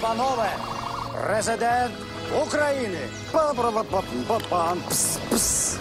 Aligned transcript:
Панове, 0.00 0.50
президент 1.26 1.92
України. 2.46 2.98
Пс, 4.88 5.18
пс. 5.30 5.78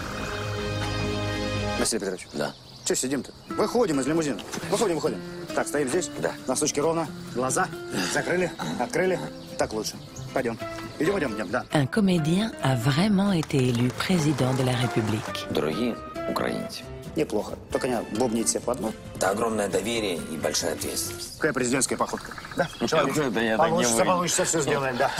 Василий 1.79 1.99
Петрович. 1.99 2.27
Да. 2.33 2.53
Че 2.85 2.95
сидим-то? 2.95 3.31
Выходим 3.49 3.99
из 3.99 4.07
лимузина. 4.07 4.39
Выходим, 4.71 4.95
выходим. 4.95 5.19
Так, 5.53 5.67
стоим 5.67 5.89
здесь. 5.89 6.09
Да. 6.19 6.31
Носочки 6.47 6.79
ровно. 6.79 7.07
Глаза 7.35 7.67
закрыли, 8.13 8.51
открыли. 8.79 9.19
Так 9.57 9.73
лучше. 9.73 9.95
Пойдем. 10.33 10.57
Идем, 10.99 11.19
идем, 11.19 11.35
идем, 11.35 11.49
да. 11.51 11.63
Un 11.73 11.85
comédien 11.85 12.51
a 12.63 12.75
vraiment 12.75 13.31
été 13.33 13.57
élu 13.57 13.89
président 13.91 14.53
de 14.55 14.63
la 14.63 14.73
République. 14.73 15.45
Дорогие 15.51 15.95
украинцы, 16.29 16.83
Неплохо. 17.16 17.58
Только 17.70 17.88
не 17.88 18.00
бубнить 18.18 18.48
себе 18.48 18.60
под 18.60 18.80
нос. 18.80 18.92
это 19.16 19.30
огромное 19.30 19.68
доверие 19.68 20.16
и 20.32 20.36
большая 20.36 20.72
ответственность. 20.72 21.36
Какая 21.36 21.52
президентская 21.52 21.98
походка. 21.98 22.32
Да? 22.56 22.68
Да 22.80 23.40
я 23.40 23.56
так 23.56 23.66
не 23.66 23.70
получится, 23.72 23.96
выйду. 23.96 24.10
получится, 24.10 24.44
все 24.44 24.60
сделаем, 24.60 24.96
да. 24.96 25.10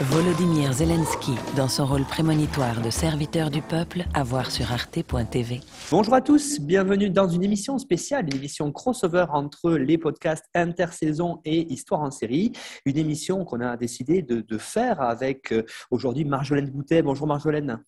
Volodymyr 0.00 0.72
Zelensky 0.72 1.36
dans 1.56 1.68
son 1.68 1.86
rôle 1.86 2.04
prémonitoire 2.04 2.80
de 2.82 2.90
serviteur 2.90 3.48
du 3.48 3.62
peuple 3.62 4.04
à 4.12 4.24
voir 4.24 4.50
sur 4.50 4.72
arte.tv. 4.72 5.60
Bonjour 5.88 6.14
à 6.14 6.20
tous, 6.20 6.58
bienvenue 6.58 7.10
dans 7.10 7.28
une 7.28 7.44
émission 7.44 7.78
spéciale, 7.78 8.26
une 8.26 8.34
émission 8.34 8.72
crossover 8.72 9.26
entre 9.28 9.70
les 9.70 9.96
podcasts 9.96 10.46
intersaison 10.52 11.40
et 11.44 11.72
Histoire 11.72 12.00
en 12.00 12.10
série. 12.10 12.50
Une 12.84 12.98
émission 12.98 13.44
qu'on 13.44 13.60
a 13.60 13.76
décidé 13.76 14.22
de, 14.22 14.40
de 14.40 14.58
faire 14.58 15.00
avec 15.00 15.52
euh, 15.52 15.62
aujourd'hui 15.92 16.24
Marjolaine 16.24 16.70
Boutet. 16.70 17.02
Bonjour 17.02 17.28
Marjolaine. 17.28 17.78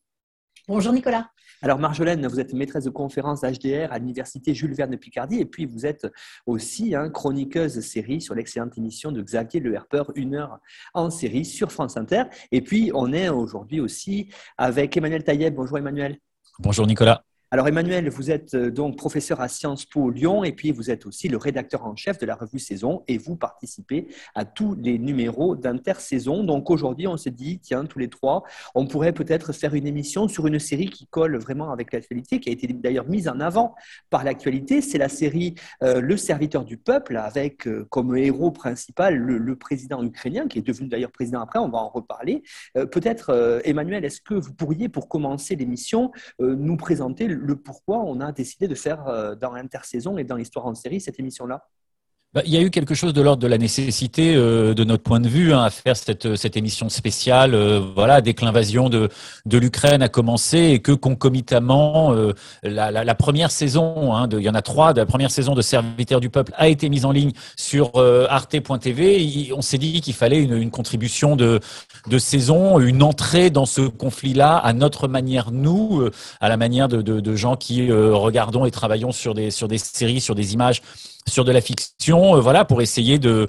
Bonjour 0.68 0.92
Nicolas. 0.92 1.30
Alors 1.63 1.77
Marjolaine, 1.77 2.25
vous 2.25 2.39
êtes 2.39 2.53
maîtresse 2.53 2.85
de 2.85 2.89
conférence 2.89 3.41
HDR 3.41 3.91
à 3.91 3.99
l'université 3.99 4.55
Jules 4.55 4.73
Verne 4.73 4.89
de 4.89 4.95
Picardie 4.95 5.39
et 5.39 5.45
puis 5.45 5.65
vous 5.67 5.85
êtes 5.85 6.07
aussi 6.47 6.95
hein, 6.95 7.11
chroniqueuse 7.11 7.79
série 7.81 8.19
sur 8.19 8.33
l'excellente 8.33 8.75
émission 8.79 9.11
de 9.11 9.21
Xavier 9.21 9.59
Le 9.59 9.75
Herpeur, 9.75 10.11
une 10.15 10.33
heure 10.33 10.59
en 10.95 11.11
série 11.11 11.45
sur 11.45 11.71
France 11.71 11.97
Inter. 11.97 12.23
Et 12.51 12.61
puis 12.61 12.91
on 12.95 13.13
est 13.13 13.29
aujourd'hui 13.29 13.79
aussi 13.79 14.29
avec 14.57 14.97
Emmanuel 14.97 15.23
Taïeb. 15.23 15.53
Bonjour 15.53 15.77
Emmanuel. 15.77 16.17
Bonjour 16.57 16.87
Nicolas. 16.87 17.23
Alors 17.53 17.67
Emmanuel, 17.67 18.07
vous 18.07 18.31
êtes 18.31 18.53
euh, 18.53 18.71
donc 18.71 18.95
professeur 18.95 19.41
à 19.41 19.49
Sciences 19.49 19.83
Po 19.83 20.09
Lyon 20.09 20.45
et 20.45 20.53
puis 20.53 20.71
vous 20.71 20.89
êtes 20.89 21.05
aussi 21.05 21.27
le 21.27 21.35
rédacteur 21.35 21.85
en 21.85 21.97
chef 21.97 22.17
de 22.17 22.25
la 22.25 22.35
revue 22.35 22.59
Saison 22.59 23.03
et 23.09 23.17
vous 23.17 23.35
participez 23.35 24.07
à 24.35 24.45
tous 24.45 24.73
les 24.75 24.97
numéros 24.97 25.57
d'intersaison. 25.57 26.45
Donc 26.45 26.69
aujourd'hui, 26.69 27.07
on 27.07 27.17
se 27.17 27.27
dit, 27.27 27.59
tiens, 27.59 27.83
tous 27.83 27.99
les 27.99 28.07
trois, 28.07 28.43
on 28.73 28.87
pourrait 28.87 29.11
peut-être 29.11 29.51
faire 29.51 29.73
une 29.73 29.85
émission 29.85 30.29
sur 30.29 30.47
une 30.47 30.59
série 30.59 30.85
qui 30.85 31.07
colle 31.07 31.35
vraiment 31.35 31.73
avec 31.73 31.91
l'actualité, 31.91 32.39
qui 32.39 32.47
a 32.47 32.53
été 32.53 32.67
d'ailleurs 32.67 33.09
mise 33.09 33.27
en 33.27 33.41
avant 33.41 33.75
par 34.09 34.23
l'actualité. 34.23 34.79
C'est 34.79 34.97
la 34.97 35.09
série 35.09 35.55
euh, 35.83 35.99
Le 35.99 36.15
serviteur 36.15 36.63
du 36.63 36.77
peuple 36.77 37.17
avec 37.17 37.67
euh, 37.67 37.85
comme 37.89 38.15
héros 38.15 38.51
principal 38.51 39.17
le, 39.17 39.55
président 39.57 40.01
ukrainien 40.01 40.47
qui 40.47 40.59
est 40.59 40.65
devenu 40.65 40.87
d'ailleurs 40.87 41.11
président 41.11 41.41
après, 41.41 41.59
on 41.59 41.67
va 41.67 41.79
en 41.79 41.89
reparler. 41.89 42.43
Peut-être 42.73 43.61
Emmanuel, 43.65 44.05
est-ce 44.05 44.21
que 44.21 44.33
vous 44.33 44.53
pourriez 44.53 44.87
pour 44.87 45.09
commencer 45.09 45.57
l'émission 45.57 46.11
nous 46.39 46.77
présenter 46.77 47.27
pourquoi 47.53 47.97
on 47.99 48.19
a 48.19 48.31
décidé 48.31 48.67
de 48.67 48.75
faire 48.75 49.07
euh, 49.07 49.35
dans 49.35 49.51
l'intersaison 49.51 50.17
et 50.17 50.23
dans 50.23 50.35
l'histoire 50.35 50.65
en 50.65 50.75
série 50.75 51.01
cette 51.01 51.19
émission-là 51.19 51.67
Bah, 52.33 52.41
Il 52.45 52.53
y 52.53 52.55
a 52.57 52.61
eu 52.61 52.69
quelque 52.69 52.95
chose 52.95 53.11
de 53.13 53.21
l'ordre 53.21 53.41
de 53.43 53.47
la 53.47 53.57
nécessité, 53.57 54.35
euh, 54.35 54.73
de 54.73 54.85
notre 54.85 55.03
point 55.03 55.19
de 55.19 55.27
vue, 55.27 55.53
hein, 55.53 55.63
à 55.63 55.69
faire 55.69 55.97
cette, 55.97 56.37
cette 56.37 56.55
émission 56.55 56.87
spéciale. 56.87 57.53
euh, 57.53 57.81
voilà, 57.93 58.21
dès 58.21 58.33
que 58.33 58.45
l'invasion 58.45 58.87
de, 58.87 59.09
de 59.45 59.57
l'Ukraine 59.57 60.01
a 60.01 60.07
commencé 60.07 60.57
et 60.57 60.79
que 60.79 60.93
concomitamment, 60.93 62.13
euh, 62.13 62.31
la, 62.63 62.89
la, 62.89 63.15
première 63.15 63.51
saison, 63.51 64.13
hein, 64.13 64.29
de, 64.29 64.39
il 64.39 64.45
y 64.45 64.49
en 64.49 64.55
a 64.55 64.61
trois, 64.61 64.93
de 64.93 64.99
la 65.01 65.05
première 65.05 65.29
saison 65.29 65.55
de 65.55 65.61
Serviteurs 65.61 66.21
du 66.21 66.29
peuple 66.29 66.53
a 66.55 66.69
été 66.69 66.87
mise 66.87 67.03
en 67.03 67.11
ligne 67.11 67.33
sur 67.57 67.91
euh, 67.97 68.27
arte.tv. 68.29 69.51
On 69.53 69.61
s'est 69.61 69.77
dit 69.77 69.99
qu'il 69.99 70.13
fallait 70.13 70.41
une, 70.41 70.71
contribution 70.71 71.35
de, 71.35 71.59
de 72.07 72.17
saison, 72.17 72.79
une 72.79 73.03
entrée 73.03 73.49
dans 73.49 73.65
ce 73.65 73.81
conflit-là 73.81 74.55
à 74.55 74.71
notre 74.71 75.09
manière, 75.09 75.51
nous, 75.51 75.99
euh, 75.99 76.11
à 76.39 76.47
la 76.47 76.55
manière 76.55 76.87
de, 76.87 77.01
de, 77.01 77.19
de 77.19 77.35
gens 77.35 77.57
qui 77.57 77.91
euh, 77.91 78.13
regardons 78.15 78.63
et 78.63 78.71
travaillons 78.71 79.11
sur 79.11 79.33
des, 79.33 79.51
sur 79.51 79.67
des 79.67 79.77
séries, 79.77 80.21
sur 80.21 80.33
des 80.33 80.53
images 80.53 80.81
sur 81.27 81.45
de 81.45 81.51
la 81.51 81.61
fiction, 81.61 82.35
euh, 82.35 82.39
voilà, 82.39 82.65
pour 82.65 82.81
essayer 82.81 83.19
de 83.19 83.47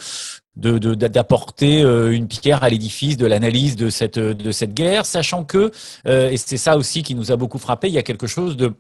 d'apporter 0.55 1.83
euh, 1.83 2.13
une 2.13 2.29
pierre 2.29 2.63
à 2.63 2.69
l'édifice 2.69 3.17
de 3.17 3.25
l'analyse 3.25 3.75
de 3.75 3.89
cette 3.89 4.19
de 4.19 4.53
cette 4.53 4.75
guerre, 4.75 5.07
sachant 5.07 5.45
que 5.45 5.73
euh, 6.07 6.31
et 6.31 6.37
c'est 6.37 6.59
ça 6.59 6.77
aussi 6.77 7.03
qui 7.03 7.15
nous 7.15 7.33
a 7.33 7.37
beaucoup 7.37 7.59
frappé, 7.59 7.89
il 7.89 7.95
y 7.95 7.99
a 7.99 8.03
quelque 8.03 8.27
chose 8.27 8.59
de 8.59 8.75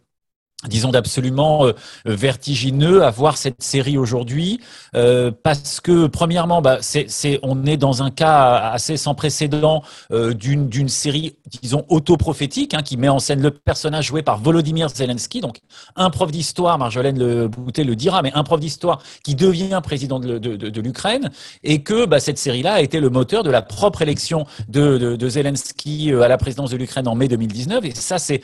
disons 0.69 0.91
d'absolument 0.91 1.67
euh, 1.67 1.73
vertigineux 2.05 3.03
à 3.03 3.11
voir 3.11 3.37
cette 3.37 3.63
série 3.63 3.99
aujourd'hui 3.99 4.61
euh, 4.95 5.33
parce 5.43 5.81
que 5.81 6.07
premièrement 6.07 6.63
bah, 6.63 6.79
c'est 6.81 7.07
c'est 7.09 7.41
on 7.43 7.65
est 7.67 7.77
dans 7.77 8.03
un 8.03 8.11
cas 8.11 8.57
assez 8.57 8.97
sans 8.97 9.15
précédent 9.15 9.83
euh, 10.13 10.35
d'une 10.35 10.69
d'une 10.69 10.89
série 10.89 11.37
disons 11.63 11.85
autoprophétique 11.89 12.75
hein, 12.75 12.83
qui 12.83 12.97
met 12.97 13.09
en 13.09 13.19
scène 13.19 13.43
le 13.43 13.51
personnage 13.51 14.07
joué 14.07 14.23
par 14.23 14.39
Volodymyr 14.39 14.89
Zelensky. 14.89 15.41
Donc 15.41 15.59
un 15.97 16.11
prof 16.11 16.31
d'histoire 16.31 16.79
Marjolaine 16.79 17.19
Le 17.19 17.49
Boutet 17.49 17.85
le 17.85 17.97
dira 17.97 18.23
mais 18.23 18.33
un 18.35 18.45
prof 18.45 18.61
d'histoire 18.61 19.03
qui 19.25 19.35
devient 19.35 19.81
président 19.83 20.21
de, 20.21 20.39
de, 20.39 20.57
de, 20.57 20.71
de 20.71 20.81
l'Ukraine 20.81 21.31
et 21.65 21.83
que 21.83 22.07
bah, 22.07 22.21
cette 22.21 22.39
série-là 22.39 22.75
a 22.75 22.81
été 22.81 23.01
le 23.01 23.11
moteur 23.11 23.43
de 23.43 23.51
la 23.51 23.63
propre 23.63 24.03
élection 24.03 24.47
de, 24.69 25.17
Zelensky 25.29 26.13
euh, 26.13 26.23
à 26.23 26.29
la 26.29 26.39
présidence 26.39 26.71
de 26.71 26.77
l'Ukraine 26.77 27.09
en 27.09 27.15
mai 27.15 27.29
2019 27.29 27.85
et 27.85 27.95
ça 27.95 28.19
c'est 28.19 28.43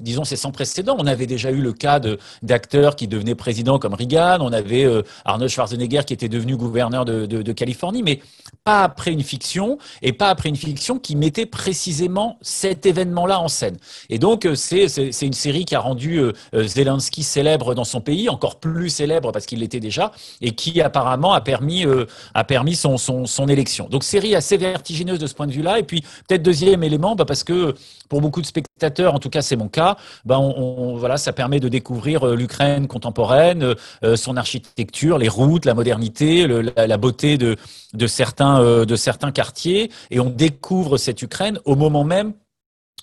disons 0.00 0.24
c'est 0.24 0.36
sans 0.36 0.52
précédent. 0.52 0.96
On 0.98 1.06
avait 1.06 1.26
déjà 1.26 1.50
le 1.60 1.72
cas 1.72 2.00
d'acteurs 2.42 2.96
qui 2.96 3.08
devenaient 3.08 3.34
présidents 3.34 3.78
comme 3.78 3.94
Reagan 3.94 4.38
on 4.40 4.52
avait 4.52 4.84
euh, 4.84 5.02
Arnold 5.24 5.50
Schwarzenegger 5.50 6.02
qui 6.06 6.12
était 6.14 6.28
devenu 6.28 6.56
gouverneur 6.56 7.04
de, 7.04 7.26
de, 7.26 7.52
Californie 7.52 8.02
mais 8.02 8.20
pas 8.64 8.82
après 8.82 9.12
une 9.12 9.22
fiction 9.22 9.78
et 10.02 10.12
pas 10.12 10.28
après 10.28 10.48
une 10.48 10.56
fiction 10.56 10.98
qui 10.98 11.16
mettait 11.16 11.46
précisément 11.46 12.38
cet 12.42 12.86
événement-là 12.86 13.40
en 13.40 13.48
scène 13.48 13.76
et 14.10 14.18
donc 14.18 14.44
euh, 14.44 14.54
c'est 14.54 15.22
une 15.22 15.32
série 15.32 15.64
qui 15.64 15.74
a 15.74 15.80
rendu 15.80 16.18
euh, 16.18 16.32
Zelensky 16.52 17.22
célèbre 17.22 17.74
dans 17.74 17.84
son 17.84 18.00
pays 18.00 18.28
encore 18.28 18.60
plus 18.60 18.90
célèbre 18.90 19.32
parce 19.32 19.46
qu'il 19.46 19.60
l'était 19.60 19.80
déjà 19.80 20.12
et 20.40 20.52
qui 20.52 20.80
apparemment 20.80 21.32
a 21.32 21.40
permis 21.40 21.84
a 22.34 22.44
permis 22.44 22.74
son, 22.74 22.96
son, 22.98 23.26
son 23.26 23.48
élection. 23.48 23.88
Donc 23.88 24.04
série 24.04 24.34
assez 24.34 24.56
vertigineuse 24.56 25.18
de 25.18 25.26
ce 25.26 25.34
point 25.34 25.46
de 25.46 25.52
vue-là. 25.52 25.78
Et 25.78 25.82
puis 25.82 26.02
peut-être 26.28 26.42
deuxième 26.42 26.82
élément, 26.82 27.16
bah, 27.16 27.24
parce 27.24 27.44
que 27.44 27.74
pour 28.08 28.20
beaucoup 28.20 28.40
de 28.40 28.46
spectateurs, 28.46 29.14
en 29.14 29.18
tout 29.18 29.30
cas 29.30 29.42
c'est 29.42 29.56
mon 29.56 29.68
cas, 29.68 29.96
bah, 30.24 30.38
on, 30.38 30.96
voilà, 30.96 31.16
ça 31.16 31.32
permet 31.32 31.60
de 31.60 31.68
découvrir 31.68 32.26
euh, 32.26 32.36
l'Ukraine 32.36 32.86
contemporaine, 32.86 33.74
euh, 34.04 34.16
son 34.16 34.36
architecture, 34.36 35.18
les 35.18 35.28
routes, 35.28 35.64
la 35.64 35.74
modernité, 35.74 36.46
la 36.46 36.96
beauté 36.96 37.38
de, 37.38 37.56
de, 37.94 38.06
certains, 38.06 38.60
euh, 38.60 38.84
de 38.84 38.96
certains 38.96 39.32
quartiers. 39.32 39.90
Et 40.10 40.20
on 40.20 40.30
découvre 40.30 40.96
cette 40.96 41.22
Ukraine 41.22 41.58
au 41.64 41.76
moment 41.76 42.04
même 42.04 42.32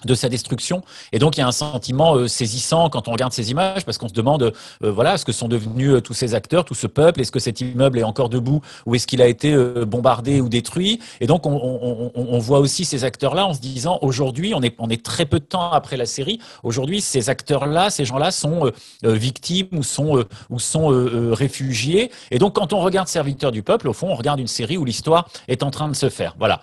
de 0.05 0.15
sa 0.15 0.29
destruction. 0.29 0.81
Et 1.11 1.19
donc, 1.19 1.37
il 1.37 1.39
y 1.39 1.43
a 1.43 1.47
un 1.47 1.51
sentiment 1.51 2.15
euh, 2.15 2.27
saisissant 2.27 2.89
quand 2.89 3.07
on 3.07 3.11
regarde 3.11 3.33
ces 3.33 3.51
images, 3.51 3.85
parce 3.85 3.97
qu'on 3.97 4.07
se 4.07 4.13
demande, 4.13 4.53
euh, 4.83 4.91
voilà, 4.91 5.17
ce 5.17 5.25
que 5.25 5.31
sont 5.31 5.47
devenus 5.47 5.91
euh, 5.91 6.01
tous 6.01 6.13
ces 6.13 6.35
acteurs, 6.35 6.65
tout 6.65 6.73
ce 6.75 6.87
peuple, 6.87 7.21
est-ce 7.21 7.31
que 7.31 7.39
cet 7.39 7.61
immeuble 7.61 7.99
est 7.99 8.03
encore 8.03 8.29
debout, 8.29 8.61
ou 8.85 8.95
est-ce 8.95 9.07
qu'il 9.07 9.21
a 9.21 9.27
été 9.27 9.53
euh, 9.53 9.85
bombardé 9.85 10.41
ou 10.41 10.49
détruit? 10.49 10.99
Et 11.21 11.27
donc, 11.27 11.45
on, 11.45 11.51
on- 11.53 12.11
on- 12.15 12.39
voit 12.39 12.59
aussi 12.59 12.83
ces 12.83 13.03
acteurs-là 13.05 13.45
en 13.47 13.53
se 13.53 13.61
disant, 13.61 13.99
aujourd'hui, 14.01 14.53
on 14.53 14.61
est, 14.61 14.75
on 14.79 14.89
est 14.89 15.03
très 15.03 15.25
peu 15.25 15.39
de 15.39 15.45
temps 15.45 15.71
après 15.71 15.95
la 15.97 16.05
série, 16.05 16.39
aujourd'hui, 16.63 16.99
ces 16.99 17.29
acteurs-là, 17.29 17.89
ces 17.89 18.03
gens-là 18.05 18.31
sont 18.31 18.65
euh, 19.05 19.13
victimes 19.13 19.67
ou 19.71 19.83
sont, 19.83 20.25
ou 20.49 20.59
sont 20.59 20.87
réfugiés. 21.31 22.11
Et 22.31 22.39
donc, 22.39 22.55
quand 22.55 22.73
on 22.73 22.79
regarde 22.81 23.07
Serviteur 23.07 23.51
du 23.51 23.63
peuple, 23.63 23.87
au 23.87 23.93
fond, 23.93 24.09
on 24.09 24.15
regarde 24.15 24.39
une 24.39 24.47
série 24.47 24.77
où 24.77 24.85
l'histoire 24.85 25.27
est 25.47 25.63
en 25.63 25.71
train 25.71 25.87
de 25.87 25.95
se 25.95 26.09
faire. 26.09 26.35
Voilà. 26.37 26.61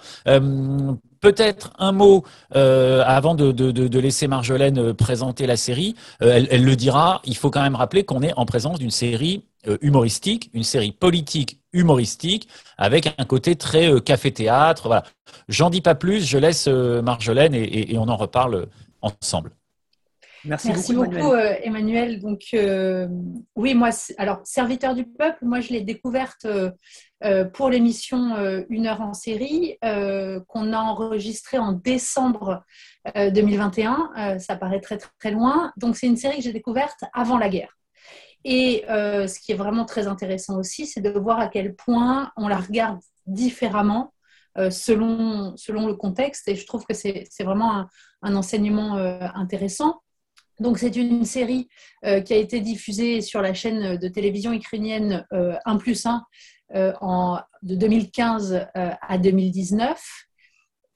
Peut-être 1.21 1.73
un 1.79 1.93
mot 1.93 2.25
euh, 2.57 3.03
avant 3.07 3.35
de, 3.35 3.53
de, 3.53 3.99
laisser 3.99 4.27
Marjolaine 4.27 4.79
euh, 4.79 4.95
présenter 4.95 5.47
la 5.47 5.57
série. 5.57 5.95
Euh, 6.23 6.33
elle, 6.35 6.49
elle 6.51 6.65
le 6.65 6.77
dira. 6.77 7.21
Il 7.25 7.37
faut 7.37 7.51
quand 7.51 7.63
même 7.63 7.75
rappeler 7.75 8.05
qu'on 8.05 8.23
est 8.23 8.33
en 8.39 8.47
présence 8.47 8.79
d'une 8.79 8.91
série 8.91 9.45
euh, 9.69 9.77
humoristique, 9.83 10.51
une 10.55 10.65
série 10.65 10.93
politique 10.93 11.61
humoristique, 11.75 12.49
avec 12.79 13.15
un 13.19 13.25
côté 13.27 13.55
très 13.57 13.93
euh, 13.93 14.01
café-théâtre. 14.01 14.85
Voilà. 14.87 15.05
J'en 15.49 15.69
dis 15.69 15.83
pas 15.83 15.95
plus. 15.95 16.25
Je 16.27 16.39
laisse 16.39 16.67
euh, 16.69 17.03
Marjolaine 17.03 17.55
et, 17.55 17.63
et, 17.65 17.95
et 17.95 17.99
on 17.99 18.09
en 18.09 18.17
reparle 18.17 18.69
ensemble. 19.03 19.53
Merci, 20.47 20.69
Merci 20.69 20.95
beaucoup, 20.95 21.11
beaucoup, 21.11 21.35
Emmanuel. 21.35 21.59
euh, 21.59 21.67
Emmanuel. 21.67 22.21
Donc, 22.21 22.41
euh, 22.55 23.09
oui, 23.57 23.75
moi, 23.75 23.91
alors, 24.17 24.41
Serviteur 24.45 24.95
du 24.95 25.05
peuple, 25.05 25.39
moi, 25.43 25.61
je 25.61 25.69
l'ai 25.69 25.83
découverte 25.83 26.47
pour 27.53 27.69
l'émission 27.71 28.35
euh, 28.37 28.63
Une 28.69 28.87
heure 28.87 29.01
en 29.01 29.15
série 29.15 29.77
euh, 29.85 30.41
qu'on 30.49 30.73
a 30.73 30.79
enregistrée 30.79 31.59
en 31.59 31.73
décembre 31.73 32.65
euh, 33.17 33.31
2021. 33.31 34.11
Euh, 34.17 34.39
ça 34.39 34.57
paraît 34.57 34.81
très, 34.81 34.99
très 34.99 35.31
loin. 35.31 35.73
Donc, 35.77 35.97
c'est 35.97 36.07
une 36.07 36.17
série 36.17 36.39
que 36.39 36.43
j'ai 36.43 36.53
découverte 36.53 37.05
avant 37.13 37.39
la 37.39 37.49
guerre. 37.49 37.77
Et 38.45 38.85
euh, 38.89 39.27
ce 39.27 39.39
qui 39.39 39.53
est 39.53 39.57
vraiment 39.57 39.85
très 39.85 40.07
intéressant 40.07 40.59
aussi, 40.59 40.87
c'est 40.87 41.01
de 41.01 41.11
voir 41.11 41.39
à 41.41 41.49
quel 41.49 41.75
point 41.75 42.31
on 42.37 42.49
la 42.49 42.57
regarde 42.57 43.01
différemment 43.27 44.15
euh, 44.59 44.71
selon, 44.71 45.57
selon 45.57 45.87
le 45.87 45.95
contexte. 45.95 46.49
Et 46.49 46.57
je 46.57 46.67
trouve 46.67 46.85
que 46.87 46.95
c'est 46.95 47.29
vraiment 47.41 47.87
un, 48.23 48.35
enseignement 48.35 48.97
euh, 48.97 49.21
intéressant. 49.35 50.01
Donc, 50.59 50.79
c'est 50.79 50.95
une 50.97 51.25
série 51.25 51.69
euh, 52.05 52.21
qui 52.21 52.35
a 52.35 52.37
été 52.37 52.61
diffusée 52.61 53.23
sur 53.23 53.41
la 53.41 53.55
chaîne 53.55 53.97
de 53.97 54.09
télévision 54.09 54.53
ukrainienne 54.53 55.27
euh, 55.33 55.57
1 55.65 55.77
plus 55.79 56.05
1 56.05 56.23
en, 56.75 57.41
de 57.63 57.75
2015 57.75 58.67
à 58.75 59.19
2019 59.19 60.01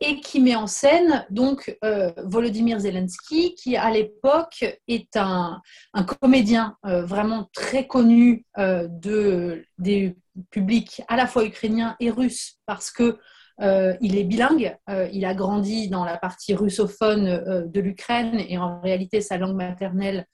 et 0.01 0.21
qui 0.21 0.41
met 0.41 0.55
en 0.55 0.67
scène 0.67 1.25
donc 1.31 1.77
Volodymyr 2.19 2.81
Zelensky, 2.81 3.55
qui 3.55 3.77
à 3.77 3.91
l'époque 3.91 4.65
est 4.87 5.17
un, 5.17 5.61
un 5.93 6.03
comédien 6.05 6.77
vraiment 6.83 7.49
très 7.53 7.87
connu 7.87 8.45
de, 8.57 9.65
des 9.79 10.17
publics 10.51 11.03
à 11.09 11.17
la 11.17 11.27
fois 11.27 11.45
ukrainiens 11.45 11.97
et 12.01 12.11
russes, 12.11 12.59
parce 12.67 12.91
que 12.91 13.19
euh, 13.61 13.95
il 14.01 14.19
est 14.19 14.25
bilingue, 14.25 14.77
euh, 14.91 15.09
il 15.13 15.25
a 15.25 15.35
grandi 15.35 15.89
dans 15.89 16.05
la 16.05 16.17
partie 16.17 16.55
russophone 16.55 17.29
euh, 17.29 17.65
de 17.67 17.81
l'Ukraine 17.81 18.45
et 18.49 18.59
en 18.59 18.81
réalité 18.81 19.21
sa 19.21 19.39
langue 19.39 19.57
maternelle 19.57 20.27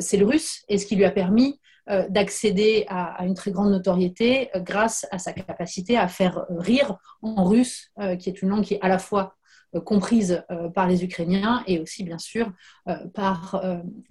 c'est 0.00 0.16
le 0.16 0.24
russe 0.24 0.64
et 0.70 0.78
ce 0.78 0.86
qui 0.86 0.96
lui 0.96 1.04
a 1.04 1.10
permis 1.10 1.60
d'accéder 1.86 2.86
à, 2.88 3.24
une 3.26 3.34
très 3.34 3.50
grande 3.50 3.70
notoriété 3.70 4.50
grâce 4.56 5.06
à 5.10 5.18
sa 5.18 5.32
capacité 5.32 5.98
à 5.98 6.08
faire 6.08 6.46
rire 6.48 6.96
en 7.20 7.44
russe, 7.44 7.92
qui 8.18 8.30
est 8.30 8.40
une 8.40 8.48
langue 8.48 8.64
qui 8.64 8.74
est 8.74 8.80
à 8.80 8.88
la 8.88 8.98
fois 8.98 9.36
comprise 9.84 10.42
par 10.74 10.86
les 10.86 11.04
Ukrainiens 11.04 11.62
et 11.66 11.78
aussi 11.78 12.04
bien 12.04 12.18
sûr 12.18 12.50
par, 13.12 13.62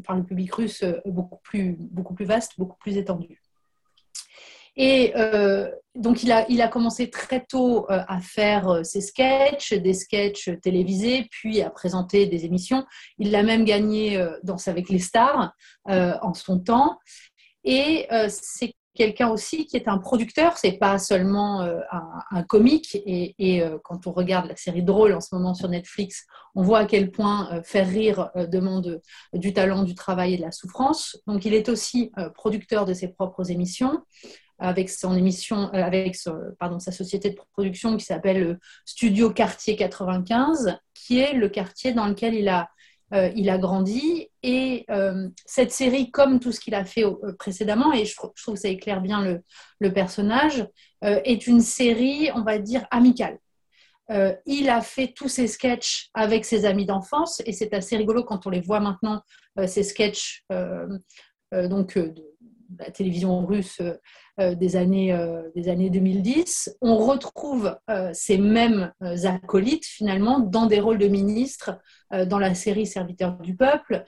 par 0.06 0.16
le 0.16 0.24
public 0.24 0.54
russe 0.54 0.84
beaucoup 1.06 1.40
plus, 1.42 1.75
beaucoup 1.80 2.14
plus 2.14 2.25
vaste, 2.25 2.54
beaucoup 2.58 2.78
plus 2.78 2.98
étendu. 2.98 3.42
Et 4.75 5.14
euh, 5.16 5.70
donc, 5.96 6.24
il 6.24 6.31
a, 6.31 6.46
il 6.50 6.62
a 6.62 6.68
commencé 6.68 7.10
très 7.10 7.46
tôt 7.46 7.86
euh, 7.92 8.02
à 8.08 8.20
faire 8.20 8.70
euh, 8.70 8.84
ses 8.84 9.02
sketchs, 9.02 9.74
des 9.74 9.94
sketchs 9.94 10.50
télévisés, 10.62 11.28
puis 11.30 11.62
à 11.62 11.70
présenter 11.70 12.25
des 12.25 12.46
émissions. 12.46 12.84
Il 13.20 13.36
a 13.36 13.44
même 13.44 13.66
gagné 13.66 14.24
Danse 14.44 14.68
avec 14.68 14.90
les 14.90 15.00
stars 15.00 15.54
en 15.86 16.34
son 16.34 16.60
temps. 16.60 16.98
Et 17.63 18.07
c'est 18.30 18.74
quelqu'un 18.94 19.30
aussi 19.30 19.65
qui 19.65 19.75
est 19.75 19.88
un 19.88 19.98
producteur, 19.98 20.57
c'est 20.57 20.74
pas 20.74 21.00
seulement 21.00 21.62
un, 21.62 22.19
un, 22.31 22.44
comique. 22.44 22.95
Et, 23.06 23.33
et 23.39 23.63
quand 23.83 24.06
on 24.06 24.12
regarde 24.12 24.48
la 24.48 24.56
série 24.56 24.83
Drôle 24.83 25.13
en 25.13 25.21
ce 25.21 25.33
moment 25.33 25.54
sur 25.54 25.69
Netflix, 25.69 26.25
on 26.56 26.62
voit 26.62 26.80
à 26.80 26.86
quel 26.86 27.10
point 27.10 27.62
faire 27.63 27.88
rire 27.88 28.30
demande 28.51 29.01
du 29.33 29.54
talent, 29.54 29.83
du 29.83 29.95
travail 29.95 30.33
et 30.33 30.38
de 30.38 30.42
la 30.42 30.51
souffrance. 30.51 31.18
Donc 31.25 31.45
il 31.45 31.54
est 31.54 31.69
aussi 31.69 32.12
producteur 32.36 32.86
de 32.86 32.94
ses 32.94 33.07
propres 33.07 33.50
émissions 33.50 34.01
avec 34.63 34.89
son 34.89 35.15
émission, 35.15 35.69
euh, 35.74 35.83
avec 35.83 36.18
pardon, 36.60 36.80
sa 36.80 36.92
société 36.92 37.31
de 37.31 37.39
production 37.54 37.98
qui 37.98 38.06
s'appelle 38.06 38.44
euh, 38.44 38.60
Studio 38.86 39.31
Quartier 39.31 39.75
95, 39.75 40.77
qui 40.94 41.19
est 41.19 41.33
le 41.33 41.50
quartier 41.50 41.94
dans 41.94 42.07
lequel 42.07 42.33
il 42.33 42.48
a, 42.48 42.69
euh, 43.14 43.32
il 43.36 43.50
a 43.50 43.58
grandi. 43.58 44.30
Et 44.44 44.86
cette 45.46 45.72
série, 45.72 46.12
comme 46.12 46.40
tout 46.40 46.52
ce 46.52 46.60
qu'il 46.60 46.76
a 46.76 46.86
fait 46.86 47.04
précédemment, 47.40 47.94
et 47.94 48.06
je, 48.06 48.16
trouve 48.16 48.32
que 48.34 48.56
ça 48.56 48.68
éclaire 48.68 49.02
bien 49.02 49.42
le, 49.80 49.94
personnage, 49.94 50.68
est 51.02 51.48
une 51.48 51.62
série, 51.62 52.30
on 52.36 52.44
va 52.44 52.60
dire, 52.60 52.86
amicale. 52.92 53.40
il 54.46 54.70
a 54.70 54.82
fait 54.82 55.14
tous 55.16 55.30
ses 55.30 55.48
sketchs 55.48 56.10
avec 56.14 56.44
ses 56.44 56.66
amis 56.66 56.86
d'enfance 56.86 57.42
et 57.46 57.54
c'est 57.54 57.74
assez 57.74 57.96
rigolo 57.96 58.24
quand 58.24 58.46
on 58.48 58.50
les 58.50 58.62
voit 58.62 58.82
maintenant, 58.82 59.22
ces 59.66 59.84
sketchs 59.84 60.44
donc, 61.52 61.98
la 62.80 62.92
télévision 62.92 63.46
russe 63.46 63.81
euh, 64.40 64.56
des, 64.56 64.75
années, 64.75 65.14
euh, 65.14 65.44
des 65.56 65.70
années 65.70 65.92
2010, 65.92 66.78
on 66.81 66.98
retrouve 66.98 67.78
euh, 67.92 68.10
ces 68.14 68.40
mêmes 68.40 68.92
acolytes 69.02 69.86
finalement 69.86 70.40
dans 70.40 70.66
des 70.66 70.80
rôles 70.80 70.98
de 70.98 71.08
ministres 71.08 71.80
dans 72.28 72.40
la 72.40 72.54
série 72.54 72.86
Serviteur 72.86 73.38
du 73.40 73.56
peuple. 73.56 74.04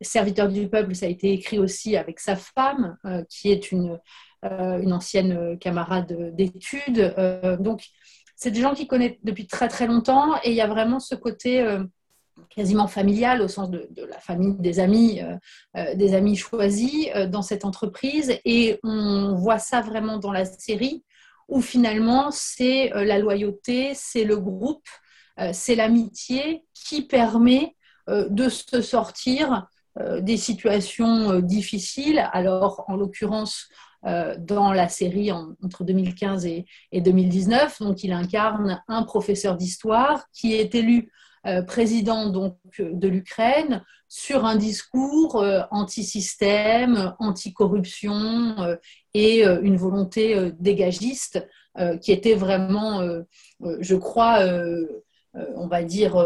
Serviteur 0.00 0.48
du 0.48 0.68
peuple, 0.68 0.96
ça 0.96 1.06
a 1.06 1.08
été 1.08 1.32
écrit 1.32 1.60
aussi 1.60 1.96
avec 1.96 2.18
sa 2.18 2.34
femme, 2.34 2.96
qui 3.28 3.52
est 3.52 3.70
une, 3.70 4.00
une 4.42 4.92
ancienne 4.92 5.56
camarade 5.58 6.34
d'études. 6.34 7.14
donc, 7.60 7.86
c'est 8.34 8.50
des 8.50 8.60
gens 8.60 8.74
qui 8.74 8.88
connaissent 8.88 9.18
depuis 9.22 9.46
très 9.46 9.68
très 9.68 9.86
longtemps 9.86 10.34
et 10.42 10.50
il 10.50 10.56
y 10.56 10.60
a 10.60 10.66
vraiment 10.66 10.98
ce 10.98 11.14
côté 11.14 11.64
quasiment 12.48 12.88
familiale 12.88 13.42
au 13.42 13.48
sens 13.48 13.70
de, 13.70 13.88
la 13.96 14.18
famille, 14.18 14.56
des 14.58 14.80
amis, 14.80 15.20
euh, 15.20 15.36
euh, 15.76 15.94
des 15.94 16.14
amis 16.14 16.36
choisis 16.36 17.08
euh, 17.14 17.26
dans 17.26 17.42
cette 17.42 17.64
entreprise. 17.64 18.38
Et 18.44 18.78
on 18.82 19.34
voit 19.34 19.58
ça 19.58 19.80
vraiment 19.80 20.18
dans 20.18 20.32
la 20.32 20.44
série 20.44 21.04
où 21.48 21.60
finalement 21.60 22.30
c'est 22.30 22.90
la 22.94 23.18
loyauté, 23.18 23.90
c'est 23.94 24.22
le 24.22 24.36
groupe, 24.36 24.86
c'est 25.52 25.74
l'amitié 25.74 26.64
qui 26.74 27.02
permet 27.02 27.74
de 28.06 28.48
se 28.48 28.80
sortir 28.80 29.66
des 30.20 30.36
situations 30.36 31.40
difficiles. 31.40 32.24
Alors 32.32 32.84
en 32.86 32.94
l'occurrence, 32.94 33.66
dans 34.04 34.72
la 34.72 34.88
série 34.88 35.32
entre 35.32 35.82
2015 35.82 36.46
et, 36.46 36.66
et, 36.92 37.00
2019. 37.00 37.80
Donc, 37.80 38.04
il 38.04 38.12
incarne 38.12 38.80
un 38.86 39.02
professeur 39.02 39.56
d'histoire 39.56 40.22
qui 40.32 40.54
est 40.54 40.76
élu 40.76 41.10
président 41.66 42.28
donc 42.28 42.56
de 42.78 43.08
l'Ukraine 43.08 43.82
sur 44.10 44.44
un 44.44 44.56
discours 44.56 45.36
euh, 45.36 45.62
anti-système, 45.70 47.14
anti-corruption 47.20 48.12
euh, 48.58 48.76
et 49.14 49.44
une 49.44 49.76
volonté 49.76 50.52
dégagiste 50.58 51.46
qui 52.00 52.12
était 52.12 52.34
vraiment, 52.34 53.00
je 53.60 53.94
crois, 53.96 54.38
on 55.34 55.66
va 55.66 55.82
dire, 55.82 56.24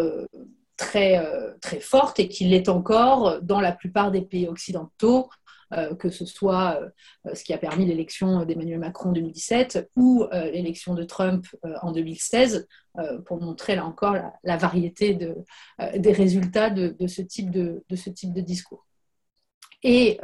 très, 0.76 1.22
très 1.60 1.80
forte 1.80 2.18
et 2.20 2.28
qui 2.28 2.44
l'est 2.44 2.68
encore 2.68 3.40
dans 3.42 3.60
la 3.60 3.72
plupart 3.72 4.10
des 4.10 4.22
pays 4.22 4.48
occidentaux. 4.48 5.28
Euh, 5.72 5.94
que 5.94 6.10
ce 6.10 6.26
soit 6.26 6.80
euh, 7.26 7.34
ce 7.34 7.42
qui 7.42 7.54
a 7.54 7.58
permis 7.58 7.86
l'élection 7.86 8.44
d'Emmanuel 8.44 8.78
Macron 8.78 9.10
en 9.10 9.12
2017 9.12 9.90
ou 9.96 10.24
euh, 10.24 10.50
l'élection 10.50 10.94
de 10.94 11.04
Trump 11.04 11.46
en 11.82 11.92
2016, 11.92 12.68
pour 13.26 13.40
montrer 13.40 13.74
là 13.74 13.84
encore 13.84 14.16
la, 14.44 14.56
variété 14.56 15.14
de, 15.14 15.34
des 15.96 16.12
résultats 16.12 16.70
de, 16.70 16.94
ce 17.08 17.22
type 17.22 17.50
de, 17.50 18.40
discours. 18.40 18.86
Et 19.82 20.20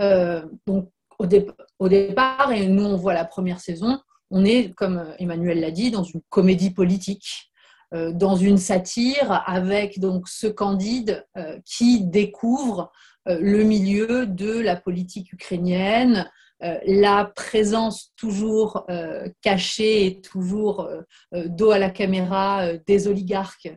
donc, 0.66 0.88
au, 1.18 1.88
départ, 1.88 2.52
et 2.52 2.68
nous 2.68 2.84
on 2.84 2.96
voit 2.96 3.14
la 3.14 3.24
première 3.24 3.58
saison, 3.58 3.98
on 4.30 4.44
est, 4.44 4.72
comme 4.74 5.04
Emmanuel 5.18 5.58
l'a 5.58 5.72
dit, 5.72 5.90
dans 5.90 6.04
une 6.04 6.20
comédie 6.28 6.70
politique, 6.70 7.50
dans 7.92 8.36
une 8.36 8.58
satire 8.58 9.42
avec 9.46 9.98
donc 9.98 10.28
ce 10.28 10.46
Candide 10.46 11.26
qui 11.64 12.04
découvre 12.04 12.92
le 13.40 13.62
milieu 13.62 14.26
de 14.26 14.58
la 14.58 14.76
politique 14.76 15.32
ukrainienne, 15.32 16.30
euh, 16.62 16.78
la 16.84 17.24
présence 17.24 18.12
toujours 18.16 18.84
euh, 18.90 19.28
cachée 19.40 20.06
et 20.06 20.20
toujours 20.20 20.88
dos 21.32 21.70
à 21.70 21.78
la 21.78 21.90
caméra 21.90 22.74
des 22.86 23.08
oligarques 23.08 23.70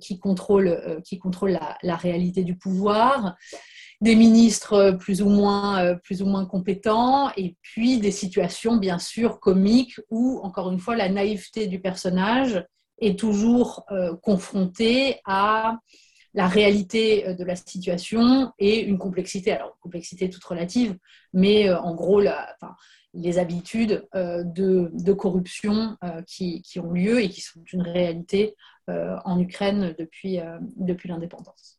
qui 0.00 0.18
contrôlent, 0.18 1.02
qui 1.04 1.18
contrôlent 1.18 1.58
la, 1.82 1.96
réalité 1.96 2.42
du 2.42 2.56
pouvoir, 2.56 3.36
des 4.00 4.14
ministres 4.14 4.92
plus 4.98 5.20
ou, 5.20 5.28
moins, 5.28 5.94
plus 5.96 6.22
ou 6.22 6.26
moins 6.26 6.46
compétents, 6.46 7.30
et 7.36 7.54
puis 7.60 7.98
des 7.98 8.10
situations 8.10 8.78
bien 8.78 8.98
sûr 8.98 9.40
comiques 9.40 10.00
où, 10.08 10.40
encore 10.42 10.72
une 10.72 10.78
fois, 10.78 10.96
la 10.96 11.10
naïveté 11.10 11.66
du 11.66 11.82
personnage 11.82 12.64
est 12.98 13.18
toujours 13.18 13.84
confrontée 14.22 15.20
à 15.26 15.76
la 16.34 16.48
réalité 16.48 17.26
euh, 17.26 17.34
de 17.34 17.44
la 17.44 17.56
situation 17.56 18.52
et 18.58 18.80
une 18.80 18.98
complexité, 18.98 19.52
alors 19.52 19.76
complexité 19.80 20.30
toute 20.30 20.44
relative, 20.44 20.96
mais 21.32 21.68
euh, 21.68 21.78
en 21.80 21.94
gros 21.94 22.20
les 23.14 23.38
habitudes 23.38 24.06
euh, 24.14 24.44
de, 24.44 25.12
corruption 25.12 25.96
qui, 26.26 26.62
qui, 26.62 26.78
ont 26.78 26.92
lieu 26.92 27.20
et 27.20 27.28
qui 27.28 27.40
sont 27.40 27.60
une 27.72 27.82
réalité 27.82 28.54
en 28.86 29.38
Ukraine 29.38 29.94
depuis, 29.98 30.38
depuis 30.76 31.08
l'indépendance. 31.10 31.78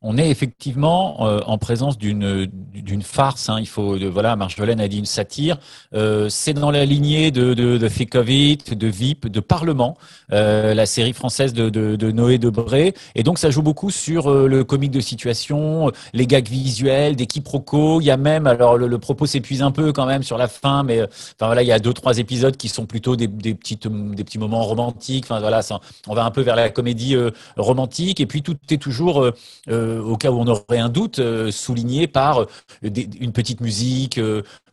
On 0.00 0.16
est 0.16 0.30
effectivement 0.30 1.20
en 1.20 1.58
présence 1.58 1.98
d'une 1.98 2.46
d'une 2.74 3.02
farce. 3.02 3.48
Hein. 3.48 3.58
il 3.60 3.68
faut 3.68 3.96
voilà, 4.10 4.36
Marjolaine 4.36 4.80
a 4.80 4.88
dit 4.88 4.98
une 4.98 5.06
satire. 5.06 5.58
Euh, 5.94 6.28
c'est 6.28 6.54
dans 6.54 6.70
la 6.70 6.84
lignée 6.84 7.30
de 7.30 7.54
de, 7.54 7.76
de 7.76 8.74
de 8.74 8.86
VIP, 8.86 9.28
de 9.28 9.40
Parlement, 9.40 9.96
euh, 10.32 10.74
la 10.74 10.86
série 10.86 11.12
française 11.12 11.52
de, 11.52 11.68
de, 11.70 11.96
de 11.96 12.10
Noé 12.10 12.38
Debré. 12.38 12.94
Et 13.14 13.22
donc 13.22 13.38
ça 13.38 13.50
joue 13.50 13.62
beaucoup 13.62 13.90
sur 13.90 14.30
le 14.30 14.64
comique 14.64 14.90
de 14.90 15.00
situation, 15.00 15.90
les 16.12 16.26
gags 16.26 16.48
visuels, 16.48 17.16
des 17.16 17.26
quiproquos. 17.26 18.00
Il 18.00 18.04
y 18.04 18.10
a 18.10 18.16
même 18.16 18.46
alors 18.46 18.76
le, 18.76 18.98
propos 18.98 19.26
s'épuise 19.26 19.62
un 19.62 19.70
peu 19.70 19.92
quand 19.92 20.06
même 20.06 20.22
sur 20.22 20.38
la 20.38 20.48
fin, 20.48 20.82
mais 20.82 21.02
enfin 21.02 21.46
voilà, 21.46 21.62
il 21.62 21.68
y 21.68 21.72
a 21.72 21.78
deux 21.78 21.92
trois 21.92 22.18
épisodes 22.18 22.56
qui 22.56 22.68
sont 22.68 22.86
plutôt 22.86 23.16
des, 23.16 23.26
des 23.26 23.54
petites 23.54 23.88
des 23.88 24.24
petits 24.24 24.38
moments 24.38 24.62
romantiques. 24.62 25.24
Enfin 25.26 25.40
voilà, 25.40 25.62
ça, 25.62 25.80
on 26.06 26.14
va 26.14 26.24
un 26.24 26.30
peu 26.30 26.42
vers 26.42 26.56
la 26.56 26.70
comédie 26.70 27.16
romantique. 27.56 28.20
Et 28.20 28.26
puis 28.26 28.42
tout 28.42 28.56
est 28.70 28.80
toujours 28.80 29.32
euh, 29.68 30.00
au 30.02 30.16
cas 30.16 30.30
où 30.30 30.38
on 30.38 30.46
aurait 30.46 30.78
un 30.78 30.88
doute, 30.88 31.18
euh, 31.18 31.50
souligné 31.50 32.06
par 32.06 32.46
euh, 32.84 32.90
une 33.20 33.32
petite 33.32 33.60
musique, 33.60 34.20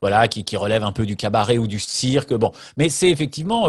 voilà, 0.01 0.27
qui, 0.27 0.57
relève 0.57 0.83
un 0.83 0.91
peu 0.91 1.05
du 1.05 1.15
cabaret 1.15 1.57
ou 1.57 1.67
du 1.67 1.79
cirque. 1.79 2.33
Bon, 2.33 2.51
mais 2.77 2.89
c'est 2.89 3.09
effectivement 3.09 3.67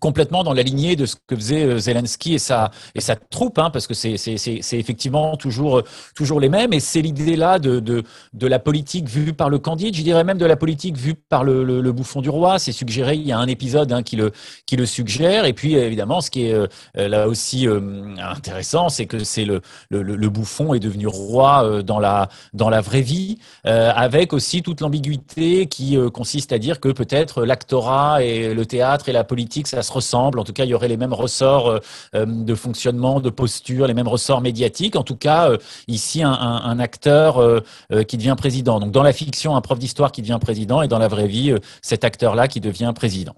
complètement 0.00 0.42
dans 0.42 0.52
la 0.52 0.62
lignée 0.62 0.96
de 0.96 1.06
ce 1.06 1.16
que 1.26 1.36
faisait 1.36 1.64
euh, 1.64 1.78
Zelensky 1.78 2.34
et 2.34 2.38
sa 2.38 2.70
et 2.94 3.00
sa 3.00 3.16
troupe, 3.16 3.58
hein, 3.58 3.70
parce 3.70 3.86
que 3.86 3.94
c'est 3.94 4.16
c'est 4.16 4.36
c'est 4.36 4.78
effectivement 4.78 5.36
toujours 5.36 5.82
toujours 6.14 6.40
les 6.40 6.48
mêmes. 6.48 6.72
Et 6.72 6.80
c'est 6.80 7.02
l'idée 7.02 7.36
là 7.36 7.58
de, 7.58 7.80
de 7.80 8.02
de 8.32 8.46
la 8.46 8.58
politique 8.58 9.08
vue 9.08 9.32
par 9.32 9.50
le 9.50 9.58
Candide, 9.58 9.94
je 9.94 10.02
dirais 10.02 10.24
même 10.24 10.38
de 10.38 10.46
la 10.46 10.56
politique 10.56 10.96
vue 10.96 11.14
par 11.14 11.44
le, 11.44 11.64
le, 11.64 11.80
le 11.80 11.92
bouffon 11.92 12.20
du 12.20 12.30
roi. 12.30 12.58
C'est 12.58 12.72
suggéré. 12.72 13.16
Il 13.16 13.26
y 13.26 13.32
a 13.32 13.38
un 13.38 13.46
épisode 13.48 13.92
hein, 13.92 14.02
qui 14.02 14.16
le 14.16 14.32
qui 14.66 14.76
le 14.76 14.86
suggère. 14.86 15.44
Et 15.44 15.52
puis 15.52 15.74
évidemment, 15.74 16.20
ce 16.20 16.30
qui 16.30 16.46
est 16.46 16.54
euh, 16.54 16.66
là 16.96 17.28
aussi 17.28 17.68
euh, 17.68 18.14
intéressant, 18.18 18.88
c'est 18.88 19.06
que 19.06 19.24
c'est 19.24 19.44
le, 19.44 19.60
le 19.90 20.02
le 20.02 20.28
bouffon 20.28 20.74
est 20.74 20.80
devenu 20.80 21.06
roi 21.06 21.82
dans 21.82 21.98
la 21.98 22.28
dans 22.52 22.70
la 22.70 22.80
vraie 22.80 23.02
vie, 23.02 23.38
avec 23.64 24.32
aussi 24.32 24.62
toute 24.62 24.80
l'ambiguïté 24.80 25.66
qui 25.66 25.96
consiste 26.12 26.52
à 26.52 26.58
dire 26.58 26.80
que 26.80 26.88
peut-être 26.88 27.44
l'actorat 27.44 28.22
et 28.22 28.54
le 28.54 28.66
théâtre 28.66 29.08
et 29.08 29.12
la 29.12 29.24
politique 29.24 29.66
se 29.82 29.92
ressemble. 29.92 30.38
En 30.38 30.44
tout 30.44 30.52
cas, 30.52 30.64
il 30.64 30.70
y 30.70 30.74
aurait 30.74 30.88
les 30.88 30.96
mêmes 30.96 31.12
ressorts 31.12 31.68
euh, 31.68 31.78
euh, 32.14 32.26
de 32.26 32.54
fonctionnement, 32.54 33.20
de 33.20 33.30
posture, 33.30 33.86
les 33.86 33.94
mêmes 33.94 34.08
ressorts 34.08 34.40
médiatiques. 34.40 34.96
En 34.96 35.02
tout 35.02 35.16
cas, 35.16 35.50
euh, 35.50 35.58
ici, 35.88 36.22
un, 36.22 36.78
acteur 36.78 37.62
qui 38.08 38.16
devient 38.16 38.34
président. 38.36 38.80
Donc, 38.80 38.92
dans 38.92 39.02
la 39.02 39.12
fiction, 39.12 39.54
un 39.54 39.60
prof 39.60 39.78
d'histoire 39.78 40.10
qui 40.10 40.22
devient 40.22 40.38
président, 40.40 40.82
et 40.82 40.88
dans 40.88 40.98
la 40.98 41.08
vraie 41.08 41.26
vie, 41.26 41.54
cet 41.82 42.04
acteur-là 42.04 42.48
qui 42.48 42.60
devient 42.60 42.92
président. 42.94 43.34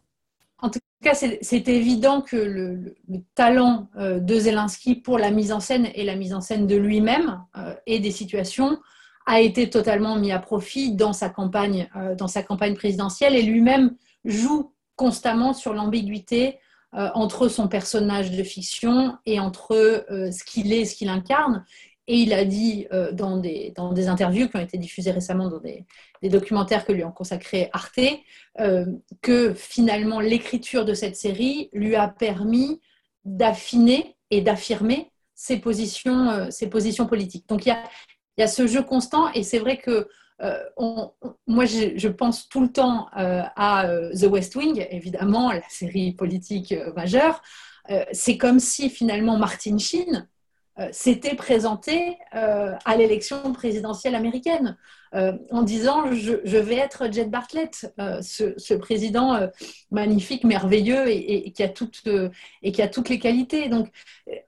En 0.58 0.70
tout 0.70 0.78
cas, 1.02 1.14
c'est 1.14 1.68
évident 1.68 2.20
que 2.20 2.36
le, 2.36 2.94
talent 3.34 3.88
de 3.96 4.38
Zelensky 4.38 4.94
pour 4.94 5.18
la 5.18 5.30
mise 5.30 5.52
en 5.52 5.60
scène 5.60 5.88
et 5.94 6.04
la 6.04 6.16
mise 6.16 6.32
en 6.32 6.40
scène 6.40 6.66
de 6.66 6.76
lui-même 6.76 7.40
et 7.86 7.98
des 7.98 8.12
situations 8.12 8.78
a 9.26 9.40
été 9.40 9.68
totalement 9.68 10.16
mis 10.16 10.32
à 10.32 10.38
profit 10.38 10.94
dans 10.94 11.12
sa 11.12 11.28
campagne, 11.28 11.88
dans 12.16 12.28
sa 12.28 12.42
campagne 12.42 12.74
présidentielle 12.74 13.34
et 13.34 13.42
lui-même 13.42 13.96
joue 14.24 14.73
constamment 14.96 15.52
sur 15.52 15.74
l'ambiguïté 15.74 16.58
euh, 16.94 17.08
entre 17.14 17.48
son 17.48 17.66
personnage 17.66 18.30
de 18.30 18.42
fiction 18.44 19.18
et 19.26 19.40
entre 19.40 19.74
euh, 19.74 20.30
ce 20.30 20.44
qu'il 20.44 20.72
est 20.72 20.82
et 20.82 20.84
ce 20.84 20.94
qu'il 20.94 21.08
incarne. 21.08 21.64
Et 22.06 22.18
il 22.18 22.32
a 22.32 22.44
dit 22.44 22.86
euh, 22.92 23.10
dans, 23.10 23.38
des, 23.38 23.72
dans 23.74 23.92
des 23.92 24.06
interviews 24.06 24.48
qui 24.48 24.56
ont 24.56 24.60
été 24.60 24.78
diffusées 24.78 25.10
récemment 25.10 25.48
dans 25.48 25.58
des, 25.58 25.84
des 26.22 26.28
documentaires 26.28 26.84
que 26.84 26.92
lui 26.92 27.02
ont 27.02 27.10
consacré 27.10 27.68
Arte, 27.72 27.98
que 29.22 29.54
finalement 29.54 30.20
l'écriture 30.20 30.84
de 30.84 30.94
cette 30.94 31.16
série 31.16 31.68
lui 31.72 31.96
a 31.96 32.06
permis 32.06 32.80
d'affiner 33.24 34.16
et 34.30 34.40
d'affirmer 34.40 35.10
ses 35.34 35.56
positions, 35.56 36.48
ses 36.50 36.68
positions 36.68 37.06
politiques. 37.06 37.48
Donc 37.48 37.66
il 37.66 37.70
y 37.70 37.72
a, 37.72 37.82
il 38.36 38.42
y 38.42 38.44
a 38.44 38.48
ce 38.48 38.68
jeu 38.68 38.82
constant 38.82 39.32
et 39.32 39.42
c'est 39.42 39.58
vrai 39.58 39.78
que 39.78 40.08
euh, 40.42 40.58
moi, 41.46 41.64
je, 41.64 42.08
pense 42.08 42.48
tout 42.48 42.60
le 42.60 42.72
temps 42.72 43.08
euh, 43.16 43.42
à 43.56 43.86
euh, 43.86 44.12
The 44.12 44.24
West 44.24 44.56
Wing, 44.56 44.86
évidemment, 44.90 45.52
la 45.52 45.68
série 45.68 46.12
politique 46.12 46.74
majeure. 46.96 47.40
c'est 48.12 48.38
comme 48.38 48.60
si 48.60 48.88
finalement 48.90 49.36
Martin 49.36 49.78
Sheen 49.78 50.26
s'était 50.90 51.36
présenté 51.36 52.18
euh, 52.34 52.72
à 52.84 52.96
l'élection 52.96 53.52
présidentielle 53.52 54.14
américaine 54.14 54.76
euh, 55.14 55.32
en 55.52 55.62
disant 55.62 56.12
je, 56.12 56.56
vais 56.56 56.76
être 56.76 57.12
Jed 57.12 57.30
Bartlett, 57.30 57.92
ce, 58.22 58.74
président 58.74 59.48
magnifique, 59.92 60.42
merveilleux 60.42 61.08
et, 61.08 61.52
qui 61.52 61.62
a 61.62 61.68
toutes, 61.68 62.02
et 62.62 62.72
qui 62.72 62.82
a 62.82 62.88
toutes 62.88 63.08
les 63.08 63.20
qualités. 63.20 63.68
Donc, 63.68 63.88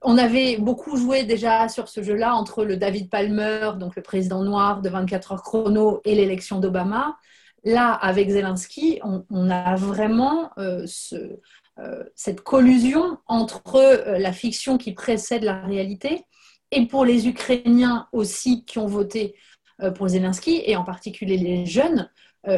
on 0.01 0.17
avait 0.17 0.57
beaucoup 0.57 0.97
joué 0.97 1.23
déjà 1.23 1.69
sur 1.69 1.87
ce 1.87 2.03
jeu-là 2.03 2.35
entre 2.35 2.65
le 2.65 2.75
David 2.75 3.09
Palmer, 3.09 3.71
donc 3.79 3.95
le 3.95 4.01
président 4.01 4.43
noir 4.43 4.81
de 4.81 4.89
24 4.89 5.31
heures 5.31 5.43
chrono, 5.43 6.01
et 6.03 6.15
l'élection 6.15 6.59
d'Obama. 6.59 7.15
Là, 7.63 7.91
avec 7.91 8.29
Zelensky, 8.29 8.99
on, 9.03 9.49
a 9.49 9.75
vraiment 9.75 10.51
ce, 10.57 11.15
euh, 11.15 11.41
cette 12.15 12.41
collusion 12.41 13.19
entre 13.27 13.75
euh, 13.75 14.17
la 14.17 14.33
fiction 14.33 14.77
qui 14.77 14.93
précède 14.93 15.43
la 15.43 15.61
réalité 15.61 16.25
et 16.71 16.85
pour 16.87 17.05
les 17.05 17.27
Ukrainiens 17.27 18.07
aussi 18.11 18.65
qui 18.65 18.79
ont 18.79 18.87
voté 18.87 19.35
euh, 19.81 19.91
pour 19.91 20.07
Zelensky, 20.07 20.61
et 20.65 20.75
en 20.75 20.83
particulier 20.83 21.37
les 21.37 21.65
jeunes, 21.65 22.09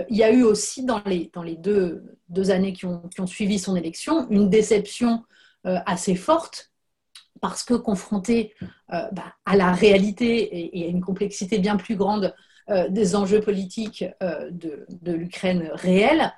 il 0.09 0.17
y 0.17 0.23
a 0.23 0.31
eu 0.31 0.43
aussi 0.43 0.85
dans 0.85 1.01
les, 1.07 1.31
deux, 1.57 2.51
années 2.51 2.73
qui 2.73 2.85
ont, 2.85 3.09
suivi 3.25 3.57
son 3.57 3.75
élection 3.75 4.29
une 4.29 4.47
déception 4.47 5.23
assez 5.63 6.13
forte 6.13 6.71
parce 7.41 7.63
que 7.63 7.73
confronté 7.73 8.53
bah, 8.87 9.33
à 9.45 9.55
la 9.55 9.71
réalité 9.71 10.77
et, 10.77 10.85
à 10.85 10.89
une 10.89 11.01
complexité 11.01 11.57
bien 11.57 11.75
plus 11.75 11.95
grande 11.95 12.35
des 12.89 13.15
enjeux 13.15 13.41
politiques 13.41 14.05
de 14.21 15.11
l'Ukraine 15.11 15.71
réelle, 15.73 16.35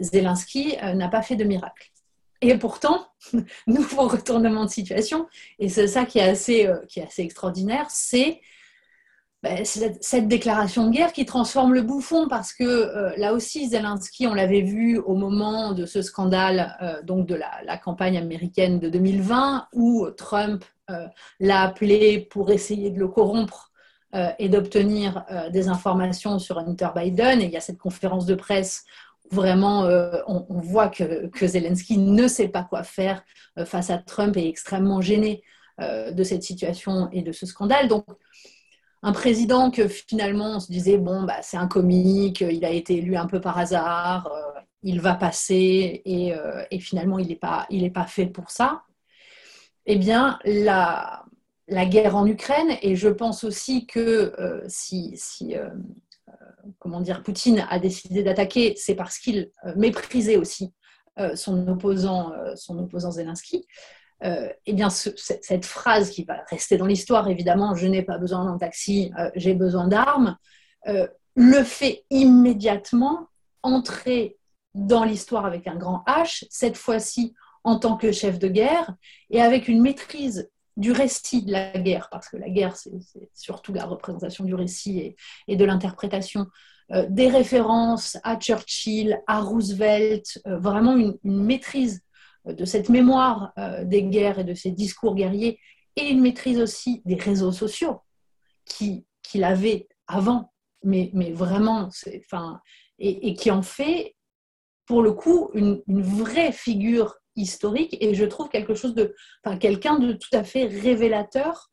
Zelensky 0.00 0.76
n'a 0.76 1.08
pas 1.08 1.22
fait 1.22 1.36
de 1.36 1.44
miracle. 1.44 1.93
Et 2.44 2.58
pourtant, 2.58 3.06
nouveau 3.66 4.06
retournement 4.06 4.66
de 4.66 4.70
situation, 4.70 5.26
et 5.58 5.70
c'est 5.70 5.88
ça 5.88 6.04
qui 6.04 6.18
est 6.18 6.28
assez, 6.28 6.66
euh, 6.66 6.76
qui 6.88 7.00
est 7.00 7.06
assez 7.06 7.22
extraordinaire, 7.22 7.86
c'est 7.88 8.42
ben, 9.42 9.64
cette, 9.64 10.28
déclaration 10.28 10.86
de 10.86 10.90
guerre 10.90 11.14
qui 11.14 11.24
transforme 11.24 11.72
le 11.72 11.80
bouffon, 11.80 12.28
parce 12.28 12.52
que 12.52 12.64
euh, 12.64 13.14
là 13.16 13.32
aussi, 13.32 13.68
Zelensky, 13.68 14.26
on 14.26 14.34
l'avait 14.34 14.60
vu 14.60 14.98
au 14.98 15.14
moment 15.14 15.72
de 15.72 15.86
ce 15.86 16.02
scandale 16.02 16.76
euh, 16.82 17.02
donc 17.02 17.26
de 17.26 17.34
la, 17.34 17.78
campagne 17.78 18.18
américaine 18.18 18.78
de 18.78 18.90
2020, 18.90 19.68
où 19.72 20.06
Trump 20.10 20.64
l'a 21.40 21.62
appelé 21.62 22.20
pour 22.20 22.50
essayer 22.50 22.90
de 22.90 22.98
le 22.98 23.08
corrompre 23.08 23.72
et 24.38 24.50
d'obtenir 24.50 25.24
des 25.50 25.68
informations 25.68 26.38
sur 26.38 26.58
Hunter 26.58 26.90
Biden. 26.94 27.40
Et 27.40 27.46
il 27.46 27.50
y 27.50 27.56
a 27.56 27.60
cette 27.60 27.78
conférence 27.78 28.26
de 28.26 28.34
presse 28.34 28.84
vraiment, 29.30 29.84
euh, 29.84 30.20
on, 30.26 30.60
voit 30.60 30.88
que, 30.88 31.30
Zelensky 31.46 31.98
ne 31.98 32.28
sait 32.28 32.48
pas 32.48 32.62
quoi 32.64 32.82
faire 32.82 33.24
euh, 33.58 33.64
face 33.64 33.90
à 33.90 33.98
Trump 33.98 34.36
et 34.36 34.44
est 34.44 34.48
extrêmement 34.48 35.00
gêné 35.00 35.42
euh, 35.80 36.10
de 36.10 36.22
cette 36.24 36.42
situation 36.42 37.08
et 37.12 37.22
de 37.22 37.32
ce 37.32 37.46
scandale. 37.46 37.88
Donc, 37.88 38.04
un 39.02 39.12
président 39.12 39.70
que 39.70 39.86
finalement 39.88 40.56
on 40.56 40.60
se 40.60 40.70
disait, 40.70 40.98
bon, 40.98 41.24
bah, 41.24 41.42
c'est 41.42 41.56
un 41.56 41.68
comique, 41.68 42.40
il 42.40 42.64
a 42.64 42.70
été 42.70 42.96
élu 42.96 43.16
un 43.16 43.26
peu 43.26 43.40
par 43.40 43.58
hasard, 43.58 44.30
il 44.82 45.00
va 45.00 45.14
passer 45.14 46.02
et, 46.04 46.78
finalement 46.80 47.18
il 47.18 47.28
n'est 47.28 47.36
pas, 47.36 47.66
pas 47.94 48.06
fait 48.06 48.26
pour 48.26 48.50
ça. 48.50 48.82
Eh 49.86 49.96
bien, 49.96 50.38
la, 50.46 51.24
la 51.68 51.84
guerre 51.84 52.16
en 52.16 52.26
Ukraine, 52.26 52.78
et 52.80 52.96
je 52.96 53.08
pense 53.08 53.44
aussi 53.44 53.86
que 53.86 54.62
si, 54.68 55.12
si 55.16 55.54
comment 56.78 57.00
dire, 57.00 57.22
Poutine 57.22 57.66
a 57.68 57.78
décidé 57.78 58.22
d'attaquer, 58.22 58.74
c'est 58.76 58.94
parce 58.94 59.18
qu'il 59.18 59.50
euh, 59.64 59.72
méprisait 59.76 60.36
aussi 60.36 60.72
euh, 61.18 61.36
son 61.36 61.66
opposant, 61.68 62.32
euh, 62.32 62.54
son 62.56 62.78
opposant 62.78 63.10
Zelensky. 63.10 63.66
eh 64.22 64.72
bien, 64.72 64.88
cette 64.88 65.66
phrase 65.66 66.10
qui 66.10 66.24
va 66.24 66.44
rester 66.48 66.78
dans 66.78 66.86
l'histoire, 66.86 67.28
évidemment, 67.28 67.74
je 67.74 67.86
n'ai 67.86 68.02
pas 68.02 68.16
besoin 68.16 68.44
d'un 68.46 68.56
taxi, 68.56 69.12
j'ai 69.34 69.52
besoin 69.52 69.86
d'armes, 69.86 70.38
le 70.86 71.62
fait 71.62 72.06
immédiatement 72.08 73.28
entrer 73.62 74.38
dans 74.72 75.04
l'histoire 75.04 75.44
avec 75.44 75.66
un 75.66 75.76
grand 75.76 76.04
H, 76.06 76.46
cette 76.48 76.78
fois-ci 76.78 77.34
en 77.64 77.78
tant 77.78 77.98
que 77.98 78.12
chef 78.12 78.38
de 78.38 78.48
guerre, 78.48 78.94
et 79.28 79.42
avec 79.42 79.68
une 79.68 79.82
maîtrise 79.82 80.50
du 80.76 80.92
récit 80.92 81.44
de 81.44 81.52
la 81.52 81.72
guerre, 81.78 82.08
parce 82.10 82.28
que 82.28 82.36
la 82.36 82.50
guerre, 82.50 82.76
c'est 82.76 82.90
surtout 83.32 83.72
la 83.72 83.86
représentation 83.86 84.44
du 84.44 84.54
récit 84.54 85.16
et, 85.46 85.56
de 85.56 85.64
l'interprétation, 85.64 86.46
euh, 86.92 87.06
des 87.08 87.28
références 87.28 88.18
à 88.24 88.36
Churchill, 88.36 89.20
à 89.26 89.40
Roosevelt, 89.40 90.40
euh, 90.46 90.58
vraiment 90.58 90.96
une, 90.96 91.16
maîtrise 91.22 92.02
euh, 92.46 92.52
de 92.52 92.64
cette 92.64 92.88
mémoire 92.88 93.52
des 93.84 94.02
guerres 94.04 94.40
et 94.40 94.44
de 94.44 94.54
ces 94.54 94.70
discours 94.70 95.14
guerriers, 95.14 95.60
et 95.96 96.08
une 96.08 96.20
maîtrise 96.20 96.58
aussi 96.58 97.02
des 97.04 97.14
réseaux 97.14 97.52
sociaux 97.52 98.00
qu'il 98.64 99.44
avait 99.44 99.88
avant, 100.08 100.52
mais, 100.82 101.10
vraiment, 101.32 101.88
enfin, 102.26 102.60
et, 102.98 103.28
et, 103.28 103.34
qui 103.34 103.50
en 103.50 103.62
fait, 103.62 104.16
pour 104.86 105.02
le 105.02 105.12
coup, 105.12 105.50
une 105.54 105.82
vraie 105.88 106.52
figure 106.52 107.16
historique 107.36 107.96
et 108.00 108.14
je 108.14 108.24
trouve 108.24 108.48
quelque 108.48 108.74
chose 108.74 108.94
de, 108.94 109.14
enfin, 109.44 109.56
quelqu'un 109.56 109.98
de 109.98 110.12
tout 110.12 110.28
à 110.32 110.44
fait 110.44 110.64
révélateur 110.64 111.70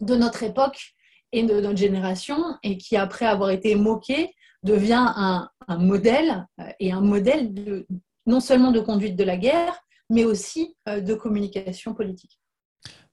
de 0.00 0.14
notre 0.14 0.42
époque 0.42 0.94
et 1.32 1.42
de 1.42 1.60
notre 1.60 1.78
génération 1.78 2.38
et 2.62 2.78
qui, 2.78 2.96
après 2.96 3.26
avoir 3.26 3.50
été 3.50 3.74
moqué, 3.74 4.34
devient 4.62 5.12
un, 5.16 5.48
modèle 5.78 6.46
euh, 6.60 6.64
et 6.80 6.92
un 6.92 7.00
modèle 7.00 7.52
de, 7.52 7.86
non 8.26 8.40
seulement 8.40 8.70
de 8.70 8.80
conduite 8.80 9.16
de 9.16 9.24
la 9.24 9.36
guerre, 9.36 9.74
mais 10.10 10.24
aussi 10.24 10.76
euh, 10.88 11.00
de 11.00 11.14
communication 11.14 11.94
politique. 11.94 12.38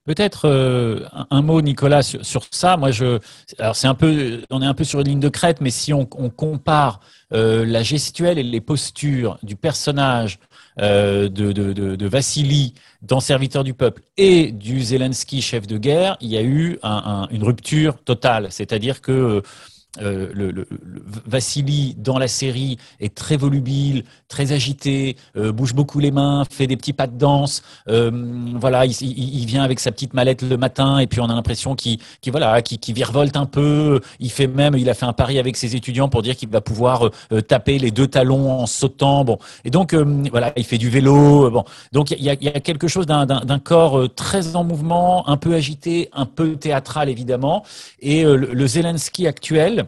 Peut-être 0.04 0.48
euh, 0.48 1.06
un 1.30 1.42
mot, 1.42 1.60
Nicolas, 1.60 2.02
sur, 2.02 2.44
ça. 2.50 2.76
Moi, 2.76 2.90
je, 2.90 3.20
alors 3.58 3.76
c'est 3.76 3.86
un 3.86 3.94
peu, 3.94 4.42
on 4.50 4.60
est 4.60 4.66
un 4.66 4.74
peu 4.74 4.82
sur 4.82 4.98
une 5.00 5.06
ligne 5.06 5.20
de 5.20 5.28
crête, 5.28 5.60
mais 5.60 5.70
si 5.70 5.92
on, 5.92 6.06
compare 6.06 7.00
la 7.32 7.82
gestuelle 7.82 8.38
et 8.38 8.42
les 8.42 8.60
postures 8.60 9.38
du 9.42 9.56
personnage 9.56 10.38
euh, 10.80 11.28
de, 11.28 11.52
de, 11.52 11.72
de, 11.72 12.06
Vassili 12.06 12.72
dans 13.02 13.20
Serviteur 13.20 13.62
du 13.62 13.74
peuple 13.74 14.00
et 14.16 14.52
du 14.52 14.80
Zelensky 14.80 15.42
chef 15.42 15.66
de 15.66 15.76
guerre, 15.76 16.16
il 16.22 16.28
y 16.30 16.36
a 16.38 16.42
eu 16.42 16.78
une 17.30 17.42
rupture 17.42 18.02
totale. 18.02 18.46
C'est-à-dire 18.48 19.02
que 19.02 19.42
euh, 20.00 20.30
le, 20.32 20.50
le, 20.50 20.66
Vassili 21.26 21.94
dans 21.98 22.18
la 22.18 22.28
série 22.28 22.78
est 22.98 23.14
très 23.14 23.36
volubile, 23.36 24.04
très 24.26 24.52
agité, 24.52 25.16
euh, 25.36 25.52
bouge 25.52 25.74
beaucoup 25.74 26.00
les 26.00 26.10
mains, 26.10 26.44
fait 26.50 26.66
des 26.66 26.78
petits 26.78 26.94
pas 26.94 27.06
de 27.06 27.18
danse. 27.18 27.62
Euh, 27.88 28.10
voilà, 28.54 28.86
il, 28.86 28.94
il, 29.02 29.44
vient 29.44 29.62
avec 29.62 29.80
sa 29.80 29.92
petite 29.92 30.14
mallette 30.14 30.40
le 30.40 30.56
matin 30.56 30.98
et 30.98 31.06
puis 31.06 31.20
on 31.20 31.26
a 31.26 31.34
l'impression 31.34 31.74
qu'il 31.74 31.98
voilà, 32.28 32.62
qui 32.62 32.78
qui 32.78 32.94
virevolte 32.94 33.36
un 33.36 33.44
peu. 33.44 34.00
Il 34.18 34.30
fait 34.30 34.46
même, 34.46 34.76
il 34.76 34.88
a 34.88 34.94
fait 34.94 35.04
un 35.04 35.12
pari 35.12 35.38
avec 35.38 35.58
ses 35.58 35.76
étudiants 35.76 36.08
pour 36.08 36.22
dire 36.22 36.36
qu'il 36.36 36.48
va 36.48 36.62
pouvoir 36.62 37.10
taper 37.46 37.78
les 37.78 37.90
deux 37.90 38.06
talons 38.06 38.50
en 38.50 38.66
sautant. 38.66 39.24
Bon, 39.24 39.38
et 39.64 39.70
donc 39.70 39.94
voilà, 39.94 40.54
il 40.56 40.64
fait 40.64 40.78
du 40.78 40.88
vélo. 40.88 41.50
Bon, 41.50 41.64
donc 41.92 42.12
il 42.12 42.22
y 42.22 42.30
a, 42.30 42.34
il 42.34 42.44
y 42.44 42.48
a 42.48 42.60
quelque 42.60 42.88
chose 42.88 43.04
d'un 43.04 43.58
corps 43.58 44.08
très 44.14 44.56
en 44.56 44.64
mouvement, 44.64 45.28
un 45.28 45.36
peu 45.36 45.54
agité, 45.54 46.08
un 46.14 46.26
peu 46.26 46.56
théâtral 46.56 47.10
évidemment. 47.10 47.62
Et 48.00 48.22
le, 48.22 48.36
le 48.36 48.66
Zelensky 48.66 49.26
actuel 49.26 49.81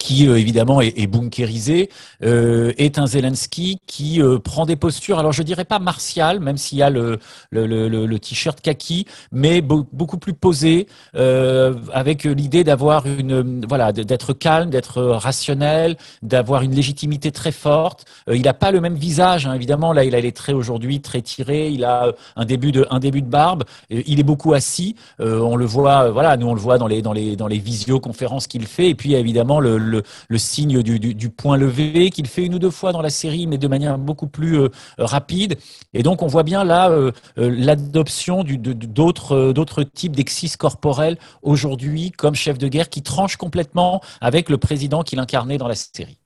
qui 0.00 0.26
euh, 0.26 0.38
évidemment 0.38 0.80
est, 0.80 0.98
est 0.98 1.06
bunkérisé, 1.06 1.90
euh, 2.24 2.72
est 2.78 2.98
un 2.98 3.06
Zelensky 3.06 3.80
qui 3.86 4.20
euh, 4.20 4.38
prend 4.38 4.64
des 4.64 4.74
postures, 4.74 5.18
alors 5.18 5.32
je 5.32 5.42
dirais 5.42 5.66
pas 5.66 5.78
martial, 5.78 6.40
même 6.40 6.56
s'il 6.56 6.78
y 6.78 6.82
a 6.82 6.88
le, 6.90 7.18
le, 7.50 7.66
le, 7.66 7.88
le 7.88 8.18
t-shirt 8.18 8.60
kaki, 8.60 9.06
mais 9.30 9.60
beaucoup 9.60 10.16
plus 10.16 10.32
posé, 10.32 10.86
euh, 11.16 11.74
avec 11.92 12.24
l'idée 12.24 12.64
d'avoir 12.64 13.04
une, 13.06 13.64
voilà, 13.68 13.92
d'être 13.92 14.32
calme, 14.32 14.70
d'être 14.70 15.02
rationnel, 15.02 15.96
d'avoir 16.22 16.62
une 16.62 16.74
légitimité 16.74 17.30
très 17.30 17.52
forte. 17.52 18.06
il 18.32 18.40
n'a 18.40 18.54
pas 18.54 18.70
le 18.70 18.80
même 18.80 18.94
visage, 18.94 19.46
hein, 19.46 19.52
évidemment. 19.52 19.92
Là, 19.92 20.04
il 20.04 20.14
a 20.14 20.20
les 20.20 20.32
traits 20.32 20.54
aujourd'hui 20.54 21.00
très 21.02 21.20
tirés. 21.20 21.68
Il 21.68 21.84
a 21.84 22.12
un 22.36 22.46
début 22.46 22.72
de, 22.72 22.86
un 22.90 23.00
début 23.00 23.20
de 23.20 23.28
barbe. 23.28 23.64
Il 23.90 24.18
est 24.18 24.24
beaucoup 24.24 24.54
assis. 24.54 24.96
on 25.18 25.56
le 25.56 25.66
voit, 25.66 26.10
voilà, 26.10 26.38
nous 26.38 26.46
on 26.46 26.54
le 26.54 26.60
voit 26.60 26.78
dans 26.78 26.86
les, 26.86 27.02
dans 27.02 27.12
les, 27.12 27.36
dans 27.36 27.48
les 27.48 27.58
visioconférences 27.58 28.46
qu'il 28.46 28.66
fait. 28.66 28.88
Et 28.88 28.94
puis 28.94 29.14
évidemment 29.14 29.60
le 29.60 29.89
le, 29.90 30.38
signe 30.38 30.82
du, 30.82 31.30
point 31.30 31.56
levé 31.56 32.10
qu'il 32.10 32.26
fait 32.26 32.44
une 32.44 32.54
ou 32.54 32.58
deux 32.58 32.70
fois 32.70 32.92
dans 32.92 33.02
la 33.02 33.10
série, 33.10 33.46
mais 33.46 33.58
de 33.58 33.68
manière 33.68 33.98
beaucoup 33.98 34.26
plus 34.26 34.58
euh, 34.58 34.68
rapide. 34.98 35.58
Et 35.94 36.02
donc 36.02 36.22
on 36.22 36.26
voit 36.26 36.42
bien 36.42 36.64
là 36.64 36.90
euh, 36.90 37.12
euh, 37.38 37.50
l'adoption 37.50 38.44
d'autres 38.44 39.82
types 39.82 40.16
d'exis 40.16 40.56
corporels 40.56 41.18
aujourd'hui 41.42 42.10
comme 42.10 42.34
chef 42.34 42.58
de 42.58 42.68
guerre 42.68 42.88
qui 42.88 43.02
tranche 43.02 43.36
complètement 43.36 44.00
avec 44.20 44.48
le 44.48 44.58
président 44.58 45.02
qu'il 45.02 45.18
incarnait 45.18 45.58
dans 45.58 45.68
la 45.68 45.74
série. 45.74 46.18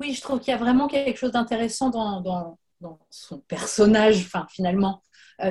Oui, 0.00 0.14
je 0.14 0.20
trouve 0.20 0.40
qu'il 0.40 0.50
y 0.50 0.54
a 0.54 0.58
vraiment 0.58 0.86
quelque 0.86 1.18
chose 1.18 1.32
d'intéressant 1.32 1.90
dans, 1.90 2.20
dans, 2.20 2.58
son 3.10 3.38
personnage, 3.38 4.18
enfin 4.26 4.46
finalement, 4.50 5.02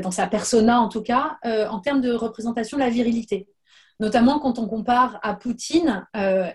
dans 0.04 0.12
sa 0.12 0.28
persona 0.28 0.82
en 0.82 0.88
tout 0.88 1.02
cas, 1.02 1.38
en 1.44 1.80
termes 1.80 2.02
de 2.02 2.12
représentation 2.14 2.78
de 2.78 2.84
la 2.84 2.90
virilité. 2.90 3.48
Notamment 4.00 4.40
quand 4.40 4.60
on 4.60 4.68
compare 4.68 5.20
à 5.24 5.34
Poutine 5.34 6.06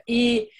et 0.06 0.50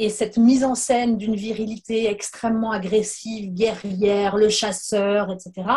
et 0.00 0.08
cette 0.08 0.38
mise 0.38 0.64
en 0.64 0.74
scène 0.74 1.18
d'une 1.18 1.36
virilité 1.36 2.08
extrêmement 2.08 2.72
agressive, 2.72 3.52
guerrière, 3.52 4.38
le 4.38 4.48
chasseur, 4.48 5.30
etc. 5.30 5.68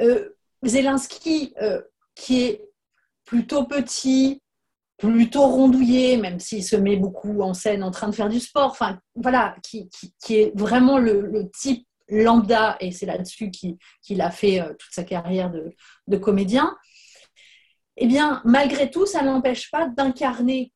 Euh, 0.00 0.28
Zelensky, 0.62 1.54
euh, 1.62 1.80
qui 2.14 2.42
est 2.42 2.62
plutôt 3.24 3.64
petit, 3.64 4.42
plutôt 4.98 5.46
rondouillé, 5.46 6.18
même 6.18 6.40
s'il 6.40 6.62
se 6.62 6.76
met 6.76 6.96
beaucoup 6.96 7.40
en 7.40 7.54
scène 7.54 7.82
en 7.82 7.90
train 7.90 8.08
de 8.10 8.14
faire 8.14 8.28
du 8.28 8.38
sport, 8.38 8.70
enfin 8.70 8.98
voilà, 9.14 9.56
qui, 9.62 9.88
est 10.28 10.52
vraiment 10.54 10.98
le, 10.98 11.50
type 11.58 11.86
lambda, 12.08 12.76
et 12.80 12.92
c'est 12.92 13.06
là-dessus 13.06 13.50
qu'il 13.50 14.20
a 14.20 14.30
fait 14.30 14.60
euh, 14.60 14.74
toute 14.78 14.92
sa 14.92 15.04
carrière 15.04 15.50
de, 15.50 15.70
de 16.06 16.16
comédien, 16.18 16.76
eh 17.96 18.06
bien, 18.06 18.42
malgré 18.44 18.90
tout, 18.90 19.06
ça 19.06 19.22
n'empêche 19.22 19.70
pas 19.70 19.88
d'incarner 19.88 20.70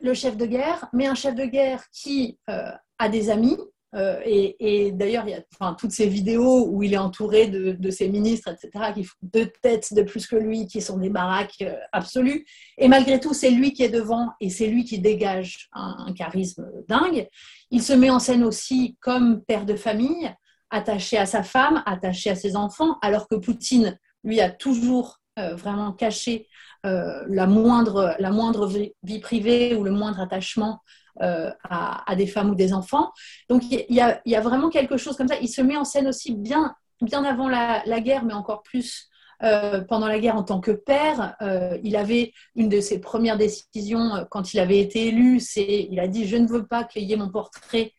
le 0.00 0.14
chef 0.14 0.36
de 0.36 0.46
guerre, 0.46 0.88
mais 0.92 1.06
un 1.06 1.14
chef 1.14 1.34
de 1.34 1.44
guerre 1.44 1.84
qui 1.92 2.38
euh, 2.50 2.70
a 2.98 3.08
des 3.08 3.30
amis. 3.30 3.56
Euh, 3.94 4.20
et, 4.24 4.92
d'ailleurs, 4.92 5.26
il 5.26 5.30
y 5.30 5.34
a 5.34 5.74
toutes 5.74 5.92
ces 5.92 6.06
vidéos 6.06 6.66
où 6.68 6.82
il 6.82 6.92
est 6.92 6.98
entouré 6.98 7.46
de, 7.46 7.90
ses 7.90 8.08
ministres, 8.08 8.50
etc., 8.50 8.92
qui 8.94 9.04
font 9.04 9.16
deux 9.22 9.50
têtes 9.62 9.94
de 9.94 10.02
plus 10.02 10.26
que 10.26 10.36
lui, 10.36 10.66
qui 10.66 10.82
sont 10.82 10.98
des 10.98 11.08
baraques 11.08 11.62
euh, 11.62 11.74
absolues. 11.92 12.44
Et 12.76 12.88
malgré 12.88 13.18
tout, 13.18 13.32
c'est 13.32 13.50
lui 13.50 13.72
qui 13.72 13.82
est 13.82 13.88
devant 13.88 14.30
et 14.40 14.50
c'est 14.50 14.66
lui 14.66 14.84
qui 14.84 14.98
dégage 14.98 15.68
un, 15.72 16.12
charisme 16.12 16.70
dingue. 16.86 17.28
Il 17.70 17.82
se 17.82 17.92
met 17.92 18.10
en 18.10 18.18
scène 18.18 18.44
aussi 18.44 18.96
comme 19.00 19.42
père 19.44 19.64
de 19.64 19.74
famille, 19.74 20.30
attaché 20.70 21.16
à 21.16 21.24
sa 21.24 21.42
femme, 21.42 21.82
attaché 21.86 22.30
à 22.30 22.34
ses 22.34 22.56
enfants, 22.56 22.98
alors 23.00 23.26
que 23.26 23.36
Poutine, 23.36 23.98
lui, 24.22 24.40
a 24.40 24.50
toujours 24.50 25.20
vraiment 25.56 25.92
caché 25.92 26.48
euh, 26.86 27.24
la, 27.28 27.46
moindre, 27.48 28.14
la 28.20 28.30
moindre 28.30 28.70
vie 29.02 29.18
privée 29.18 29.74
ou 29.74 29.82
le 29.82 29.90
moindre 29.90 30.20
attachement 30.20 30.80
euh, 31.22 31.50
à, 31.68 32.14
des 32.14 32.28
femmes 32.28 32.50
ou 32.50 32.54
des 32.54 32.72
enfants. 32.72 33.12
Donc 33.48 33.64
il 33.68 33.84
y, 33.88 34.00
a, 34.00 34.40
vraiment 34.40 34.70
quelque 34.70 34.96
chose 34.96 35.16
comme 35.16 35.26
ça. 35.26 35.34
Il 35.40 35.48
se 35.48 35.60
met 35.60 35.76
en 35.76 35.84
scène 35.84 36.06
aussi 36.06 36.36
bien, 36.36 36.74
bien 37.00 37.24
avant 37.24 37.48
la, 37.48 38.00
guerre, 38.00 38.24
mais 38.24 38.32
encore 38.32 38.62
plus 38.62 39.08
euh, 39.42 39.80
pendant 39.80 40.06
la 40.06 40.20
guerre 40.20 40.36
en 40.36 40.44
tant 40.44 40.60
que 40.60 40.70
père. 40.70 41.36
il 41.82 41.96
avait 41.96 42.32
une 42.54 42.68
de 42.68 42.80
ses 42.80 43.00
premières 43.00 43.38
décisions 43.38 44.26
quand 44.30 44.54
il 44.54 44.60
avait 44.60 44.78
été 44.78 45.08
élu, 45.08 45.40
c'est 45.40 45.88
il 45.90 45.98
a 45.98 46.06
dit 46.06 46.28
je 46.28 46.36
ne 46.36 46.46
veux 46.46 46.66
pas 46.66 46.84
qu'il 46.84 47.02
y 47.02 47.12
ait 47.12 47.16
mon 47.16 47.30
portrait 47.30 47.92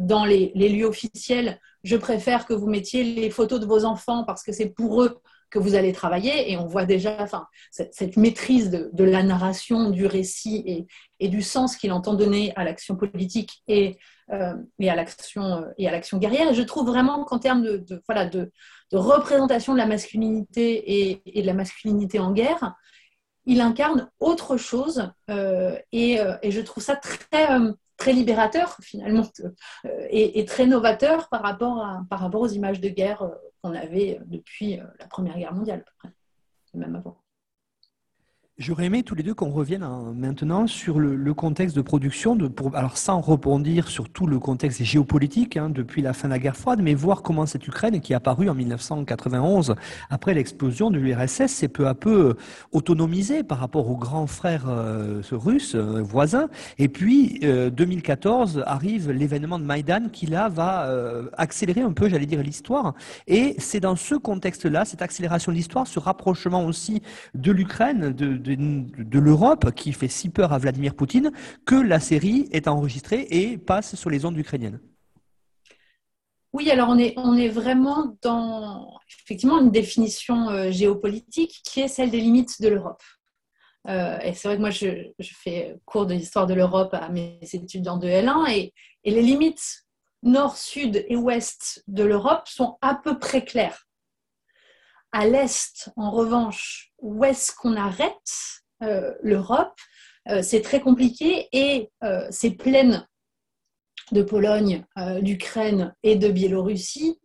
dans 0.00 0.24
les, 0.24 0.50
les, 0.56 0.68
lieux 0.68 0.86
officiels. 0.86 1.60
Je 1.84 1.96
préfère 1.96 2.46
que 2.46 2.54
vous 2.54 2.66
mettiez 2.66 3.04
les 3.04 3.30
photos 3.30 3.60
de 3.60 3.66
vos 3.66 3.84
enfants 3.84 4.24
parce 4.24 4.42
que 4.42 4.50
c'est 4.50 4.70
pour 4.70 5.02
eux 5.02 5.20
que 5.50 5.58
vous 5.58 5.74
allez 5.74 5.92
travailler 5.92 6.50
et 6.50 6.56
on 6.56 6.66
voit 6.66 6.84
déjà 6.84 7.26
cette, 7.70 8.16
maîtrise 8.16 8.70
de, 8.70 9.04
la 9.04 9.22
narration, 9.22 9.90
du 9.90 10.06
récit 10.06 10.86
et, 11.20 11.28
du 11.28 11.42
sens 11.42 11.76
qu'il 11.76 11.92
entend 11.92 12.14
donner 12.14 12.52
à 12.56 12.64
l'action 12.64 12.96
politique 12.96 13.62
et, 13.68 13.98
euh, 14.32 14.54
et 14.78 14.90
à 14.90 14.96
l'action 14.96 15.64
l'action 15.78 16.18
guerrière. 16.18 16.52
Je 16.52 16.62
trouve 16.62 16.86
vraiment 16.86 17.24
qu'en 17.24 17.38
termes 17.38 17.62
de, 17.62 18.02
voilà, 18.06 18.26
de, 18.26 18.50
représentation 18.92 19.72
de 19.72 19.78
la 19.78 19.86
masculinité 19.86 21.20
et, 21.26 21.42
de 21.42 21.46
la 21.46 21.54
masculinité 21.54 22.18
en 22.18 22.32
guerre, 22.32 22.74
il 23.44 23.60
incarne 23.60 24.10
autre 24.18 24.56
chose 24.56 25.12
euh, 25.30 25.78
et, 25.92 26.20
euh, 26.20 26.36
et, 26.42 26.50
je 26.50 26.60
trouve 26.60 26.82
ça 26.82 26.96
très 26.96 27.48
très 27.96 28.12
libérateur 28.12 28.76
finalement 28.82 29.26
et, 30.10 30.44
très 30.44 30.66
novateur 30.66 31.28
par 31.30 31.42
rapport, 31.42 31.82
par 32.10 32.20
rapport 32.20 32.42
aux 32.42 32.48
images 32.48 32.80
de 32.80 32.90
guerre 32.90 33.26
qu'on 33.66 33.74
avait 33.74 34.20
depuis 34.26 34.78
euh, 34.78 34.84
la 34.98 35.06
Première 35.06 35.36
Guerre 35.36 35.54
mondiale, 35.54 35.80
à 35.80 35.82
peu 35.82 35.92
près, 35.98 36.14
même 36.74 36.96
avant. 36.96 37.25
J'aurais 38.58 38.86
aimé 38.86 39.02
tous 39.02 39.14
les 39.14 39.22
deux 39.22 39.34
qu'on 39.34 39.50
revienne 39.50 39.86
maintenant 40.14 40.66
sur 40.66 40.98
le, 40.98 41.34
contexte 41.34 41.76
de 41.76 41.82
production, 41.82 42.36
de, 42.36 42.48
pour, 42.48 42.74
alors 42.74 42.96
sans 42.96 43.20
rebondir 43.20 43.88
sur 43.88 44.08
tout 44.08 44.26
le 44.26 44.38
contexte 44.38 44.82
géopolitique 44.82 45.58
hein, 45.58 45.68
depuis 45.68 46.00
la 46.00 46.14
fin 46.14 46.28
de 46.28 46.32
la 46.32 46.38
guerre 46.38 46.56
froide, 46.56 46.80
mais 46.82 46.94
voir 46.94 47.20
comment 47.20 47.44
cette 47.44 47.68
Ukraine 47.68 48.00
qui 48.00 48.14
est 48.14 48.16
apparue 48.16 48.48
en 48.48 48.54
1991 48.54 49.74
après 50.08 50.32
l'explosion 50.32 50.90
de 50.90 50.98
l'URSS 50.98 51.48
s'est 51.48 51.68
peu 51.68 51.86
à 51.86 51.92
peu 51.92 52.34
autonomisée 52.72 53.42
par 53.42 53.58
rapport 53.58 53.90
aux 53.90 53.98
grands 53.98 54.26
frères 54.26 54.70
euh, 54.70 55.20
russes 55.32 55.74
euh, 55.74 56.00
voisins. 56.00 56.48
Et 56.78 56.88
puis 56.88 57.40
2014 57.40 58.62
arrive 58.64 59.10
l'événement 59.10 59.58
de 59.58 59.64
Maïdan 59.64 60.08
qui 60.10 60.24
là 60.24 60.48
va 60.48 60.90
accélérer 61.36 61.82
un 61.82 61.92
peu, 61.92 62.08
j'allais 62.08 62.24
dire, 62.24 62.42
l'histoire. 62.42 62.94
Et 63.26 63.54
c'est 63.58 63.80
dans 63.80 63.96
ce 63.96 64.14
contexte-là, 64.14 64.86
cette 64.86 65.02
accélération 65.02 65.52
de 65.52 65.56
l'histoire, 65.56 65.86
ce 65.86 65.98
rapprochement 65.98 66.64
aussi 66.64 67.02
de 67.34 67.52
l'Ukraine, 67.52 68.12
de 68.12 68.45
de, 68.46 69.18
l'Europe 69.18 69.72
qui 69.74 69.92
fait 69.92 70.08
si 70.08 70.30
peur 70.30 70.52
à 70.52 70.58
Vladimir 70.58 70.94
Poutine 70.94 71.32
que 71.64 71.74
la 71.74 72.00
série 72.00 72.48
est 72.52 72.68
enregistrée 72.68 73.26
et 73.30 73.58
passe 73.58 73.96
sur 73.96 74.10
les 74.10 74.24
ondes 74.24 74.38
ukrainiennes. 74.38 74.80
Oui, 76.52 76.70
alors 76.70 76.88
on 76.88 77.36
est, 77.36 77.48
vraiment 77.48 78.16
dans 78.22 78.98
effectivement 79.24 79.60
une 79.60 79.70
définition 79.70 80.48
euh, 80.48 80.70
géopolitique 80.70 81.60
qui 81.64 81.80
est 81.80 81.88
celle 81.88 82.10
des 82.10 82.20
limites 82.20 82.62
de 82.62 82.68
l'Europe. 82.68 83.02
Euh, 83.88 84.18
et 84.20 84.32
c'est 84.32 84.48
vrai 84.48 84.56
que 84.56 84.62
moi, 84.62 84.70
je, 84.70 85.12
fais 85.20 85.76
cours 85.84 86.06
de 86.06 86.14
l'histoire 86.14 86.46
de 86.46 86.54
l'Europe 86.54 86.94
à 86.94 87.08
mes 87.10 87.38
étudiants 87.42 87.98
de 87.98 88.08
L1 88.08 88.50
et, 88.50 88.72
et 89.04 89.10
les 89.10 89.22
limites 89.22 89.86
nord, 90.22 90.56
sud 90.56 91.04
et 91.08 91.16
ouest 91.16 91.82
de 91.86 92.04
l'Europe 92.04 92.48
sont 92.48 92.78
à 92.80 92.94
peu 92.94 93.18
près 93.18 93.44
claires. 93.44 93.86
À 95.12 95.26
l'est, 95.26 95.90
en 95.96 96.10
revanche, 96.10 96.92
où 96.98 97.24
est-ce 97.24 97.52
qu'on 97.54 97.76
arrête 97.76 98.62
euh, 98.82 99.12
l'Europe 99.22 99.78
euh, 100.28 100.42
C'est 100.42 100.60
très 100.60 100.80
compliqué 100.80 101.48
et 101.52 101.90
euh, 102.04 102.26
ces 102.30 102.50
plaines 102.50 103.06
de 104.12 104.22
Pologne, 104.22 104.84
d'Ukraine 105.20 105.92
et 106.04 106.14
de 106.14 106.28
Biélorussie 106.28 107.18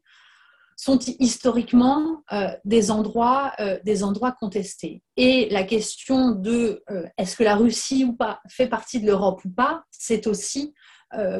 sont 0.76 0.98
historiquement 1.20 2.24
des, 2.66 2.90
endroits, 2.90 3.54
des 3.84 4.04
endroits 4.04 4.32
contestés. 4.32 5.04
Et 5.16 5.48
la 5.52 5.64
question 5.64 6.32
de 6.32 6.84
est-ce 7.20 7.36
que 7.36 7.44
la 7.44 7.56
Russie 7.56 8.04
ou 8.04 8.14
pas 8.14 8.42
fait 8.50 8.68
partie 8.68 9.00
de 9.00 9.06
l'Europe 9.06 9.46
ou 9.46 9.52
pas, 9.52 9.84
c'est 9.92 10.26
aussi 10.26 10.74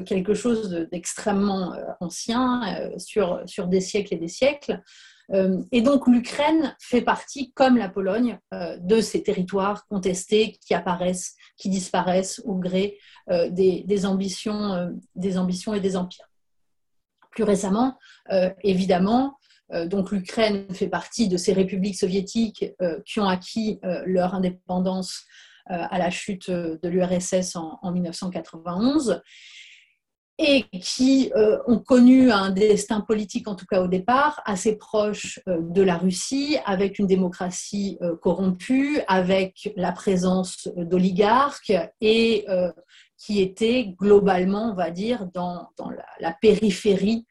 quelque 0.06 0.36
chose 0.36 0.88
d'extrêmement 0.92 1.74
ancien 2.02 2.62
sur, 3.00 3.42
sur 3.48 3.66
des 3.66 3.82
siècles 3.82 4.14
et 4.14 4.20
des 4.20 4.28
siècles. 4.28 4.80
Et 5.72 5.82
donc 5.82 6.08
l'Ukraine 6.08 6.76
fait 6.80 7.02
partie, 7.02 7.52
comme 7.54 7.78
la 7.78 7.90
Pologne, 7.90 8.40
de 8.52 9.02
ces 9.02 9.24
territoires 9.24 9.86
contestés 9.88 10.60
qui 10.66 10.74
apparaissent, 10.74 11.36
qui 11.58 11.70
disparaissent 11.70 12.42
au 12.46 12.56
gré 12.56 12.98
des, 13.30 14.06
ambitions, 14.06 14.94
des 15.16 15.38
et 15.74 15.80
des 15.80 15.96
empires. 15.96 16.30
Plus 17.32 17.44
récemment, 17.44 17.98
évidemment, 18.64 19.38
l'Ukraine 20.12 20.66
fait 20.74 20.90
partie 20.90 21.30
de 21.30 21.38
ces 21.38 21.54
républiques 21.54 21.98
soviétiques 21.98 22.66
qui 23.06 23.20
ont 23.20 23.28
acquis 23.28 23.80
leur 24.06 24.36
indépendance 24.36 25.26
à 25.68 25.98
la 25.98 26.10
chute 26.10 26.50
de 26.50 26.90
l'URSS 26.90 27.56
en, 27.56 27.80
en, 27.82 27.92
1991 27.92 29.22
et 30.42 30.64
qui 30.80 31.32
euh, 31.36 31.60
ont 31.68 31.78
connu 31.78 32.32
un 32.32 32.50
destin 32.50 33.02
politique, 33.02 33.48
en 33.48 33.56
tout 33.56 33.66
cas 33.66 33.82
au 33.82 33.88
départ, 33.88 34.42
assez 34.46 34.76
proche 34.76 35.40
euh, 35.48 35.60
de 35.62 35.84
la 35.84 35.98
Russie, 35.98 36.58
avec 36.66 36.98
une 36.98 37.06
démocratie 37.06 37.98
euh, 38.02 38.16
corrompue, 38.16 39.00
avec 39.08 39.72
la 39.76 39.92
présence 39.92 40.68
d'oligarques 40.76 41.74
et 42.02 42.46
qui 43.18 43.42
était 43.42 43.94
globalement, 44.00 44.72
on 44.72 44.76
va 44.76 44.90
dire, 44.90 45.28
dans, 45.34 45.70
la, 46.20 46.34
périphérie 46.42 47.26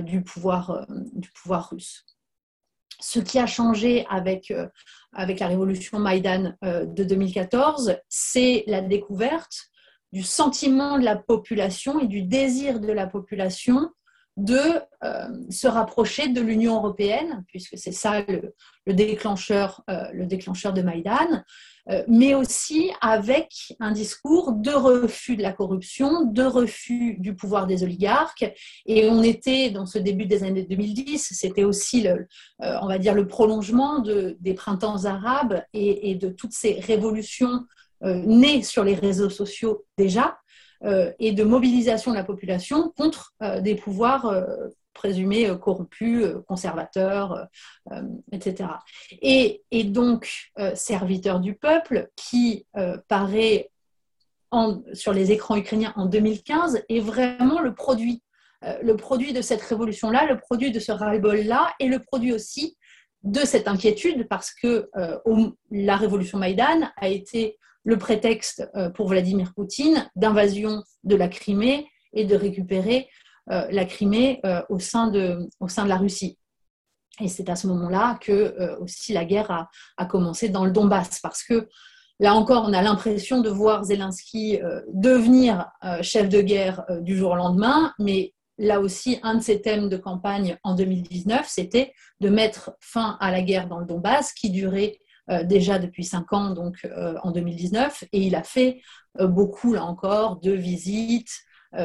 du, 0.00 0.22
pouvoir, 0.22 0.86
du 1.12 1.30
pouvoir 1.30 1.70
russe. 1.70 2.04
Ce 2.98 3.20
qui 3.20 3.38
a 3.38 3.46
changé 3.46 4.04
avec, 4.10 4.52
avec 5.12 5.38
la 5.38 5.46
révolution 5.46 5.98
Maïdan 5.98 6.54
de 6.62 7.04
2014, 7.04 7.96
c'est 8.08 8.64
la 8.66 8.80
découverte 8.80 9.70
du 10.12 10.22
sentiment 10.22 10.98
de 10.98 11.04
la 11.04 11.16
population 11.16 12.00
et 12.00 12.06
du 12.06 12.22
désir 12.22 12.80
de 12.80 12.92
la 12.92 13.06
population 13.06 13.90
de 14.36 14.60
euh, 15.02 15.28
se 15.50 15.66
rapprocher 15.66 16.28
de 16.28 16.40
l'Union 16.40 16.76
européenne, 16.76 17.44
puisque 17.48 17.78
c'est 17.78 17.92
ça 17.92 18.20
le, 18.20 18.92
déclencheur, 18.92 19.82
euh, 19.88 20.04
le 20.12 20.26
déclencheur 20.26 20.74
de 20.74 20.82
Maïdan, 20.82 21.42
euh, 21.88 22.02
mais 22.06 22.34
aussi 22.34 22.90
avec 23.00 23.74
un 23.80 23.92
discours 23.92 24.52
de 24.52 24.72
refus 24.72 25.36
de 25.36 25.42
la 25.42 25.52
corruption, 25.52 26.24
de 26.24 26.42
refus 26.42 27.16
du 27.18 27.34
pouvoir 27.34 27.66
des 27.66 27.82
oligarques. 27.82 28.52
Et 28.84 29.08
on 29.08 29.22
était, 29.22 29.70
dans 29.70 29.86
ce 29.86 29.98
début 29.98 30.26
des 30.26 30.44
années 30.44 30.64
2010, 30.64 31.32
c'était 31.32 31.64
aussi, 31.64 32.02
le, 32.02 32.26
on 32.58 32.88
va 32.88 32.98
dire, 32.98 33.14
le 33.14 33.26
prolongement 33.26 34.00
de, 34.00 34.36
des 34.40 34.52
printemps 34.52 35.06
arabes 35.06 35.62
et, 35.72 36.10
et 36.10 36.14
de 36.14 36.28
toutes 36.28 36.52
ces 36.52 36.74
révolutions 36.80 37.64
euh, 38.06 38.14
né 38.24 38.62
sur 38.62 38.84
les 38.84 38.94
réseaux 38.94 39.30
sociaux 39.30 39.84
déjà, 39.98 40.38
euh, 40.84 41.12
et 41.18 41.32
de 41.32 41.42
mobilisation 41.42 42.12
de 42.12 42.16
la 42.16 42.22
population 42.22 42.92
contre 42.96 43.32
euh, 43.42 43.60
des 43.60 43.74
pouvoirs 43.74 44.46
présumés 44.92 45.50
corrompus, 45.60 46.24
conservateurs, 46.48 47.46
etc. 48.32 48.70
Et, 49.20 49.62
donc, 49.84 50.50
serviteur 50.74 51.40
du 51.40 51.54
peuple, 51.54 52.08
qui 52.16 52.66
paraît 53.06 53.70
sur 54.94 55.12
les 55.12 55.32
écrans 55.32 55.56
ukrainiens 55.56 55.92
en 55.96 56.06
2015, 56.06 56.82
est 56.88 57.00
vraiment 57.00 57.60
le 57.60 57.74
produit, 57.74 58.22
le 58.62 58.94
produit 58.94 59.34
de 59.34 59.42
cette 59.42 59.60
révolution-là, 59.60 60.24
le 60.24 60.38
produit 60.38 60.70
de 60.70 60.80
ce 60.80 60.92
ras-le-bol-là, 60.92 61.74
et 61.78 61.88
le 61.88 61.98
produit 61.98 62.32
aussi 62.32 62.78
de 63.22 63.40
cette 63.40 63.68
inquiétude, 63.68 64.26
parce 64.28 64.50
que 64.50 64.88
la 65.70 65.96
révolution 65.96 66.38
Maïdan 66.38 66.90
a 66.96 67.08
été 67.08 67.58
le 67.86 67.96
prétexte 67.96 68.68
euh, 68.74 68.90
pour 68.90 69.08
Vladimir 69.08 69.54
Poutine 69.54 70.10
d'invasion 70.16 70.82
de 71.04 71.16
la 71.16 71.28
Crimée 71.28 71.86
et 72.12 72.24
de 72.24 72.34
récupérer 72.34 73.08
euh, 73.50 73.66
la 73.70 73.84
Crimée 73.84 74.40
euh, 74.44 74.60
au 74.68 74.80
sein, 74.80 75.06
de, 75.06 75.48
au 75.60 75.68
sein 75.68 75.84
de 75.84 75.88
la 75.88 75.96
Russie. 75.96 76.36
Et 77.20 77.28
c'est 77.28 77.48
à 77.48 77.56
ce 77.56 77.66
moment-là 77.68 78.18
que 78.20 78.76
aussi 78.78 79.14
la 79.14 79.24
guerre 79.24 79.68
a, 79.96 80.04
commencé 80.04 80.50
dans 80.50 80.66
le 80.66 80.70
Donbass, 80.70 81.18
parce 81.20 81.42
que 81.42 81.66
là 82.20 82.34
encore, 82.34 82.66
on 82.68 82.74
a 82.74 82.82
l'impression 82.82 83.40
de 83.40 83.48
voir 83.48 83.84
Zelensky 83.84 84.58
devenir 84.92 85.70
chef 86.02 86.28
de 86.28 86.42
guerre 86.42 86.84
du 87.00 87.16
jour 87.16 87.30
au 87.30 87.36
lendemain, 87.36 87.94
mais 87.98 88.34
là 88.58 88.80
aussi, 88.80 89.18
un 89.22 89.36
de 89.36 89.42
ses 89.42 89.62
thèmes 89.62 89.88
de 89.88 89.96
campagne 89.96 90.58
en 90.62 90.74
2019, 90.74 91.46
c'était 91.48 91.94
de 92.20 92.28
mettre 92.28 92.72
fin 92.80 93.16
à 93.18 93.30
la 93.30 93.40
guerre 93.40 93.66
dans 93.66 93.78
le 93.78 93.86
Donbass, 93.86 94.34
qui 94.34 94.50
durait 94.50 94.98
déjà 95.44 95.78
depuis 95.78 96.04
cinq 96.04 96.32
ans, 96.32 96.50
donc 96.50 96.84
euh, 96.84 97.16
en 97.22 97.30
2019, 97.32 98.04
et 98.12 98.20
il 98.20 98.34
a 98.34 98.42
fait 98.42 98.80
euh, 99.20 99.26
beaucoup, 99.26 99.72
là 99.72 99.84
encore, 99.84 100.40
de 100.40 100.52
visites 100.52 101.40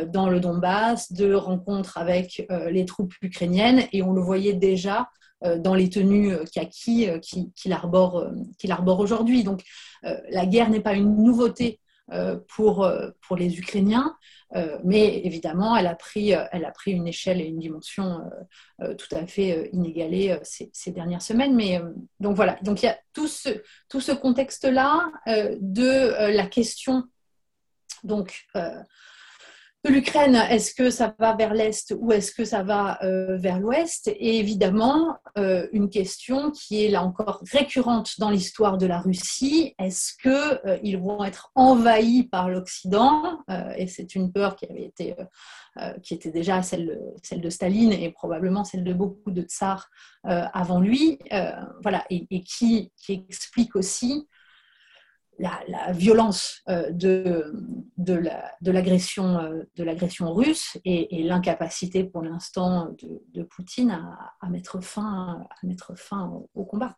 dans 0.08 0.30
le 0.30 0.40
Donbass, 0.40 1.12
de 1.12 1.34
rencontres 1.34 1.98
avec 1.98 2.48
les 2.70 2.86
troupes 2.86 3.14
ukrainiennes, 3.22 3.82
et 3.92 4.04
on 4.04 4.14
le 4.14 4.22
voyait 4.22 4.54
déjà 4.54 5.10
dans 5.58 5.74
les 5.74 5.90
tenues 5.90 6.34
kaki 6.54 7.10
qu'il 7.20 7.74
arbore, 7.74 8.26
arbore 8.70 9.00
aujourd'hui. 9.00 9.44
Donc 9.44 9.64
la 10.04 10.46
guerre 10.46 10.70
n'est 10.70 10.80
pas 10.80 10.94
une 10.94 11.22
nouveauté 11.22 11.82
pour, 12.48 12.90
pour 13.22 13.36
les 13.38 13.58
Ukrainiens, 13.58 14.16
euh, 14.56 14.78
mais 14.84 15.22
évidemment, 15.26 15.78
elle 15.78 15.88
a, 15.88 15.96
pris, 15.96 16.34
euh, 16.34 16.44
elle 16.52 16.66
a 16.66 16.72
pris 16.72 16.92
une 16.92 17.08
échelle 17.08 17.40
et 17.40 17.46
une 17.46 17.60
dimension 17.60 18.22
euh, 18.82 18.94
tout 18.96 19.14
à 19.16 19.26
fait 19.26 19.70
inégalée 19.72 20.38
ces, 20.44 20.92
dernières 20.92 21.22
semaines. 21.22 21.56
Mais, 21.56 21.80
donc 22.20 22.36
voilà, 22.36 22.58
donc 22.62 22.84
il 22.84 22.86
y 22.88 22.90
a 22.90 23.00
tout 23.14 23.28
ce, 23.28 23.50
tout 23.90 24.02
ce 24.02 24.12
contexte-là 24.12 25.12
de 25.60 26.34
la 26.36 26.48
question 26.48 27.08
donc, 28.04 28.48
l'Ukraine, 29.90 30.36
est-ce 30.36 30.76
que 30.76 30.92
ça 30.92 31.16
va 31.18 31.36
vers 31.36 31.56
l'Est 31.56 31.96
ou 31.98 32.12
est-ce 32.12 32.32
que 32.32 32.46
ça 32.46 32.62
va 32.62 33.04
euh, 33.04 33.38
vers 33.38 33.60
l'Ouest? 33.60 34.10
Et 34.10 34.38
évidemment, 34.38 35.18
euh, 35.40 35.68
une 35.72 35.90
question 35.90 36.52
qui 36.52 36.86
est 36.86 36.90
là 36.90 37.04
encore 37.04 37.42
récurrente 37.52 38.20
dans 38.20 38.30
l'histoire 38.30 38.78
de 38.78 38.86
la 38.86 39.00
Russie, 39.00 39.74
est-ce 39.80 40.14
qu'ils 40.22 40.96
euh, 40.96 41.00
vont 41.00 41.24
être 41.24 41.52
envahis 41.56 42.24
par 42.24 42.50
l'Occident? 42.50 43.40
Et 43.76 43.88
c'est 43.88 44.14
une 44.14 44.32
peur 44.32 44.56
qui 44.56 44.66
avait 44.66 44.84
été, 44.86 45.16
qui 46.04 46.14
était 46.14 46.32
déjà 46.32 46.62
celle, 46.62 47.00
de 47.32 47.50
Staline 47.50 47.92
et 47.92 48.12
probablement 48.12 48.64
celle 48.64 48.84
de 48.84 48.94
beaucoup 48.94 49.32
de 49.32 49.42
tsars 49.42 49.90
avant 50.24 50.80
lui, 50.80 51.20
voilà, 51.82 52.06
et, 52.10 52.44
qui, 52.44 52.92
explique 53.10 53.76
aussi 53.76 54.28
la, 55.40 55.92
violence 55.92 56.62
euh, 56.70 56.92
de, 56.92 57.54
de 57.98 58.72
l'agression 58.72 59.40
euh, 59.40 59.64
de 59.76 59.84
l'agression 59.84 60.34
russe 60.34 60.78
et, 60.86 61.24
l'incapacité 61.24 62.04
pour 62.04 62.22
l'instant 62.22 62.96
de, 63.34 63.44
Poutine 63.44 63.92
à, 64.40 64.50
mettre 64.50 64.82
fin, 64.82 65.46
à 65.50 65.66
mettre 65.66 65.98
fin 65.98 66.32
au 66.54 66.66
combat. 66.66 66.96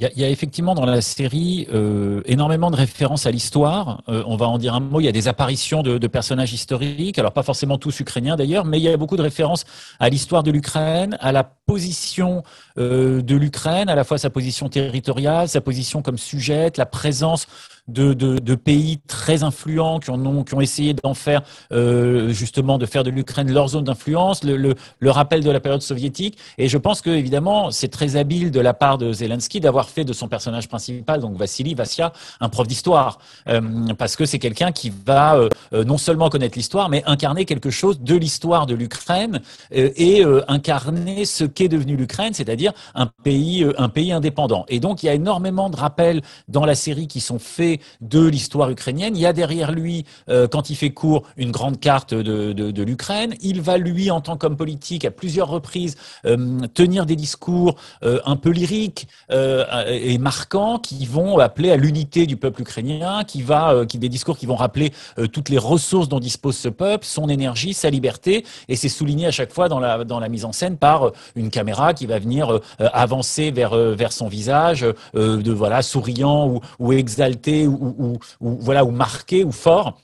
Il 0.00 0.08
y, 0.18 0.24
a, 0.24 0.30
effectivement 0.30 0.74
dans 0.74 0.86
la 0.86 1.02
série 1.02 1.68
euh, 1.74 2.22
énormément 2.24 2.70
de 2.70 2.76
références 2.76 3.26
à 3.26 3.30
l'histoire. 3.30 4.02
Euh, 4.08 4.22
on 4.26 4.36
va 4.36 4.48
en 4.48 4.56
dire 4.56 4.72
un 4.74 4.80
mot. 4.80 4.98
Il 4.98 5.04
y 5.04 5.08
a 5.08 5.12
des 5.12 5.28
apparitions 5.28 5.82
de, 5.82 5.98
de, 5.98 6.06
personnages 6.06 6.54
historiques, 6.54 7.18
alors 7.18 7.32
pas 7.32 7.42
forcément 7.42 7.76
tous 7.76 8.00
ukrainiens 8.00 8.36
d'ailleurs, 8.36 8.64
mais 8.64 8.78
il 8.78 8.82
y 8.82 8.88
a 8.88 8.96
beaucoup 8.96 9.18
de 9.18 9.22
références 9.22 9.66
à 9.98 10.08
l'histoire 10.08 10.42
de 10.42 10.50
l'Ukraine, 10.50 11.18
à 11.20 11.32
la 11.32 11.44
position 11.44 12.44
euh, 12.78 13.20
de 13.20 13.36
l'Ukraine, 13.36 13.90
à 13.90 13.94
la 13.94 14.04
fois 14.04 14.16
sa 14.16 14.30
position 14.30 14.70
territoriale, 14.70 15.50
sa 15.50 15.60
position 15.60 16.00
comme 16.00 16.16
sujette, 16.16 16.78
la 16.78 16.86
présence 16.86 17.46
de, 17.90 18.14
de, 18.14 18.38
de, 18.38 18.54
pays 18.54 18.98
très 19.06 19.42
influents 19.42 19.98
qui, 19.98 20.10
ont, 20.10 20.44
qui 20.44 20.54
ont 20.54 20.60
essayé 20.60 20.94
d'en 20.94 21.14
faire 21.14 21.42
euh, 21.72 22.30
justement 22.30 22.78
de 22.78 22.86
faire 22.86 23.04
de 23.04 23.10
l'Ukraine 23.10 23.52
leur 23.52 23.68
zone 23.68 23.84
d'influence, 23.84 24.44
le, 24.44 24.56
le, 24.56 24.74
le, 24.98 25.10
rappel 25.10 25.42
de 25.42 25.50
la 25.50 25.60
période 25.60 25.82
soviétique. 25.82 26.38
Et 26.58 26.68
je 26.68 26.78
pense 26.78 27.00
que 27.00 27.10
évidemment 27.10 27.70
c'est 27.70 27.88
très 27.88 28.16
habile 28.16 28.50
de 28.50 28.60
la 28.60 28.74
part 28.74 28.98
de 28.98 29.12
Zelensky 29.12 29.60
d'avoir 29.60 29.88
fait 29.88 30.04
de 30.04 30.12
son 30.12 30.28
personnage 30.28 30.68
principal, 30.68 31.20
donc 31.20 31.36
Vassili 31.36 31.74
Vassia, 31.74 32.12
un 32.40 32.48
prof 32.48 32.66
d'histoire, 32.66 33.18
euh, 33.48 33.60
parce 33.98 34.16
que 34.16 34.24
c'est 34.24 34.38
quelqu'un 34.38 34.72
qui 34.72 34.90
va 34.90 35.36
euh, 35.36 35.48
euh, 35.72 35.84
non 35.84 35.98
seulement 35.98 36.28
connaître 36.28 36.56
l'histoire, 36.56 36.88
mais 36.88 37.02
incarner 37.06 37.44
quelque 37.44 37.70
chose 37.70 38.00
de 38.00 38.16
l'histoire 38.16 38.66
de 38.66 38.74
l'Ukraine 38.74 39.40
euh, 39.74 39.90
et 39.96 40.24
incarner 40.48 41.24
ce 41.24 41.44
qu'est 41.44 41.68
devenu 41.68 41.96
l'Ukraine, 41.96 42.34
c'est-à-dire 42.34 42.72
un 42.94 43.06
pays, 43.06 43.66
un 43.78 43.88
pays 43.88 44.12
indépendant. 44.12 44.64
Et 44.68 44.80
donc 44.80 45.02
il 45.02 45.06
y 45.06 45.08
a 45.08 45.14
énormément 45.14 45.70
de 45.70 45.76
rappels 45.76 46.22
dans 46.48 46.64
la 46.64 46.74
série 46.74 47.06
qui 47.06 47.20
sont 47.20 47.38
faits 47.38 47.79
de 48.00 48.26
l'histoire 48.26 48.70
ukrainienne. 48.70 49.16
Il 49.16 49.20
y 49.20 49.26
a 49.26 49.32
derrière 49.32 49.72
lui, 49.72 50.04
euh, 50.28 50.48
quand 50.48 50.70
il 50.70 50.76
fait 50.76 50.90
court, 50.90 51.24
une 51.36 51.50
grande 51.50 51.80
carte 51.80 52.14
de, 52.14 52.52
de, 52.52 52.82
l'Ukraine. 52.82 53.34
Il 53.40 53.60
va, 53.60 53.78
lui, 53.78 54.10
en 54.10 54.20
tant 54.20 54.36
qu'homme 54.36 54.56
politique, 54.56 55.04
à 55.04 55.10
plusieurs 55.10 55.48
reprises, 55.48 55.96
euh, 56.26 56.60
tenir 56.74 57.06
des 57.06 57.16
discours 57.16 57.76
euh, 58.02 58.20
un 58.24 58.36
peu 58.36 58.50
lyriques 58.50 59.08
et 59.30 60.18
marquants 60.18 60.78
qui 60.78 61.06
vont 61.06 61.38
appeler 61.38 61.70
à 61.70 61.76
l'unité 61.76 62.26
du 62.26 62.36
peuple 62.36 62.62
ukrainien, 62.62 63.24
qui 63.24 63.42
va, 63.42 63.84
qui, 63.86 63.98
des 63.98 64.08
discours 64.08 64.36
qui 64.36 64.46
vont 64.46 64.56
rappeler 64.56 64.92
toutes 65.32 65.48
les 65.48 65.58
ressources 65.58 66.08
dont 66.08 66.20
dispose 66.20 66.56
ce 66.56 66.68
peuple, 66.68 67.04
son 67.06 67.28
énergie, 67.28 67.74
sa 67.74 67.90
liberté. 67.90 68.44
Et 68.68 68.76
c'est 68.76 68.88
souligné 68.88 69.26
à 69.26 69.30
chaque 69.30 69.52
fois 69.52 69.68
dans 69.68 69.80
la, 69.80 70.04
dans 70.04 70.20
la 70.20 70.28
mise 70.28 70.44
en 70.44 70.52
scène 70.52 70.76
par 70.76 71.12
une 71.36 71.50
caméra 71.50 71.94
qui 71.94 72.06
va 72.06 72.18
venir 72.18 72.60
avancer 72.78 73.50
vers, 73.50 73.74
vers 73.74 74.12
son 74.12 74.28
visage, 74.28 74.86
de 75.14 75.52
voilà 75.52 75.82
souriant 75.82 76.48
ou, 76.48 76.60
ou 76.78 76.92
exalté 76.92 77.66
ou, 77.70 78.18
voilà, 78.40 78.84
ou 78.84 78.90
marqué 78.90 79.44
ou 79.44 79.52
fort 79.52 79.96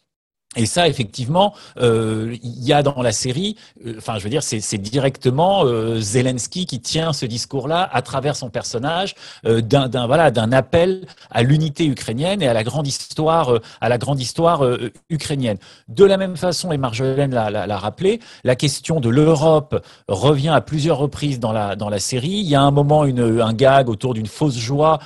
Et 0.56 0.66
ça, 0.66 0.88
effectivement, 0.88 1.54
euh, 1.78 2.36
il 2.42 2.64
y 2.64 2.72
a 2.72 2.82
dans 2.82 3.02
la 3.02 3.12
série, 3.12 3.56
euh, 3.86 3.94
enfin, 3.98 4.18
je 4.18 4.24
veux 4.24 4.30
dire, 4.30 4.42
c'est 4.42 4.78
directement 4.78 5.64
euh, 5.64 6.00
Zelensky 6.00 6.64
qui 6.64 6.80
tient 6.80 7.12
ce 7.12 7.26
discours-là 7.26 7.88
à 7.92 8.02
travers 8.02 8.36
son 8.36 8.48
personnage 8.48 9.14
d'un 9.44 10.06
voilà 10.06 10.30
d'un 10.30 10.52
appel 10.52 11.06
à 11.30 11.42
l'unité 11.42 11.86
ukrainienne 11.86 12.42
et 12.42 12.48
à 12.48 12.54
la 12.54 12.64
grande 12.64 12.86
histoire, 12.86 13.60
à 13.80 13.88
la 13.88 13.98
grande 13.98 14.20
histoire 14.20 14.64
ukrainienne. 15.10 15.58
De 15.88 16.04
la 16.04 16.16
même 16.16 16.36
façon, 16.36 16.72
et 16.72 16.78
Marjolaine 16.78 17.32
l'a 17.32 17.78
rappelé, 17.78 18.20
la 18.44 18.56
question 18.56 19.00
de 19.00 19.08
l'Europe 19.08 19.84
revient 20.08 20.48
à 20.48 20.60
plusieurs 20.60 20.98
reprises 20.98 21.38
dans 21.38 21.52
la 21.52 21.98
série. 21.98 22.28
Il 22.28 22.48
y 22.48 22.54
a 22.54 22.62
un 22.62 22.70
moment 22.70 23.04
une, 23.04 23.40
un 23.40 23.52
gag 23.52 23.88
autour 23.88 24.14
d'une 24.14 24.26
fausse 24.26 24.56
joie 24.56 24.98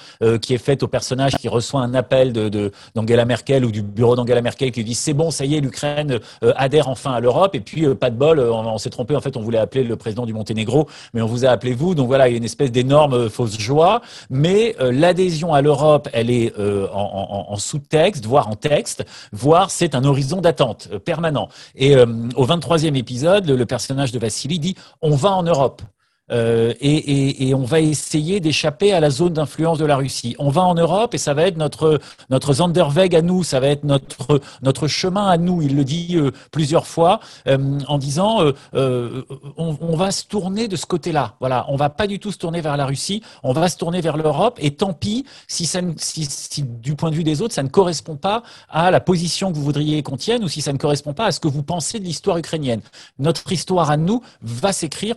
qui 0.42 0.54
est 0.54 0.58
faite 0.58 0.82
au 0.82 0.88
personnage 0.88 1.36
qui 1.36 1.48
reçoit 1.48 1.80
un 1.80 1.94
appel 1.94 2.32
de 2.32 2.72
d'Angela 2.94 3.24
Merkel 3.24 3.64
ou 3.64 3.70
du 3.70 3.82
bureau 3.82 4.16
d'Angela 4.16 4.42
Merkel 4.42 4.70
qui 4.70 4.84
dit 4.84 4.94
c'est 4.94 5.14
bon 5.14 5.30
ça 5.40 5.46
y 5.46 5.56
est, 5.56 5.60
l'Ukraine 5.60 6.20
euh, 6.44 6.52
adhère 6.56 6.88
enfin 6.88 7.12
à 7.12 7.20
l'Europe. 7.20 7.54
Et 7.54 7.60
puis, 7.60 7.86
euh, 7.86 7.94
pas 7.94 8.10
de 8.10 8.16
bol, 8.16 8.38
euh, 8.38 8.52
on, 8.52 8.76
s'est 8.76 8.90
trompé. 8.90 9.16
En 9.16 9.22
fait, 9.22 9.38
on 9.38 9.40
voulait 9.40 9.58
appeler 9.58 9.84
le 9.84 9.96
président 9.96 10.26
du 10.26 10.34
Monténégro, 10.34 10.86
mais 11.14 11.22
on 11.22 11.26
vous 11.26 11.46
a 11.46 11.48
appelé 11.48 11.72
vous. 11.72 11.94
Donc 11.94 12.08
voilà, 12.08 12.28
il 12.28 12.32
y 12.32 12.34
a 12.34 12.36
une 12.36 12.44
espèce 12.44 12.70
d'énorme 12.70 13.30
fausse 13.30 13.58
joie. 13.58 14.02
Mais 14.28 14.76
l'adhésion 14.78 15.54
à 15.54 15.62
l'Europe, 15.62 16.08
elle 16.12 16.30
est 16.30 16.52
en, 16.92 17.56
sous-texte, 17.56 18.26
voire 18.26 18.48
en 18.48 18.56
texte, 18.56 19.04
voire 19.32 19.70
c'est 19.70 19.94
un 19.94 20.04
horizon 20.04 20.40
d'attente 20.40 20.88
permanent. 21.04 21.48
Et 21.74 21.96
au 21.96 22.46
23e 22.46 22.96
épisode, 22.96 23.48
le 23.48 23.66
personnage 23.66 24.12
de 24.12 24.18
Vassili 24.18 24.58
dit 24.58 24.76
on 25.00 25.14
va 25.14 25.30
en 25.30 25.42
Europe. 25.42 25.82
Euh, 26.30 26.72
et, 26.80 26.96
et, 26.96 27.48
et, 27.48 27.54
on 27.54 27.64
va 27.64 27.80
essayer 27.80 28.40
d'échapper 28.40 28.92
à 28.92 29.00
la 29.00 29.10
zone 29.10 29.32
d'influence 29.32 29.78
de 29.78 29.84
la 29.84 29.96
Russie. 29.96 30.36
On 30.38 30.50
va 30.50 30.62
en 30.62 30.74
Europe 30.74 31.14
et 31.14 31.18
ça 31.18 31.34
va 31.34 31.42
être 31.42 31.56
notre 31.56 31.98
notre 32.28 32.52
Zanderweg 32.54 33.16
à 33.16 33.22
nous, 33.22 33.42
ça 33.42 33.58
va 33.58 33.68
être 33.68 33.84
notre 33.84 34.40
notre 34.62 34.86
chemin 34.86 35.26
à 35.26 35.38
nous. 35.38 35.62
Il 35.62 35.76
le 35.76 35.84
dit 35.84 36.16
euh, 36.16 36.30
plusieurs 36.52 36.86
fois 36.86 37.20
euh, 37.48 37.80
en 37.88 37.98
disant 37.98 38.42
euh, 38.74 39.22
on, 39.56 39.76
on, 39.80 39.96
va 39.96 40.10
se 40.12 40.24
tourner 40.24 40.68
de 40.68 40.76
ce 40.76 40.86
côté-là. 40.86 41.34
Voilà, 41.40 41.66
on 41.68 41.76
va 41.76 41.90
pas 41.90 42.06
du 42.06 42.18
tout 42.18 42.30
se 42.30 42.38
tourner 42.38 42.60
vers 42.60 42.76
la 42.76 42.86
Russie, 42.86 43.22
on 43.42 43.52
va 43.52 43.68
se 43.68 43.76
tourner 43.76 44.00
vers 44.00 44.16
l'Europe. 44.16 44.58
Et 44.60 44.72
tant 44.72 44.92
pis 44.92 45.24
si 45.48 45.66
ça 45.66 45.80
si, 45.96 46.26
si, 46.26 46.62
du 46.62 46.94
point 46.94 47.10
de 47.10 47.16
vue 47.16 47.24
des 47.24 47.42
autres 47.42 47.54
ça 47.54 47.62
ne 47.62 47.68
correspond 47.68 48.16
pas 48.16 48.42
à 48.68 48.90
la 48.90 49.00
position 49.00 49.50
que 49.50 49.56
vous 49.56 49.64
voudriez 49.64 50.02
qu'on 50.02 50.16
tienne 50.16 50.44
ou 50.44 50.48
si 50.48 50.60
ça 50.60 50.72
ne 50.72 50.78
correspond 50.78 51.12
pas 51.12 51.26
à 51.26 51.32
ce 51.32 51.40
que 51.40 51.48
vous 51.48 51.62
pensez 51.62 51.98
de 51.98 52.04
l'histoire 52.04 52.36
ukrainienne. 52.36 52.82
Notre 53.18 53.50
histoire 53.50 53.90
à 53.90 53.96
nous 53.96 54.22
va 54.42 54.72
s'écrire 54.72 55.14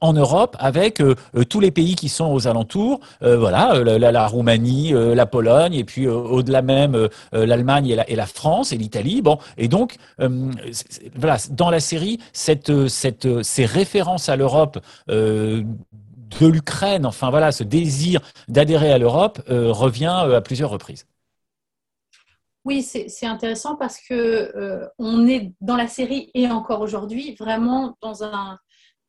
en 0.00 0.12
Europe 0.12 0.51
avec 0.58 1.00
euh, 1.00 1.14
euh, 1.36 1.44
tous 1.44 1.60
les 1.60 1.70
pays 1.70 1.94
qui 1.94 2.08
sont 2.08 2.32
aux 2.32 2.46
alentours, 2.46 3.00
euh, 3.22 3.36
voilà, 3.36 3.74
la, 3.82 4.26
Roumanie, 4.26 4.92
la 4.92 5.26
Pologne, 5.26 5.74
et 5.74 5.84
puis 5.84 6.08
au-delà 6.08 6.62
même 6.62 7.08
l'Allemagne 7.32 7.96
et 8.06 8.16
la, 8.16 8.26
France 8.26 8.72
et 8.72 8.76
l'Italie. 8.76 9.22
Bon, 9.22 9.38
et 9.56 9.68
donc 9.68 9.96
voilà, 10.18 11.36
dans 11.50 11.70
la 11.70 11.80
série, 11.80 12.18
cette, 12.32 12.88
cette, 12.88 13.42
ces 13.42 13.64
références 13.64 14.28
à 14.28 14.36
l'Europe 14.36 14.78
de 15.08 15.64
l'Ukraine, 16.40 17.06
enfin 17.06 17.30
voilà, 17.30 17.52
ce 17.52 17.64
désir 17.64 18.20
d'adhérer 18.48 18.92
à 18.92 18.98
l'Europe 18.98 19.42
revient 19.48 20.24
à 20.34 20.40
plusieurs 20.40 20.70
reprises. 20.70 21.06
Oui, 22.64 22.82
c'est 22.82 23.26
intéressant 23.26 23.76
parce 23.76 23.98
que 24.00 24.88
on 24.98 25.26
est 25.26 25.52
dans 25.60 25.76
la 25.76 25.88
série 25.88 26.30
et 26.34 26.48
encore 26.48 26.80
aujourd'hui 26.80 27.34
vraiment 27.34 27.96
dans 28.00 28.24
un 28.24 28.58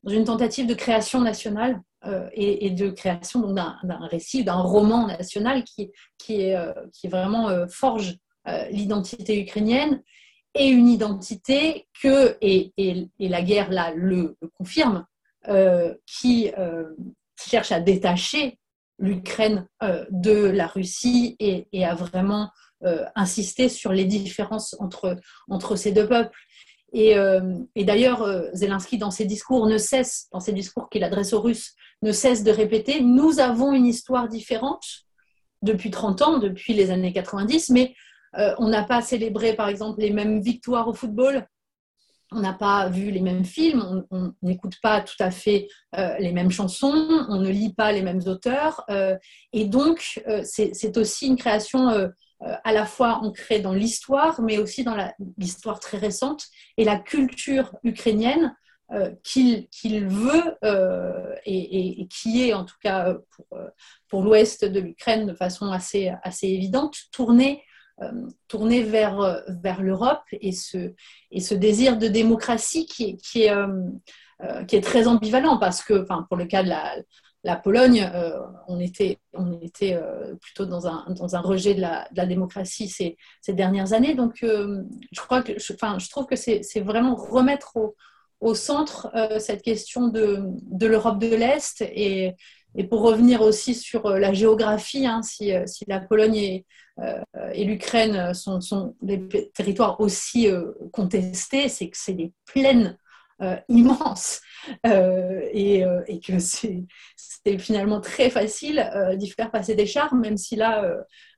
dans 0.04 0.12
une 0.12 0.26
tentative 0.26 0.68
de 0.68 0.74
création 0.74 1.22
nationale 1.22 1.82
euh, 2.06 2.28
et, 2.34 2.70
de 2.70 2.90
création 2.90 3.54
d'un 3.54 3.78
récit, 4.12 4.44
d'un 4.44 4.60
roman 4.60 5.08
national 5.08 5.64
qui, 5.64 5.92
euh, 6.54 6.74
vraiment 7.06 7.50
euh, 7.50 7.68
forge 7.68 8.18
l'identité 8.72 9.42
ukrainienne 9.42 10.04
et 10.54 10.68
une 10.68 10.90
identité 10.90 11.88
que, 12.02 12.38
et, 12.42 12.74
la 13.18 13.42
guerre 13.42 13.72
là 13.72 13.94
le, 13.96 14.36
confirme, 14.58 15.06
qui 16.06 16.52
cherche 17.40 17.72
à 17.72 17.80
détacher 17.80 18.60
l'Ukraine 19.00 19.66
de 19.82 20.44
la 20.44 20.68
Russie 20.68 21.38
et, 21.40 21.70
et 21.72 21.86
à 21.86 21.96
vraiment 21.96 22.50
insister 23.16 23.70
sur 23.70 23.94
les 23.94 24.04
différences 24.04 24.76
entre, 24.80 25.16
entre 25.48 25.78
ces 25.78 25.94
deux 25.94 26.10
peuples. 26.10 26.38
Euh, 26.96 27.60
et, 27.76 27.86
d'ailleurs, 27.86 28.22
euh, 28.22 28.50
Zelensky, 28.54 28.98
dans 28.98 29.12
ses 29.12 29.26
discours, 29.26 29.68
ne 29.68 29.78
cesse, 29.78 30.28
dans 30.32 30.40
ses 30.40 30.54
discours 30.54 30.90
qu'il 30.90 31.04
adresse 31.04 31.34
aux 31.34 31.42
Russes, 31.42 31.74
ne 32.02 32.12
cesse 32.12 32.44
de 32.44 32.52
répéter 32.52 33.02
nous 33.02 33.40
avons 33.40 33.74
une 33.74 33.86
histoire 33.86 34.28
différente 34.28 34.86
depuis 35.62 35.90
30 35.90 36.22
ans, 36.22 36.38
depuis 36.38 36.74
les 36.74 36.92
années 36.92 37.14
90, 37.14 37.70
mais 37.70 37.96
euh, 38.38 38.54
on 38.58 38.68
n'a 38.68 38.84
pas 38.84 39.02
célébré, 39.02 39.54
par 39.54 39.70
exemple, 39.70 40.02
les 40.02 40.12
mêmes 40.12 40.42
victoires 40.42 40.88
au 40.88 40.94
football. 40.94 41.48
On 42.32 42.40
n'a 42.40 42.54
pas 42.54 42.90
vu 42.90 43.12
les 43.12 43.22
mêmes 43.22 43.46
films, 43.46 44.06
on 44.10 44.34
n'écoute 44.42 44.78
pas 44.82 45.02
tout 45.02 45.16
à 45.20 45.30
fait 45.30 45.68
les 45.94 46.32
mêmes 46.32 46.50
chansons, 46.50 47.08
on 47.30 47.40
ne 47.40 47.50
lit 47.50 47.76
pas 47.76 47.92
les 47.92 48.02
mêmes 48.02 48.22
auteurs. 48.26 48.84
et 49.52 49.66
donc, 49.66 50.20
c'est 50.44 50.98
aussi 50.98 51.28
une 51.28 51.36
création 51.36 52.10
à 52.40 52.74
la 52.74 52.86
fois 52.86 53.20
ancrée 53.24 53.60
dans 53.60 53.74
l'histoire, 53.74 54.42
mais 54.42 54.58
aussi 54.58 54.84
dans 54.84 54.98
l'histoire 55.38 55.80
très 55.80 55.98
récente 55.98 56.46
et 56.78 56.84
la 56.84 56.98
culture 56.98 57.76
ukrainienne 57.84 58.56
euh, 58.92 59.12
qu'il 59.24 60.08
veut 60.08 60.58
euh, 60.64 61.34
et, 61.46 62.08
qui 62.10 62.48
est 62.48 62.54
en 62.54 62.66
tout 62.66 62.76
cas 62.82 63.16
pour, 64.10 64.24
l'ouest 64.24 64.66
de 64.66 64.80
l'Ukraine 64.80 65.26
de 65.26 65.34
façon 65.34 65.72
assez, 65.72 66.12
assez 66.22 66.48
évidente, 66.48 66.96
tourner, 67.12 67.64
tourner 68.48 68.84
vers, 68.84 69.44
vers 69.48 69.82
l'Europe 69.82 70.24
et 70.32 70.52
ce, 70.52 70.94
et 71.32 71.40
ce 71.40 71.56
désir 71.56 71.98
de 71.98 72.08
démocratie 72.08 72.86
qui, 72.86 73.18
est, 73.44 73.48
qui 74.68 74.76
est 74.76 74.84
très 74.84 75.08
ambivalent 75.08 75.58
parce 75.58 75.82
que, 75.82 76.06
pour 76.28 76.38
le 76.38 76.46
cas 76.46 76.64
de 76.64 76.70
la, 76.70 76.96
la 77.44 77.58
Pologne, 77.58 78.10
euh, 78.14 78.40
on 78.68 78.80
était, 78.80 79.20
euh, 79.36 80.36
plutôt 80.36 80.66
dans 80.66 80.88
un, 80.88 81.42
rejet 81.42 81.74
de 81.76 81.82
la, 81.82 82.26
démocratie 82.26 82.88
ces, 82.88 83.18
dernières 83.50 83.94
années. 83.94 84.16
Donc, 84.16 84.44
euh, 84.44 84.84
je, 85.12 86.10
trouve 86.10 86.26
que 86.26 86.36
c'est 86.36 86.80
vraiment 86.80 87.16
remettre 87.16 87.74
au, 88.40 88.56
centre 88.56 89.12
cette 89.40 89.62
question 89.62 90.08
de, 90.08 90.88
l'Europe 90.88 91.20
de 91.20 91.36
l'Est. 91.36 91.82
Et, 91.82 92.34
pour 92.90 93.02
revenir 93.02 93.42
aussi 93.42 93.76
sur 93.76 94.10
la 94.10 94.34
géographie, 94.34 95.06
hein, 95.06 95.22
si, 95.22 95.54
la 95.88 96.00
Pologne 96.00 96.36
et, 96.36 96.66
l'Ukraine 97.66 98.34
sont, 98.34 98.96
des 99.02 99.52
territoires 99.54 100.00
aussi 100.00 100.48
contestés, 100.94 101.68
c'est 101.68 101.90
que 101.90 101.98
c'est 101.98 102.14
des 102.14 102.32
plaines 102.46 102.98
Euh, 104.86 105.42
et, 105.52 105.84
euh, 105.84 106.02
et, 106.08 106.20
que 106.20 106.40
c'est 106.40 106.86
finalement 107.58 108.00
très 108.00 108.30
facile 108.30 108.80
euh, 108.80 109.16
d'y 109.16 109.30
faire 109.30 109.52
passer 109.52 109.76
des 109.76 109.86
chars, 109.86 110.16
même 110.16 110.38
si 110.38 110.56
là, 110.56 110.84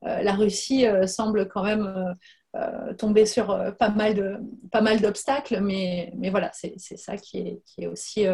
la 0.03 0.33
Russie 0.33 0.85
semble 1.07 1.47
quand 1.47 1.63
même 1.63 2.15
tomber 2.97 3.25
sur 3.25 3.47
pas 3.79 3.89
mal 3.89 4.41
pas 4.71 4.81
mal 4.81 5.01
d'obstacles, 5.01 5.59
mais, 5.61 6.13
mais 6.15 6.29
voilà, 6.29 6.51
c'est 6.53 6.77
ça 6.77 7.17
qui 7.17 7.39
est, 7.39 7.61
qui 7.65 7.83
est 7.83 7.87
aussi 7.87 8.25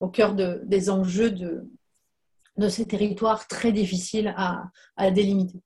au 0.00 0.08
cœur 0.08 0.34
de, 0.34 0.60
des 0.64 0.90
enjeux 0.90 1.30
de, 1.30 1.68
de 2.56 2.68
ces 2.68 2.86
territoires 2.86 3.48
très 3.48 3.72
difficiles 3.72 4.34
à, 4.36 4.64
à 4.96 5.10
délimiter. 5.10 5.60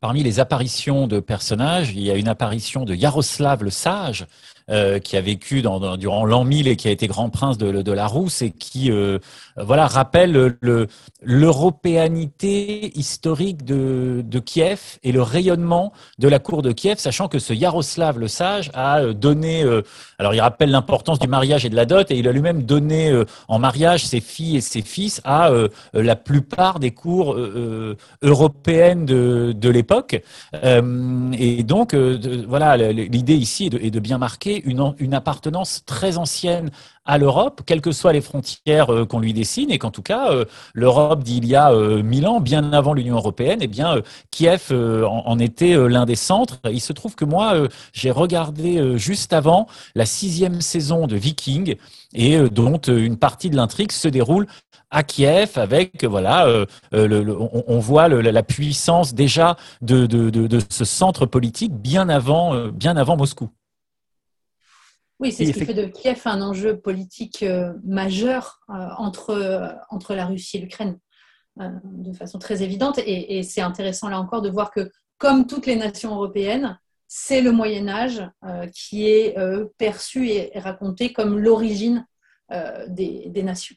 Parmi 0.00 0.22
les 0.22 0.40
apparitions 0.40 1.06
de 1.06 1.20
personnages, 1.20 1.92
il 1.92 2.00
y 2.00 2.10
a 2.10 2.16
une 2.16 2.28
apparition 2.28 2.86
de 2.86 2.94
Yaroslav 2.94 3.62
le 3.62 3.68
Sage, 3.68 4.26
euh, 4.70 5.00
qui 5.00 5.16
a 5.16 5.20
vécu 5.20 5.62
durant 5.62 6.24
l'an 6.24 6.44
1000 6.44 6.68
et 6.68 6.76
qui 6.76 6.86
a 6.86 6.92
été 6.92 7.08
grand 7.08 7.28
prince 7.28 7.58
de, 7.58 7.92
la 7.92 8.06
Rousse 8.06 8.40
et 8.40 8.52
qui 8.52 8.92
euh, 8.92 9.18
voilà 9.56 9.88
rappelle 9.88 10.30
le 10.60 10.86
l'européanité 11.22 12.96
historique 12.96 13.64
de, 13.64 14.38
Kiev 14.38 14.98
et 15.02 15.10
le 15.10 15.22
rayonnement 15.22 15.92
de 16.20 16.28
la 16.28 16.38
cour 16.38 16.62
de 16.62 16.70
Kiev, 16.70 16.98
sachant 16.98 17.26
que 17.26 17.40
ce 17.40 17.52
Yaroslav 17.52 18.18
le 18.18 18.28
Sage 18.28 18.70
a 18.72 19.00
euh, 19.00 19.12
donné, 19.12 19.64
alors 20.18 20.34
il 20.34 20.40
rappelle 20.40 20.70
l'importance 20.70 21.18
du 21.18 21.26
mariage 21.26 21.66
et 21.66 21.68
de 21.68 21.76
la 21.76 21.84
dot, 21.84 22.08
et 22.12 22.16
il 22.16 22.28
a 22.28 22.32
lui-même 22.32 22.62
donné 22.62 23.12
en 23.48 23.58
mariage 23.58 24.06
ses 24.06 24.20
filles 24.20 24.58
et 24.58 24.60
ses 24.60 24.82
fils 24.82 25.20
à 25.24 25.50
la 25.92 26.16
plupart 26.16 26.78
des 26.78 26.92
cours 26.92 27.36
européennes 28.22 29.04
de, 29.04 29.68
l'époque. 29.68 30.22
et 30.54 31.62
donc 31.64 31.94
voilà, 31.94 32.76
l'idée 32.76 33.36
ici 33.36 33.66
est 33.66 33.90
de 33.90 34.00
bien 34.00 34.18
marquer 34.18 34.59
une, 34.64 35.14
appartenance 35.14 35.82
très 35.86 36.18
ancienne 36.18 36.70
à 37.04 37.18
l'Europe, 37.18 37.62
quelles 37.66 37.80
que 37.80 37.92
soient 37.92 38.12
les 38.12 38.20
frontières 38.20 38.92
euh, 38.92 39.04
qu'on 39.04 39.18
lui 39.20 39.32
dessine, 39.32 39.70
et 39.70 39.78
qu'en 39.78 39.90
tout 39.90 40.02
cas, 40.02 40.30
euh, 40.30 40.44
l'Europe 40.74 41.24
d'il 41.24 41.44
y 41.46 41.56
a 41.56 41.72
euh, 41.72 42.02
mille 42.02 42.26
ans, 42.26 42.40
bien 42.40 42.72
avant 42.72 42.92
l'Union 42.92 43.16
européenne, 43.16 43.58
eh 43.62 43.66
bien, 43.66 43.96
Kiev 44.30 44.72
en, 44.72 45.38
était 45.38 45.76
l'un 45.88 46.04
des 46.04 46.14
centres. 46.14 46.58
Il 46.70 46.80
se 46.80 46.92
trouve 46.92 47.14
que 47.14 47.24
moi, 47.24 47.54
j'ai 47.92 48.10
regardé 48.10 48.98
juste 48.98 49.32
avant 49.32 49.66
la 49.94 50.06
sixième 50.06 50.60
saison 50.60 51.06
de 51.06 51.16
Viking, 51.16 51.76
et 52.14 52.38
dont 52.50 52.78
une 52.78 53.16
partie 53.16 53.50
de 53.50 53.56
l'intrigue 53.56 53.92
se 53.92 54.08
déroule 54.08 54.46
à 54.90 55.02
Kiev 55.02 55.52
avec 55.56 56.04
voilà 56.04 56.66
on, 56.92 57.78
voit 57.78 58.08
la 58.08 58.42
puissance 58.42 59.14
déjà 59.14 59.56
de, 59.80 60.06
de, 60.06 60.58
ce 60.68 60.84
centre 60.84 61.26
politique 61.26 61.72
bien 61.72 62.08
avant 62.08 62.68
bien 62.68 62.96
avant 62.96 63.16
Moscou. 63.16 63.50
Oui, 65.20 65.32
c'est 65.32 65.44
ce 65.44 65.52
qui 65.52 65.64
fait 65.64 65.74
de 65.74 65.84
Kiev 65.84 66.22
un 66.24 66.40
enjeu 66.40 66.80
politique 66.80 67.44
majeur 67.84 68.60
entre, 68.68 69.76
entre 69.90 70.14
la 70.14 70.26
Russie 70.26 70.56
et 70.56 70.60
l'Ukraine, 70.60 70.98
de 71.56 72.12
façon 72.14 72.38
très 72.38 72.62
évidente. 72.62 72.98
Et, 73.04 73.42
c'est 73.42 73.60
intéressant 73.60 74.08
là 74.08 74.18
encore 74.18 74.40
de 74.40 74.48
voir 74.48 74.70
que, 74.70 74.90
comme 75.18 75.46
toutes 75.46 75.66
les 75.66 75.76
nations 75.76 76.14
européennes, 76.14 76.78
c'est 77.06 77.42
le 77.42 77.52
Moyen 77.52 77.88
Âge 77.88 78.22
qui 78.74 79.08
est 79.08 79.36
perçu 79.76 80.28
et 80.28 80.58
raconté 80.58 81.12
comme 81.12 81.38
l'origine 81.38 82.06
des 82.88 83.42
nations. 83.42 83.76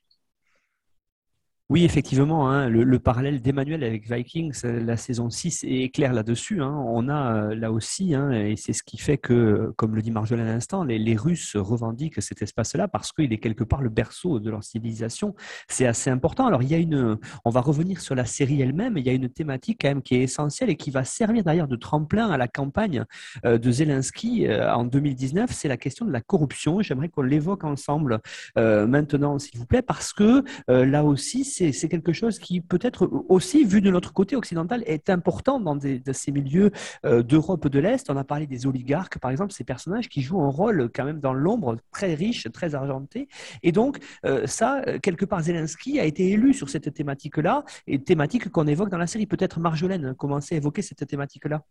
Oui, 1.74 1.86
effectivement, 1.86 2.52
hein, 2.52 2.70
le, 2.70 3.00
parallèle 3.00 3.42
d'Emmanuel 3.42 3.84
avec 3.84 4.08
Vikings, 4.08 4.54
euh, 4.64 4.80
la 4.80 4.96
saison 4.96 5.32
6 5.32 5.66
est 5.68 5.92
clair 5.92 6.14
là-dessus. 6.14 6.62
Hein. 6.62 6.72
On 6.86 7.10
a 7.10 7.34
euh, 7.34 7.56
là 7.56 7.72
aussi, 7.72 8.14
hein, 8.14 8.30
et 8.30 8.56
c'est 8.58 8.74
ce 8.74 8.84
qui 8.84 9.00
fait 9.00 9.18
que, 9.18 9.74
comme 9.76 9.96
le 9.96 10.04
dit 10.04 10.12
Marjolaine 10.12 10.46
à 10.46 10.54
l'instant, 10.54 10.84
les, 10.84 11.16
Russes 11.16 11.56
revendiquent 11.56 12.22
cet 12.22 12.44
espace-là 12.44 12.88
parce 12.88 13.12
qu'il 13.12 13.34
est 13.34 13.40
quelque 13.40 13.64
part 13.64 13.82
le 13.82 13.90
berceau 13.90 14.40
de 14.40 14.52
leur 14.52 14.64
civilisation. 14.64 15.34
C'est 15.68 15.88
assez 15.88 16.12
important. 16.12 16.46
Alors, 16.46 16.62
il 16.62 16.70
y 16.70 16.76
a 16.76 16.78
une, 16.78 17.18
on 17.44 17.50
va 17.50 17.62
revenir 17.62 18.02
sur 18.02 18.14
la 18.14 18.26
série 18.26 18.62
elle-même, 18.62 18.96
il 19.00 19.08
y 19.08 19.10
a 19.10 19.14
une 19.14 19.30
thématique 19.30 19.80
quand 19.82 19.88
même 19.88 20.04
qui 20.04 20.14
est 20.14 20.22
essentielle 20.22 20.70
et 20.70 20.76
qui 20.76 20.92
va 20.92 21.04
servir 21.04 21.44
d'ailleurs 21.44 21.68
de 21.68 21.76
tremplin 21.76 22.30
à 22.30 22.38
la 22.38 22.48
campagne 22.48 23.04
euh, 23.46 23.58
de 23.58 23.72
Zelensky 23.72 24.48
en 24.48 24.84
2019, 24.84 25.50
c'est 25.52 25.70
la 25.70 25.78
question 25.78 26.06
de 26.06 26.12
la 26.12 26.22
corruption. 26.22 26.84
J'aimerais 26.84 27.10
qu'on 27.10 27.24
l'évoque 27.24 27.64
ensemble 27.64 28.20
maintenant, 28.56 29.40
s'il 29.40 29.58
vous 29.58 29.66
plaît, 29.66 29.82
parce 29.82 30.14
que 30.14 30.44
là 30.68 31.04
aussi, 31.04 31.44
c'est 31.44 31.63
c'est 31.72 31.90
quelque 31.90 32.14
chose 32.14 32.40
qui 32.40 32.62
peut-être 32.62 33.10
aussi, 33.30 33.64
vu 33.64 33.82
de 33.82 33.90
notre 33.90 34.14
côté 34.14 34.36
occidental, 34.36 34.84
est 34.86 35.10
important 35.10 35.60
dans, 35.60 35.80
ces 35.80 36.32
milieux 36.32 36.72
euh, 37.06 37.24
d'Europe 37.24 37.68
de 37.68 37.80
l'Est. 37.80 38.10
On 38.10 38.18
a 38.18 38.24
parlé 38.24 38.48
des 38.48 38.66
oligarques, 38.66 39.20
par 39.20 39.32
exemple, 39.32 39.54
ces 39.54 39.64
personnages 39.64 40.10
qui 40.10 40.22
jouent 40.22 40.42
un 40.42 40.50
rôle 40.50 40.90
quand 40.94 41.06
même 41.06 41.20
dans 41.20 41.34
l'ombre 41.34 41.78
très 41.92 42.14
riche, 42.14 42.48
très 42.52 42.76
argenté. 42.76 43.28
Et 43.62 43.72
donc, 43.72 44.00
euh, 44.26 44.46
ça, 44.48 44.82
quelque 45.02 45.26
part, 45.26 45.42
Zelensky 45.42 46.00
a 46.00 46.06
été 46.06 46.30
élu 46.32 46.54
sur 46.54 46.70
cette 46.70 46.94
thématique-là, 46.94 47.64
et 47.88 48.02
thématique 48.02 48.50
qu'on 48.50 48.68
évoque 48.68 48.90
dans 48.90 48.98
la 48.98 49.08
série. 49.08 49.26
Peut-être 49.26 49.60
Marjolaine 49.60 50.14
commencer 50.16 50.56
à 50.56 50.58
évoquer 50.58 50.82
cette 50.82 51.06
thématique-là? 51.08 51.64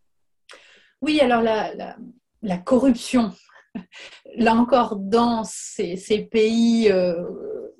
Oui, 1.01 1.19
alors 1.19 1.41
la, 1.41 2.57
corruption, 2.59 3.33
là 4.37 4.55
encore, 4.55 4.95
dans 4.95 5.43
ces, 5.43 6.29
pays 6.31 6.89
euh, 6.89 7.23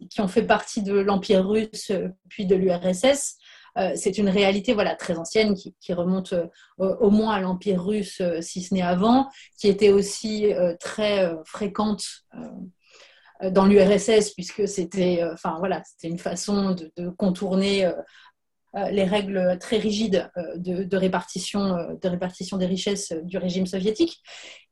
qui 0.10 0.22
ont 0.22 0.28
fait 0.28 0.44
partie 0.44 0.82
de 0.82 0.94
l'Empire 0.94 1.48
russe 1.48 1.92
euh, 1.92 2.10
puis 2.30 2.46
de 2.46 2.56
l'URSS. 2.56 3.38
Euh, 3.78 3.94
c'est 3.96 4.18
une 4.20 4.30
réalité 4.30 4.74
voilà, 4.74 4.96
très 4.96 5.18
ancienne 5.18 5.56
qui, 5.56 5.94
remonte 5.94 6.34
euh, 6.34 6.48
au 6.78 7.10
moins 7.10 7.34
à 7.34 7.40
l'Empire 7.40 7.84
russe, 7.84 8.22
si 8.42 8.62
ce 8.62 8.74
n'est 8.74 8.84
avant, 8.84 9.30
qui 9.58 9.68
était 9.68 9.90
aussi 9.90 10.54
très 10.80 11.34
fréquente 11.44 12.04
dans 13.42 13.66
l'URSS, 13.66 14.36
puisque 14.36 14.68
c'était 14.68 15.24
enfin, 15.34 15.56
voilà, 15.58 15.82
une 16.04 16.20
façon 16.20 16.76
de 16.96 17.10
contourner 17.18 17.92
les 18.92 19.04
règles 19.04 19.58
très 19.60 19.78
rigides 19.78 20.30
euh, 20.38 20.56
euh, 20.58 20.86
de 20.86 20.98
répartition 20.98 22.58
des 22.58 22.66
richesses 22.66 23.14
du 23.24 23.38
régime 23.38 23.68
soviétique. 23.68 24.22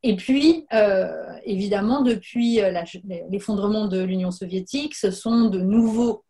Et 0.02 0.16
puis, 0.16 0.66
évidemment, 1.44 2.02
depuis 2.02 2.60
l'effondrement 3.30 3.86
de 3.86 4.02
l'Union 4.02 4.32
soviétique, 4.32 4.96
ce 4.96 5.12
sont 5.12 5.44
de 5.48 5.60
nouveaux 5.60 6.24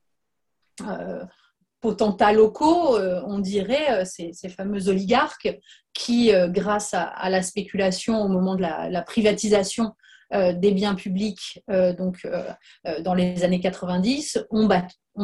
potentats 1.81 2.35
locaux, 2.35 2.99
on 2.99 3.39
dirait, 3.39 4.05
ces, 4.05 4.33
fameux 4.51 4.89
oligarques 4.91 5.59
qui, 5.95 6.33
grâce 6.49 6.93
à, 6.93 7.31
la 7.31 7.43
spéculation 7.43 8.21
au 8.23 8.29
moment 8.29 8.57
de 8.57 8.61
la, 8.61 9.03
privatisation 9.03 9.93
des 10.33 10.73
biens 10.73 10.95
publics, 10.95 11.63
donc 11.69 12.27
dans 13.01 13.15
les 13.15 13.45
années 13.45 13.61
90, 13.61 14.47
ont, 14.51 14.69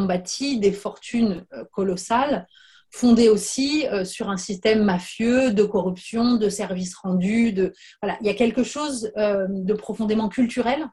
bâti 0.05 0.59
des 0.59 0.73
fortunes 0.73 1.47
euh, 1.53 1.64
colossales, 1.73 2.47
fondées 2.90 3.29
aussi 3.29 3.87
euh, 3.88 4.05
sur 4.05 4.31
un 4.31 4.37
système 4.37 4.83
mafieux 4.83 5.53
de 5.53 5.62
corruption, 5.62 6.37
de 6.37 6.49
services 6.49 6.97
rendus. 6.97 7.55
Voilà. 8.03 8.18
Il 8.21 8.27
y 8.27 8.31
a 8.31 8.35
quelque 8.35 8.62
chose 8.62 9.12
euh, 9.16 9.47
de 9.49 9.75
profondément 9.75 10.29
culturel 10.29 10.87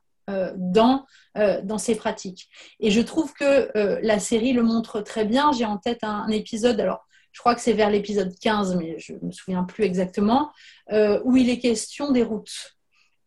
dans, 0.56 1.06
dans 1.36 1.78
ces 1.78 1.94
pratiques. 1.94 2.50
Et 2.80 2.90
je 2.90 3.00
trouve 3.00 3.32
que 3.34 3.70
la 4.02 4.18
série 4.18 4.54
le 4.54 4.64
montre 4.64 5.02
très 5.02 5.24
bien. 5.24 5.52
J'ai 5.52 5.66
en 5.66 5.78
tête 5.78 6.00
un, 6.02 6.28
épisode, 6.30 6.80
alors 6.80 7.06
je 7.32 7.42
crois 7.42 7.54
que 7.54 7.62
c'est 7.62 7.74
vers 7.74 7.92
l'épisode 7.92 8.34
15, 8.42 8.76
mais 8.76 8.98
je 8.98 9.14
ne 9.14 9.28
me 9.28 9.32
souviens 9.32 9.64
plus 9.66 9.84
exactement, 9.84 10.52
où 10.92 11.38
il 11.38 11.48
est 11.52 11.60
question 11.60 12.12
des 12.12 12.24
routes. 12.24 12.75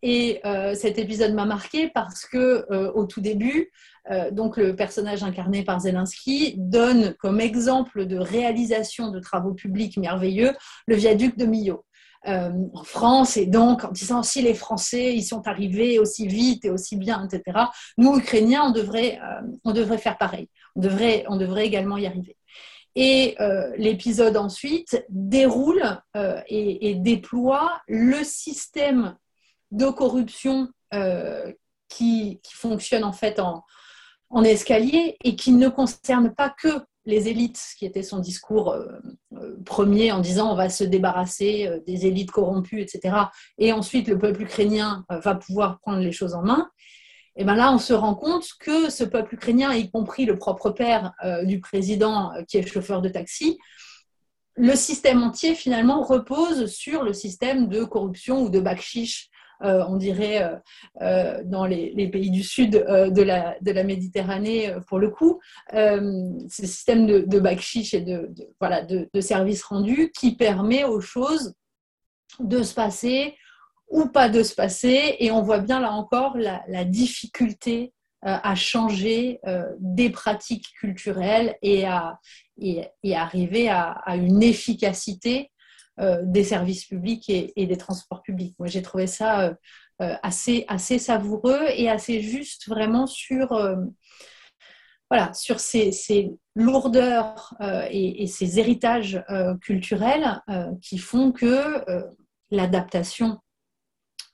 Et 0.03 0.41
cet 0.75 0.99
épisode 0.99 1.35
m'a 1.35 1.45
marqué 1.45 1.89
parce 1.89 2.25
que 2.25 2.67
au 2.95 3.05
tout 3.05 3.21
début, 3.21 3.71
euh, 4.11 4.31
donc 4.31 4.57
le 4.57 4.75
personnage 4.75 5.23
incarné 5.23 5.65
par 5.65 5.81
Zelensky, 5.81 6.55
donne 6.57 7.15
comme 7.15 7.41
exemple 7.41 8.07
de 8.07 8.17
réalisation 8.19 9.11
de 9.11 9.21
travaux 9.21 9.53
publics 9.53 9.97
merveilleux 9.97 10.55
le 10.87 10.97
viaduc 10.97 11.37
de 11.37 11.47
Millau. 11.47 11.85
Euh, 12.27 12.51
en 12.75 12.83
France, 12.83 13.37
et 13.37 13.47
donc 13.47 13.85
en 13.85 13.93
disant 13.93 14.25
si 14.25 14.43
les 14.43 14.55
Français 14.55 15.15
y 15.15 15.23
sont 15.23 15.47
arrivés 15.47 16.01
aussi 16.01 16.27
vite 16.27 16.65
et 16.65 16.71
aussi 16.71 16.97
bien, 16.97 17.25
etc., 17.25 17.67
nous, 17.97 18.19
Ukrainiens, 18.19 18.65
on 18.67 18.71
devrait, 18.73 19.21
euh, 19.23 19.47
on 19.65 19.73
devrait 19.73 19.99
faire 19.99 20.19
pareil. 20.19 20.49
On 20.75 20.81
devrait, 20.81 21.25
on 21.29 21.37
devrait 21.37 21.67
également 21.67 21.97
y 21.97 22.07
arriver. 22.07 22.37
Et 22.97 23.37
l'épisode 23.77 24.37
ensuite 24.37 25.05
déroule 25.09 26.01
et, 26.49 26.97
déploie 26.97 27.81
le 27.87 28.25
système 28.25 29.15
de 29.71 29.87
corruption 29.87 30.69
qui, 31.89 32.41
qui, 32.43 32.55
fonctionne 32.55 33.05
en 33.05 33.13
fait 33.13 33.41
en, 33.41 33.65
escalier 34.45 35.17
et 35.25 35.37
qui 35.37 35.53
ne 35.53 35.69
concerne 35.69 36.35
pas 36.35 36.51
que 36.51 36.69
les 37.07 37.29
élites, 37.29 37.57
ce 37.57 37.75
qui 37.75 37.87
était 37.87 38.03
son 38.03 38.19
discours 38.19 38.73
euh, 38.73 38.87
euh, 39.33 39.57
premier 39.65 40.13
en 40.13 40.21
disant 40.21 40.53
on 40.53 40.55
va 40.55 40.69
se 40.69 40.85
débarrasser 40.85 41.67
euh, 41.67 41.81
des 41.87 42.05
élites 42.05 42.31
corrompues, 42.31 42.83
etc. 42.83 43.17
Et 43.57 43.73
ensuite 43.73 44.09
le 44.09 44.19
peuple 44.19 44.43
ukrainien 44.43 45.07
va 45.09 45.35
pouvoir 45.35 45.81
prendre 45.81 46.01
les 46.01 46.13
choses 46.13 46.35
en 46.35 46.43
main. 46.43 46.71
Et 47.37 47.45
bien 47.45 47.55
là, 47.55 47.73
on 47.73 47.79
se 47.79 47.95
rend 47.95 48.15
compte 48.15 48.47
que 48.61 48.91
ce 48.91 49.05
peuple 49.05 49.37
ukrainien, 49.37 49.73
y 49.73 49.91
compris 49.91 50.27
le 50.27 50.37
propre 50.37 50.71
père 50.71 51.13
du 51.45 51.61
président 51.61 52.33
qui 52.49 52.59
est 52.59 52.67
chauffeur 52.67 53.01
de 53.01 53.09
taxi, 53.09 53.59
le 54.57 54.75
système 54.75 55.23
entier 55.23 55.55
finalement 55.55 56.03
repose 56.03 56.67
sur 56.67 57.05
le 57.05 57.13
système 57.13 57.69
de 57.69 57.85
corruption 57.85 58.43
ou 58.43 58.49
de 58.51 58.59
bakchiche 58.59 59.31
euh, 59.31 59.38
on 59.61 59.97
dirait, 59.97 60.43
euh, 60.43 60.57
euh, 61.03 61.43
dans 61.45 61.67
les, 61.67 62.09
pays 62.09 62.31
du 62.31 62.43
sud 62.43 62.71
de, 62.71 63.23
la, 63.23 63.85
Méditerranée, 63.85 64.75
pour 64.87 64.99
le 64.99 65.11
coup, 65.11 65.41
ce 65.73 66.49
système 66.49 67.07
de, 67.07 67.21
de 67.21 67.95
et 67.95 68.01
de, 68.01 68.31
voilà, 68.61 68.83
services 69.21 69.63
rendus 69.63 70.13
qui 70.17 70.37
permet 70.37 70.85
aux 70.85 71.01
choses 71.01 71.55
de 72.41 72.63
se 72.63 72.75
passer 72.75 73.35
ou 73.89 74.07
pas 74.07 74.29
de 74.29 74.43
se 74.43 74.55
passer. 74.55 75.17
Et 75.19 75.31
on 75.31 75.43
voit 75.43 75.59
bien 75.59 75.81
là 75.81 75.93
encore 75.93 76.37
la, 76.37 76.85
difficulté 76.85 77.93
à 78.23 78.55
changer 78.55 79.41
des 79.79 80.11
pratiques 80.11 80.73
culturelles 80.79 81.57
et 81.63 81.87
à, 81.87 82.19
arriver 83.15 83.69
à, 83.69 84.17
une 84.17 84.43
efficacité 84.43 85.51
euh, 85.51 85.55
des 86.23 86.45
services 86.45 86.85
publics 86.85 87.29
et, 87.29 87.67
des 87.67 87.77
transports 87.77 88.23
publics. 88.23 88.55
Moi, 88.59 88.69
j'ai 88.69 88.83
trouvé 88.83 89.07
ça 89.07 89.41
euh, 89.41 89.55
euh, 90.01 90.15
assez, 90.23 90.65
assez 90.69 90.99
savoureux 90.99 91.67
et 91.75 91.91
assez 91.91 92.21
juste 92.21 92.69
vraiment 92.69 93.07
sur, 93.07 93.49
voilà, 95.11 95.35
sur 95.35 95.59
ces, 95.59 96.31
lourdeurs 96.55 97.55
et, 97.91 98.27
ces 98.29 98.61
héritages 98.61 99.23
culturels 99.61 100.41
qui 100.83 100.99
font 100.99 101.33
que 101.33 101.85
l'adaptation 102.51 103.41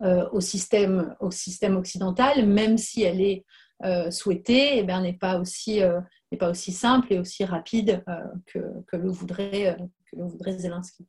au, 0.02 0.40
système, 0.40 1.16
au 1.20 1.30
système 1.30 1.76
occidental, 1.76 2.46
même 2.46 2.76
si 2.76 3.02
elle 3.02 3.22
est 3.22 3.44
souhaitée, 4.10 4.78
eh 4.78 4.82
n'est 4.84 5.14
pas, 5.14 5.38
aussi, 5.38 5.80
pas 6.38 6.50
aussi 6.50 6.72
simple 6.72 7.14
et 7.14 7.18
aussi 7.18 7.44
rapide 7.46 8.04
que, 8.46 8.58
que, 8.86 8.96
le 8.96 9.08
voudrait, 9.10 9.78
que 10.10 10.16
le 10.16 10.24
voudrait 10.24 10.58
Zelensky. 10.58 11.06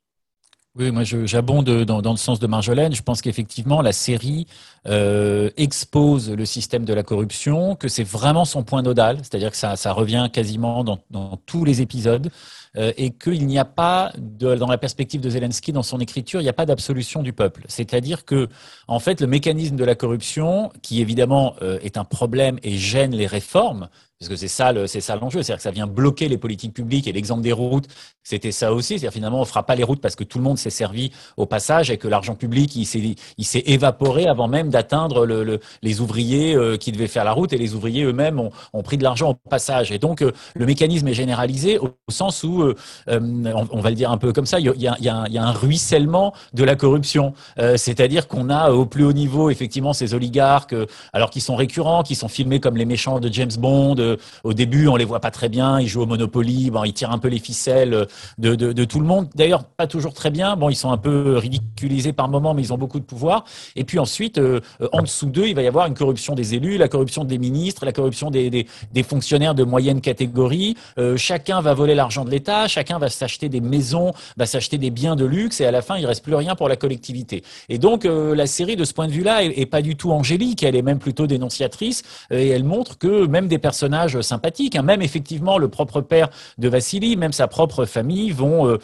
Oui, 0.77 0.91
moi 0.91 1.03
j'abonde 1.03 1.69
dans, 1.85 2.01
dans, 2.01 2.11
le 2.11 2.17
sens 2.17 2.39
de 2.39 2.47
Marjolaine. 2.47 2.93
Je 2.93 3.01
pense 3.01 3.21
qu'effectivement 3.21 3.81
la 3.81 3.93
série 3.93 4.45
euh, 4.87 5.49
expose 5.55 6.29
le 6.29 6.45
système 6.45 6.83
de 6.83 6.93
la 6.93 7.01
corruption, 7.01 7.77
que 7.77 7.87
c'est 7.87 8.03
vraiment 8.03 8.43
son 8.43 8.63
point 8.63 8.81
nodal, 8.81 9.19
c'est-à-dire 9.19 9.51
que 9.51 9.57
ça, 9.57 9.93
revient 9.93 10.29
quasiment 10.33 10.83
dans, 10.83 11.37
tous 11.45 11.63
les 11.63 11.81
épisodes, 11.81 12.29
euh, 12.75 12.91
et 12.97 13.11
qu'il 13.11 13.47
n'y 13.47 13.57
a 13.57 13.63
pas, 13.63 14.11
de, 14.17 14.55
dans 14.55 14.67
la 14.67 14.77
perspective 14.77 15.21
de 15.21 15.29
Zelensky, 15.29 15.71
dans 15.71 15.81
son 15.81 16.01
écriture, 16.01 16.41
il 16.41 16.43
n'y 16.43 16.49
a 16.49 16.53
pas 16.53 16.65
d'absolution 16.65 17.23
du 17.23 17.31
peuple. 17.31 17.63
C'est-à-dire 17.69 18.25
que, 18.25 18.49
en 18.89 18.99
fait, 18.99 19.21
le 19.21 19.27
mécanisme 19.27 19.77
de 19.77 19.85
la 19.85 19.95
corruption, 19.95 20.73
qui 20.81 20.99
évidemment 20.99 21.55
euh, 21.61 21.79
est 21.83 21.97
un 21.97 22.03
problème 22.03 22.59
et 22.63 22.77
gêne 22.77 23.15
les 23.15 23.27
réformes, 23.27 23.87
parce 24.19 24.29
que 24.29 24.37
c'est 24.37 24.47
ça, 24.47 24.73
c'est 24.87 25.01
ça 25.01 25.17
l'enjeu, 25.17 25.43
c'est-à-dire 25.43 25.57
que 25.57 25.63
ça 25.63 25.71
vient 25.71 25.87
bloquer 25.87 26.29
les 26.29 26.37
politiques 26.37 26.73
publiques. 26.73 27.05
Et 27.05 27.11
l'exemple 27.11 27.41
des 27.41 27.51
routes, 27.51 27.87
c'était 28.23 28.53
ça 28.53 28.73
aussi. 28.73 28.93
C'est-à-dire 28.97 29.11
finalement, 29.11 29.41
on 29.41 29.45
fera 29.45 29.63
pas 29.63 29.75
les 29.75 29.83
routes 29.83 29.99
parce 29.99 30.15
que 30.15 30.23
tout 30.23 30.37
le 30.37 30.43
monde 30.45 30.57
s'est 30.57 30.69
servi 30.69 31.11
au 31.35 31.45
passage 31.45 31.91
et 31.91 31.97
que 31.97 32.07
l'argent 32.07 32.33
public, 32.33 32.77
il 32.77 32.85
s'est, 32.85 33.15
il 33.37 33.45
s'est 33.45 33.63
évaporé 33.65 34.25
avant 34.27 34.47
même 34.47 34.69
d'atteindre 34.69 35.25
le, 35.25 35.59
les 35.81 35.99
ouvriers 35.99 36.55
euh, 36.55 36.77
qui 36.77 36.93
devaient 36.93 37.09
faire 37.09 37.25
la 37.25 37.33
route 37.33 37.51
et 37.51 37.57
les 37.57 37.75
ouvriers 37.75 38.05
eux-mêmes 38.05 38.39
ont, 38.39 38.51
ont, 38.71 38.83
pris 38.83 38.97
de 38.97 39.03
l'argent 39.03 39.31
au 39.31 39.49
passage. 39.49 39.91
Et 39.91 39.99
donc, 39.99 40.21
euh, 40.21 40.31
le 40.55 40.65
mécanisme 40.65 41.09
est 41.09 41.13
généralisé 41.13 41.77
au, 41.77 41.89
sens 42.09 42.43
où, 42.43 42.61
euh, 42.61 42.73
on, 43.09 43.81
va 43.81 43.89
le 43.89 43.95
dire 43.95 44.11
un 44.11 44.17
peu 44.17 44.31
comme 44.31 44.45
ça, 44.45 44.61
il 44.61 44.65
y 44.65 44.69
a, 44.69 44.95
y 44.97 45.09
a, 45.09 45.25
il 45.27 45.33
y 45.33 45.37
a 45.37 45.43
un 45.43 45.51
ruissellement 45.51 46.33
de 46.53 46.63
la 46.63 46.75
corruption. 46.75 47.33
c'est-à-dire 47.57 48.27
qu'on 48.27 48.49
a 48.49 48.71
au 48.71 48.85
plus 48.85 49.03
haut 49.03 49.13
niveau, 49.13 49.49
effectivement, 49.49 49.91
ces 49.91 50.13
oligarques, 50.13 50.75
alors 51.13 51.29
qui 51.31 51.41
sont 51.41 51.55
récurrents, 51.55 52.03
qui 52.03 52.15
sont 52.15 52.27
filmés 52.27 52.59
comme 52.59 52.77
les 52.77 52.85
méchants 52.85 53.19
de 53.19 53.31
James 53.33 53.51
Bond, 53.57 53.95
au 54.43 54.53
début, 54.53 54.87
on 54.87 54.95
les 54.95 55.05
voit 55.05 55.19
pas 55.19 55.31
très 55.31 55.49
bien. 55.49 55.79
Ils 55.79 55.87
jouent 55.87 56.01
au 56.01 56.05
Monopoly. 56.05 56.71
Bon, 56.71 56.83
ils 56.83 56.93
tirent 56.93 57.11
un 57.11 57.17
peu 57.17 57.27
les 57.27 57.39
ficelles 57.39 58.07
de, 58.37 58.83
tout 58.83 58.99
le 58.99 59.05
monde. 59.05 59.27
D'ailleurs, 59.35 59.63
pas 59.63 59.87
toujours 59.87 60.13
très 60.13 60.31
bien. 60.31 60.55
Bon, 60.55 60.69
ils 60.69 60.75
sont 60.75 60.91
un 60.91 60.97
peu 60.97 61.37
ridiculisés 61.37 62.13
par 62.13 62.29
moments, 62.29 62.53
mais 62.53 62.61
ils 62.61 62.73
ont 62.73 62.77
beaucoup 62.77 62.99
de 62.99 63.05
pouvoir. 63.05 63.45
Et 63.75 63.83
puis 63.83 63.99
ensuite, 63.99 64.37
euh, 64.37 64.59
en 64.91 65.01
dessous 65.01 65.27
d'eux, 65.27 65.47
il 65.47 65.55
va 65.55 65.61
y 65.61 65.67
avoir 65.67 65.87
une 65.87 65.93
corruption 65.93 66.35
des 66.35 66.55
élus, 66.55 66.77
la 66.77 66.87
corruption 66.87 67.23
des 67.23 67.37
ministres, 67.37 67.85
la 67.85 67.91
corruption 67.91 68.31
des, 68.31 68.65
fonctionnaires 69.03 69.55
de 69.55 69.63
moyenne 69.63 70.01
catégorie. 70.01 70.75
Euh, 70.97 71.17
chacun 71.17 71.61
va 71.61 71.73
voler 71.73 71.95
l'argent 71.95 72.25
de 72.25 72.31
l'État. 72.31 72.67
Chacun 72.67 72.97
va 72.97 73.09
s'acheter 73.09 73.49
des 73.49 73.61
maisons, 73.61 74.13
va 74.37 74.45
s'acheter 74.45 74.77
des 74.77 74.89
biens 74.89 75.15
de 75.15 75.25
luxe. 75.25 75.61
Et 75.61 75.65
à 75.65 75.71
la 75.71 75.81
fin, 75.81 75.97
il 75.97 76.05
reste 76.05 76.23
plus 76.23 76.35
rien 76.35 76.55
pour 76.55 76.69
la 76.69 76.75
collectivité. 76.75 77.43
Et 77.69 77.77
donc, 77.77 78.05
euh, 78.05 78.35
la 78.35 78.47
série, 78.47 78.75
de 78.75 78.85
ce 78.85 78.93
point 78.93 79.07
de 79.07 79.11
vue-là, 79.11 79.43
est, 79.43 79.59
est, 79.59 79.65
pas 79.65 79.81
du 79.81 79.95
tout 79.95 80.11
angélique. 80.11 80.63
Elle 80.63 80.75
est 80.75 80.81
même 80.81 80.99
plutôt 80.99 81.27
dénonciatrice. 81.27 82.03
et 82.31 82.49
elle 82.49 82.63
montre 82.63 82.97
que 82.97 83.25
même 83.25 83.47
des 83.47 83.57
personnages 83.57 83.94
sympathique. 84.21 84.75
Hein. 84.75 84.83
Même 84.83 85.01
effectivement, 85.01 85.57
le 85.57 85.67
propre 85.67 86.01
père 86.01 86.29
de 86.57 86.67
Vassili, 86.67 87.15
même 87.17 87.33
sa 87.33 87.47
propre 87.47 87.85
famille 87.85 88.31
vont 88.31 88.67
euh, 88.67 88.77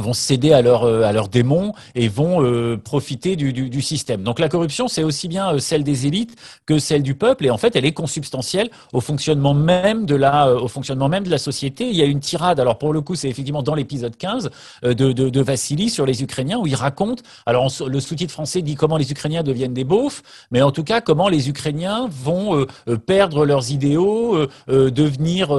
vont 0.00 0.12
céder 0.12 0.52
à 0.52 0.62
leurs 0.62 0.84
euh, 0.84 1.02
à 1.02 1.12
leurs 1.12 1.28
démons 1.28 1.72
et 1.94 2.08
vont 2.08 2.42
euh, 2.42 2.76
profiter 2.76 3.36
du, 3.36 3.52
du, 3.52 3.82
système. 3.82 4.22
Donc 4.22 4.38
la 4.38 4.48
corruption, 4.48 4.88
c'est 4.88 5.02
aussi 5.02 5.28
bien 5.28 5.54
euh, 5.54 5.58
celle 5.58 5.84
des 5.84 6.06
élites 6.06 6.36
que 6.66 6.78
celle 6.78 7.02
du 7.02 7.14
peuple, 7.14 7.46
et 7.46 7.50
en 7.50 7.58
fait, 7.58 7.76
elle 7.76 7.84
est 7.84 7.92
consubstantielle 7.92 8.70
au 8.92 9.00
fonctionnement 9.00 9.54
même 9.54 10.06
de 10.06 10.14
la 10.14 10.52
au 10.52 10.68
fonctionnement 10.68 11.08
même 11.08 11.24
de 11.24 11.30
la 11.30 11.38
société. 11.38 11.88
Il 11.88 11.96
y 11.96 12.02
a 12.02 12.06
une 12.06 12.20
tirade. 12.20 12.60
Alors 12.60 12.78
pour 12.78 12.92
le 12.92 13.00
coup, 13.00 13.14
c'est 13.14 13.28
effectivement 13.28 13.62
dans 13.62 13.74
l'épisode 13.74 14.16
15 14.16 14.50
de, 14.82 14.92
de, 14.92 15.12
de 15.12 15.40
Vassili 15.40 15.90
sur 15.90 16.06
les 16.06 16.22
Ukrainiens 16.22 16.58
où 16.58 16.66
il 16.66 16.74
raconte. 16.74 17.22
Alors 17.46 17.70
le 17.86 18.00
sous-titre 18.00 18.32
français 18.32 18.62
dit 18.62 18.74
comment 18.74 18.96
les 18.96 19.10
Ukrainiens 19.10 19.42
deviennent 19.42 19.74
des 19.74 19.84
beaufs, 19.84 20.22
mais 20.50 20.62
en 20.62 20.70
tout 20.70 20.84
cas 20.84 21.00
comment 21.00 21.28
les 21.28 21.48
Ukrainiens 21.48 22.08
vont 22.10 22.66
perdre 23.06 23.44
leurs 23.44 23.70
idéaux, 23.70 24.46
devenir 24.68 25.56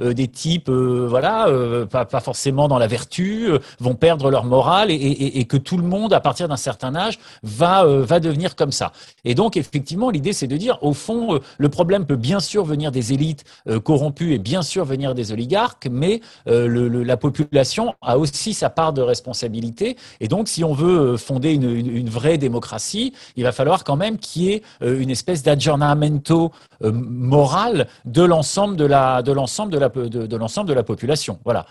des 0.00 0.28
types, 0.28 0.70
voilà, 0.70 1.48
pas, 1.90 2.04
pas 2.04 2.20
forcément 2.20 2.68
dans 2.68 2.78
la 2.78 2.86
vertu 2.86 3.48
vont 3.80 3.94
perdre 3.94 4.30
leur 4.30 4.44
morale 4.44 4.90
et, 4.90 5.44
que 5.44 5.56
tout 5.56 5.76
le 5.76 5.82
monde, 5.82 6.12
à 6.12 6.20
partir 6.20 6.48
d'un 6.48 6.56
certain 6.56 6.94
âge, 6.94 7.18
va, 7.42 7.84
euh, 7.84 8.04
va 8.04 8.20
devenir 8.20 8.56
comme 8.56 8.72
ça. 8.72 8.92
Et 9.24 9.34
donc, 9.34 9.56
effectivement, 9.56 10.10
l'idée, 10.10 10.32
c'est 10.32 10.46
de 10.46 10.56
dire, 10.56 10.78
au 10.82 10.92
fond, 10.92 11.34
euh, 11.34 11.38
le 11.58 11.68
problème 11.68 12.06
peut 12.06 12.16
bien 12.16 12.40
sûr 12.40 12.64
venir 12.64 12.92
des 12.92 13.12
élites 13.12 13.44
euh, 13.68 13.80
corrompues 13.80 14.34
et 14.34 14.38
bien 14.38 14.62
sûr 14.62 14.84
venir 14.84 15.14
des 15.14 15.32
oligarques, 15.32 15.88
mais 15.90 16.20
la 16.46 17.16
population 17.16 17.94
a 18.02 18.18
aussi 18.18 18.54
sa 18.54 18.70
part 18.70 18.92
de 18.92 19.02
responsabilité. 19.02 19.96
Et 20.20 20.28
donc, 20.28 20.48
si 20.48 20.64
on 20.64 20.72
veut 20.72 21.16
fonder 21.16 21.52
une, 21.52 22.08
vraie 22.08 22.38
démocratie, 22.38 23.12
il 23.36 23.44
va 23.44 23.52
falloir 23.52 23.84
quand 23.84 23.96
même 23.96 24.18
qu'il 24.18 24.42
y 24.42 24.52
ait 24.52 24.62
une 24.80 25.10
espèce 25.10 25.42
d'aggiornamento 25.42 26.52
moral 26.80 27.86
de 28.04 28.22
l'ensemble 28.22 28.76
de 28.76 28.84
la 28.84 29.22
de 29.22 29.32
l'ensemble 29.32 29.72
de 29.72 29.78
la 29.78 29.88
de, 29.88 30.36
l'ensemble 30.36 30.68
de 30.68 30.74
la 30.74 30.82
population. 30.82 31.38
Voilà. 31.44 31.66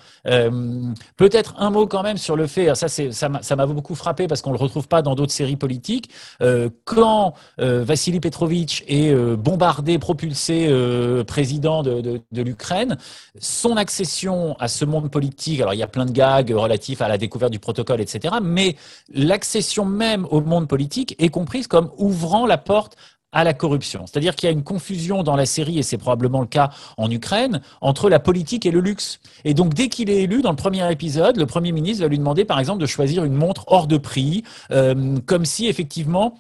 Peut-être 1.17 1.55
un 1.57 1.69
mot 1.69 1.86
quand 1.87 2.03
même 2.03 2.17
sur 2.17 2.35
le 2.35 2.47
fait, 2.47 2.73
ça 2.75 2.87
c'est 2.87 3.11
ça 3.11 3.29
m'a 3.29 3.65
beaucoup 3.65 3.95
frappé 3.95 4.27
parce 4.27 4.41
qu'on 4.41 4.51
le 4.51 4.57
retrouve 4.57 4.87
pas 4.87 5.01
dans 5.01 5.15
d'autres 5.15 5.31
séries 5.31 5.55
politiques. 5.55 6.09
Euh, 6.41 6.69
quand 6.85 7.33
euh, 7.59 7.83
Vassili 7.83 8.19
Petrovitch 8.19 8.83
est 8.87 9.11
euh, 9.11 9.35
bombardé, 9.35 9.99
propulsé 9.99 10.67
euh, 10.69 11.23
président 11.23 11.83
de, 11.83 12.01
de, 12.01 12.21
de 12.31 12.41
l'Ukraine, 12.41 12.97
son 13.39 13.77
accession 13.77 14.55
à 14.59 14.67
ce 14.67 14.85
monde 14.85 15.09
politique, 15.11 15.61
alors 15.61 15.73
il 15.73 15.77
y 15.77 15.83
a 15.83 15.87
plein 15.87 16.05
de 16.05 16.11
gags 16.11 16.51
relatifs 16.51 17.01
à 17.01 17.07
la 17.07 17.17
découverte 17.17 17.51
du 17.51 17.59
protocole, 17.59 18.01
etc. 18.01 18.35
Mais 18.41 18.75
l'accession 19.13 19.85
même 19.85 20.27
au 20.31 20.41
monde 20.41 20.67
politique 20.67 21.15
est 21.19 21.29
comprise 21.29 21.67
comme 21.67 21.91
ouvrant 21.97 22.45
la 22.45 22.57
porte 22.57 22.95
à 23.31 23.43
la 23.43 23.53
corruption. 23.53 24.05
C'est-à-dire 24.05 24.35
qu'il 24.35 24.47
y 24.47 24.49
a 24.49 24.53
une 24.53 24.63
confusion 24.63 25.23
dans 25.23 25.35
la 25.35 25.45
série, 25.45 25.77
et 25.79 25.83
c'est 25.83 25.97
probablement 25.97 26.41
le 26.41 26.47
cas 26.47 26.69
en 26.97 27.11
Ukraine, 27.11 27.61
entre 27.81 28.09
la 28.09 28.19
politique 28.19 28.65
et 28.65 28.71
le 28.71 28.79
luxe. 28.79 29.19
Et 29.43 29.53
donc, 29.53 29.73
dès 29.73 29.89
qu'il 29.89 30.09
est 30.09 30.23
élu, 30.23 30.41
dans 30.41 30.51
le 30.51 30.55
premier 30.55 30.89
épisode, 30.91 31.37
le 31.37 31.45
Premier 31.45 31.71
ministre 31.71 32.03
va 32.03 32.09
lui 32.09 32.17
demander, 32.17 32.45
par 32.45 32.59
exemple, 32.59 32.79
de 32.79 32.85
choisir 32.85 33.23
une 33.23 33.33
montre 33.33 33.65
hors 33.67 33.87
de 33.87 33.97
prix, 33.97 34.43
euh, 34.71 35.17
comme 35.25 35.45
si, 35.45 35.67
effectivement, 35.67 36.35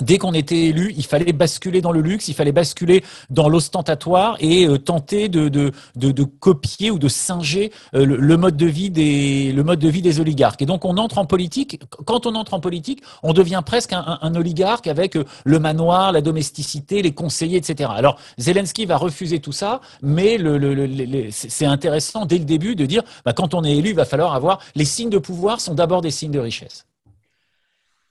Dès 0.00 0.18
qu'on 0.18 0.34
était 0.34 0.58
élu, 0.58 0.92
il 0.96 1.04
fallait 1.04 1.32
basculer 1.32 1.80
dans 1.80 1.92
le 1.92 2.00
luxe, 2.00 2.26
il 2.26 2.34
fallait 2.34 2.52
basculer 2.52 3.04
dans 3.30 3.48
l'ostentatoire 3.48 4.36
et 4.40 4.66
euh, 4.66 4.76
tenter 4.76 5.28
de, 5.28 5.70
copier 6.40 6.90
ou 6.90 6.98
de 6.98 7.06
singer 7.06 7.70
euh, 7.94 8.04
le, 8.04 8.36
mode 8.36 8.56
de 8.56 8.66
vie 8.66 8.90
des, 8.90 10.20
oligarques. 10.20 10.62
Et 10.62 10.66
donc 10.66 10.84
on 10.84 10.96
entre 10.96 11.18
en 11.18 11.26
politique. 11.26 11.80
Quand 12.06 12.26
on 12.26 12.34
entre 12.34 12.54
en 12.54 12.60
politique, 12.60 13.02
on 13.22 13.32
devient 13.32 13.62
presque 13.64 13.92
un, 13.92 14.34
oligarque 14.34 14.88
avec 14.88 15.16
euh, 15.16 15.24
le 15.44 15.60
manoir, 15.60 16.10
la 16.10 16.22
domesticité, 16.22 17.00
les 17.00 17.12
conseillers, 17.12 17.58
etc. 17.58 17.90
Alors 17.94 18.18
Zelensky 18.36 18.86
va 18.86 18.96
refuser 18.96 19.38
tout 19.38 19.52
ça, 19.52 19.80
mais 20.02 20.38
le, 20.38 20.58
le, 20.58 21.28
c'est 21.30 21.66
intéressant 21.66 22.26
dès 22.26 22.38
le 22.38 22.44
début 22.44 22.74
de 22.74 22.84
dire, 22.84 23.02
bah, 23.24 23.32
quand 23.32 23.54
on 23.54 23.62
est 23.62 23.76
élu, 23.76 23.90
il 23.90 23.96
va 23.96 24.04
falloir 24.04 24.34
avoir 24.34 24.58
les 24.74 24.84
signes 24.84 25.10
de 25.10 25.18
pouvoir 25.18 25.60
sont 25.60 25.74
d'abord 25.74 26.00
des 26.00 26.10
signes 26.10 26.32
de 26.32 26.40
richesse. 26.40 26.84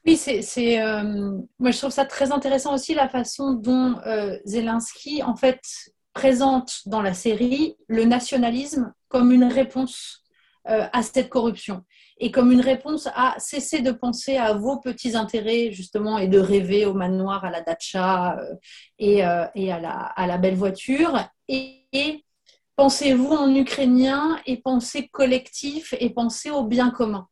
Oui, 0.06 0.18
c'est, 0.18 0.82
euh, 0.82 1.38
moi 1.60 1.72
je 1.72 1.78
trouve 1.78 1.92
ça 1.92 2.06
très 2.06 2.34
intéressant 2.34 2.74
aussi 2.74 2.94
la 2.94 3.08
façon 3.08 3.54
dont 3.54 3.96
euh, 4.06 4.38
Zelensky 4.44 5.24
en 5.24 5.36
fait 5.38 5.62
présente 6.14 6.82
dans 6.86 7.02
la 7.02 7.14
série 7.14 7.78
le 7.88 8.04
nationalisme 8.04 8.94
comme 9.08 9.32
une 9.32 9.46
réponse 9.46 10.24
euh, 10.70 10.88
à 10.92 11.04
cette 11.04 11.30
corruption 11.30 11.84
et 12.18 12.32
comme 12.32 12.52
une 12.52 12.62
réponse 12.62 13.08
à 13.16 13.36
cesser 13.38 13.82
de 13.82 13.92
penser 13.92 14.38
à 14.38 14.54
vos 14.54 14.80
petits 14.80 15.16
intérêts 15.16 15.72
justement 15.72 16.18
et 16.18 16.28
de 16.28 16.40
rêver 16.40 16.86
au 16.86 16.94
manoir, 16.94 17.46
à 17.46 17.50
la 17.50 17.62
datcha 17.62 18.38
euh, 18.40 18.56
et, 19.00 19.24
à, 19.24 19.52
la, 19.56 20.38
belle 20.38 20.56
voiture 20.56 21.18
et 21.48 22.24
pensez-vous 22.76 23.32
en 23.32 23.54
ukrainien 23.56 24.40
et 24.46 24.58
pensez 24.58 25.08
collectif 25.08 25.94
et 26.00 26.10
pensez 26.10 26.52
au 26.52 26.64
bien 26.64 26.92
commun? 26.92 27.28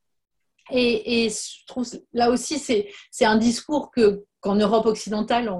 Et, 0.71 1.29
je 1.29 1.65
trouve 1.67 1.85
là 2.13 2.29
aussi, 2.29 2.59
c'est 2.59 3.25
un 3.25 3.37
discours 3.37 3.91
que 3.91 4.23
qu'en 4.41 4.55
Europe 4.55 4.87
occidentale, 4.87 5.53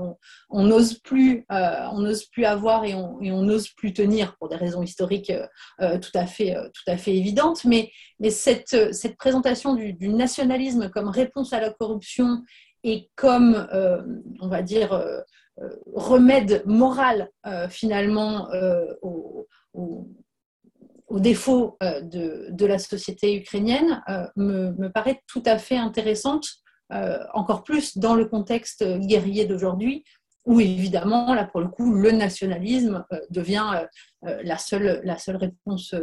on 0.50 0.64
n'ose 0.64 0.96
plus, 1.00 1.46
euh, 1.52 1.86
on 1.92 2.00
n'ose 2.00 2.26
plus 2.26 2.46
avoir 2.46 2.84
et 2.84 2.96
on 2.96 3.44
n'ose 3.44 3.70
plus 3.70 3.94
tenir 3.94 4.36
pour 4.38 4.50
des 4.50 4.56
raisons 4.56 4.82
historiques 4.82 5.32
euh, 5.82 6.00
tout, 6.00 6.10
à 6.16 6.26
fait, 6.26 6.56
euh, 6.56 6.68
tout 6.74 6.92
à 6.92 6.98
fait 6.98 7.16
évidentes. 7.16 7.64
Mais, 7.64 7.92
mais 8.20 8.32
cette, 8.32 8.94
cette 8.94 9.18
présentation 9.18 9.76
du, 9.76 10.10
nationalisme 10.10 10.90
comme 10.90 11.10
réponse 11.10 11.54
à 11.54 11.62
la 11.62 11.70
corruption 11.70 12.42
et 12.84 13.10
comme, 13.16 13.68
euh, 13.72 14.02
on 14.40 14.48
va 14.48 14.64
dire, 14.64 14.94
euh, 14.94 15.20
remède 15.94 16.64
moral 16.66 17.30
finalement 17.70 18.50
au 19.04 19.46
au 21.12 21.20
défaut 21.20 21.78
euh, 21.84 22.02
de, 22.02 22.66
la 22.66 22.80
société 22.80 23.36
ukrainienne 23.36 24.02
euh, 24.10 24.26
me, 24.38 24.88
paraît 24.88 25.22
tout 25.28 25.44
à 25.46 25.58
fait 25.58 25.78
intéressante, 25.78 26.48
euh, 26.94 27.20
encore 27.34 27.64
plus 27.64 27.98
dans 27.98 28.16
le 28.16 28.26
contexte 28.26 28.84
guerrier 29.00 29.46
d'aujourd'hui, 29.46 30.06
où 30.46 30.60
évidemment, 30.60 31.34
là 31.34 31.46
pour 31.46 31.60
le 31.60 31.68
coup, 31.68 31.94
le 31.94 32.12
nationalisme 32.12 33.06
devient 33.30 33.86
la, 34.24 34.58
seule, 34.58 35.02
la 35.04 35.18
seule 35.20 35.36
réponse 35.36 35.94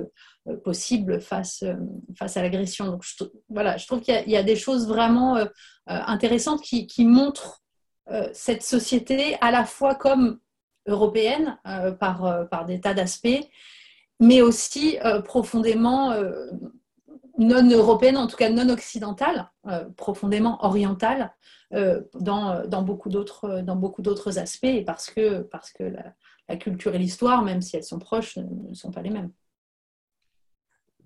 possible 0.63 1.21
face, 1.21 1.65
face 2.17 2.37
à 2.37 2.43
l'agression. 2.43 2.87
Donc 2.87 3.03
je, 3.03 3.25
voilà, 3.49 3.77
je 3.79 3.87
trouve 3.89 4.01
qu'il 4.01 4.23
y, 4.29 4.31
y, 4.31 4.37
a 4.37 4.45
des 4.45 4.55
choses 4.55 4.87
vraiment 4.87 5.45
intéressantes 5.87 6.63
qui, 6.63 6.87
qui 6.87 7.05
montrent 7.05 7.65
cette 8.33 8.63
société 8.63 9.37
à 9.41 9.51
la 9.51 9.65
fois 9.65 9.97
comme 9.97 10.39
européenne 10.87 11.59
par, 11.99 12.49
par 12.49 12.65
des 12.65 12.81
tas 12.81 12.95
d'aspects, 12.95 13.45
mais 14.21 14.43
aussi 14.43 14.99
euh, 15.05 15.21
profondément 15.23 16.13
euh, 16.13 16.51
non 17.39 17.69
européenne, 17.71 18.17
en 18.17 18.27
tout 18.27 18.37
cas 18.37 18.51
non 18.51 18.69
occidentale, 18.69 19.51
euh, 19.69 19.85
profondément 19.97 20.65
orientale 20.65 21.35
dans, 22.15 22.83
beaucoup 22.83 23.11
d'autres, 23.11 24.39
aspects, 24.39 24.85
parce 24.87 25.11
que, 25.11 25.41
parce 25.43 25.71
que 25.71 25.93
la 26.49 26.57
culture 26.57 26.95
et 26.95 26.99
l'histoire, 26.99 27.43
même 27.43 27.61
si 27.61 27.77
elles 27.77 27.85
sont 27.85 27.99
proches, 27.99 28.39
ne 28.39 28.75
sont 28.75 28.91
pas 28.91 29.03
les 29.03 29.11
mêmes. 29.11 29.31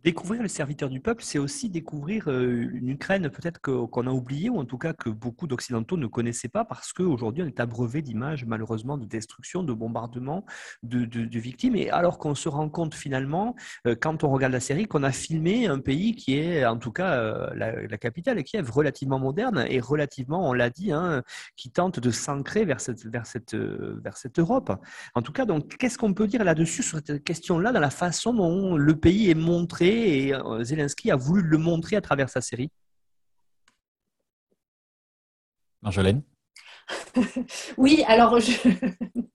Découvrir 0.04 0.42
le 0.42 0.48
serviteur 0.48 0.88
du 0.88 0.98
peuple, 0.98 1.22
c'est 1.22 1.38
aussi 1.38 1.70
découvrir 1.70 2.28
euh, 2.28 2.68
une 2.72 2.88
Ukraine 2.88 3.30
peut-être 3.30 3.60
qu'on 3.60 4.06
a 4.08 4.10
oubliée, 4.10 4.50
ou 4.50 4.58
en 4.58 4.64
tout 4.64 4.78
cas 4.78 4.94
que 4.94 5.08
beaucoup 5.08 5.46
d'Occidentaux 5.46 5.96
ne 5.96 6.08
connaissaient 6.08 6.48
pas, 6.48 6.64
parce 6.64 6.92
qu'aujourd'hui 6.92 7.44
on 7.44 7.46
est 7.46 7.60
abreuvé 7.60 8.02
d'images, 8.02 8.44
malheureusement, 8.44 8.98
de 8.98 9.04
destruction, 9.04 9.62
de 9.62 9.72
bombardements, 9.72 10.44
de, 10.82 11.06
victimes. 11.38 11.76
Et 11.76 11.88
alors 11.90 12.18
qu'on 12.18 12.34
se 12.34 12.48
rend 12.48 12.68
compte 12.68 12.94
finalement, 12.94 13.54
euh, 13.86 13.94
quand 13.94 14.24
on 14.24 14.30
regarde 14.30 14.52
la 14.52 14.58
série, 14.58 14.86
qu'on 14.86 15.04
a 15.04 15.12
filmé 15.12 15.68
un 15.68 15.78
pays 15.78 16.16
qui 16.16 16.36
est, 16.36 16.66
en 16.66 16.78
tout 16.78 16.90
cas, 16.90 17.12
euh, 17.12 17.54
la, 17.54 17.98
capitale, 17.98 18.42
Kiev, 18.42 18.70
relativement 18.72 19.20
moderne 19.20 19.64
et 19.68 19.78
relativement, 19.78 20.48
on 20.48 20.52
l'a 20.52 20.70
dit, 20.70 20.90
hein, 20.90 21.22
qui 21.56 21.70
tente 21.70 22.00
de 22.00 22.10
s'ancrer 22.10 22.64
vers 22.64 22.80
cette, 22.80 23.06
vers, 23.06 23.26
cette, 23.26 23.54
vers 23.54 24.16
cette 24.16 24.40
Europe. 24.40 24.72
En 25.14 25.22
tout 25.22 25.32
cas, 25.32 25.44
donc, 25.44 25.76
qu'est-ce 25.76 25.96
qu'on 25.96 26.12
peut 26.12 26.26
dire 26.26 26.42
là-dessus 26.42 26.82
sur 26.82 26.98
cette 26.98 27.22
question-là, 27.22 27.70
dans 27.70 27.78
la 27.78 27.90
façon 27.90 28.34
dont 28.34 28.76
le 28.76 28.96
pays 28.96 29.30
est 29.30 29.34
montré 29.34 29.91
et 29.92 30.34
euh, 30.34 30.64
Zelensky 30.64 31.10
a 31.10 31.16
voulu 31.16 31.42
le 31.42 31.58
montrer 31.58 31.96
à 31.96 32.00
travers 32.00 32.28
sa 32.28 32.40
série 32.40 32.70
Marjolaine 35.82 36.22
Oui, 37.76 38.04
alors 38.06 38.40
je... 38.40 38.52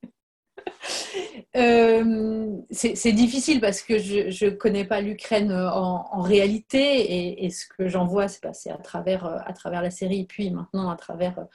Euh, 1.55 2.57
c'est 2.69 3.13
difficile 3.13 3.59
parce 3.59 3.81
que 3.81 3.97
je 3.97 4.45
ne 4.45 4.49
connais 4.51 4.85
pas 4.85 5.01
l'Ukraine 5.01 5.51
en, 5.51 6.21
réalité 6.21 7.43
et, 7.43 7.49
ce 7.49 7.65
que 7.65 7.87
j'en 7.87 8.05
vois, 8.05 8.27
c'est 8.27 8.41
passé 8.41 8.69
à 8.69 8.77
travers, 8.77 9.25
à 9.25 9.53
travers 9.53 9.81
la 9.81 9.89
série, 9.89 10.25
puis 10.25 10.51
maintenant 10.51 10.89
à 10.89 10.95
travers 10.95 11.47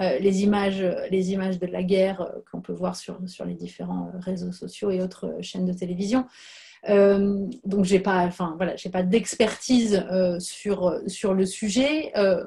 euh, 0.00 0.18
les, 0.18 0.42
images, 0.44 0.82
les 1.10 1.32
images 1.32 1.58
de 1.58 1.66
la 1.66 1.82
guerre 1.82 2.32
qu'on 2.50 2.62
peut 2.62 2.72
voir 2.72 2.96
sur, 2.96 3.18
sur 3.28 3.44
les 3.44 3.54
différents 3.54 4.10
réseaux 4.20 4.52
sociaux 4.52 4.90
et 4.90 5.02
autres 5.02 5.36
chaînes 5.42 5.66
de 5.66 5.74
télévision. 5.74 6.26
Euh, 6.88 7.46
donc 7.64 7.84
j'ai 7.84 8.00
pas, 8.00 8.24
enfin 8.24 8.54
voilà, 8.56 8.76
j'ai 8.76 8.88
pas 8.88 9.02
d'expertise 9.02 10.02
euh, 10.10 10.38
sur 10.38 11.00
sur 11.06 11.34
le 11.34 11.46
sujet. 11.46 12.12
Euh, 12.16 12.44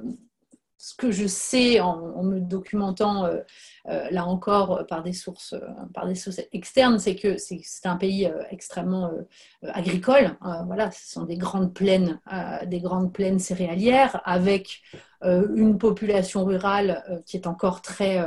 ce 0.78 0.96
que 0.96 1.12
je 1.12 1.28
sais 1.28 1.80
en, 1.80 2.24
me 2.24 2.40
documentant 2.40 3.30
là 3.86 4.26
encore 4.26 4.86
par 4.88 5.04
des 5.04 5.12
sources 5.12 5.56
par 5.94 6.08
des 6.08 6.16
sources 6.16 6.42
externes, 6.54 7.00
c'est 7.00 7.16
que 7.16 7.38
c'est 7.38 7.86
un 7.86 7.98
pays 7.98 8.32
extrêmement 8.50 9.12
agricole. 9.62 10.38
voilà, 10.68 10.90
ce 10.92 11.12
sont 11.12 11.26
des 11.26 11.38
grandes 11.38 11.74
plaines, 11.74 12.20
des 12.66 12.80
grandes 12.80 13.12
plaines 13.12 13.40
céréalières 13.40 14.22
avec 14.24 14.82
une 15.22 15.78
population 15.78 16.46
rurale 16.46 17.22
qui 17.26 17.36
est 17.36 17.48
encore 17.48 17.82
très 17.82 18.22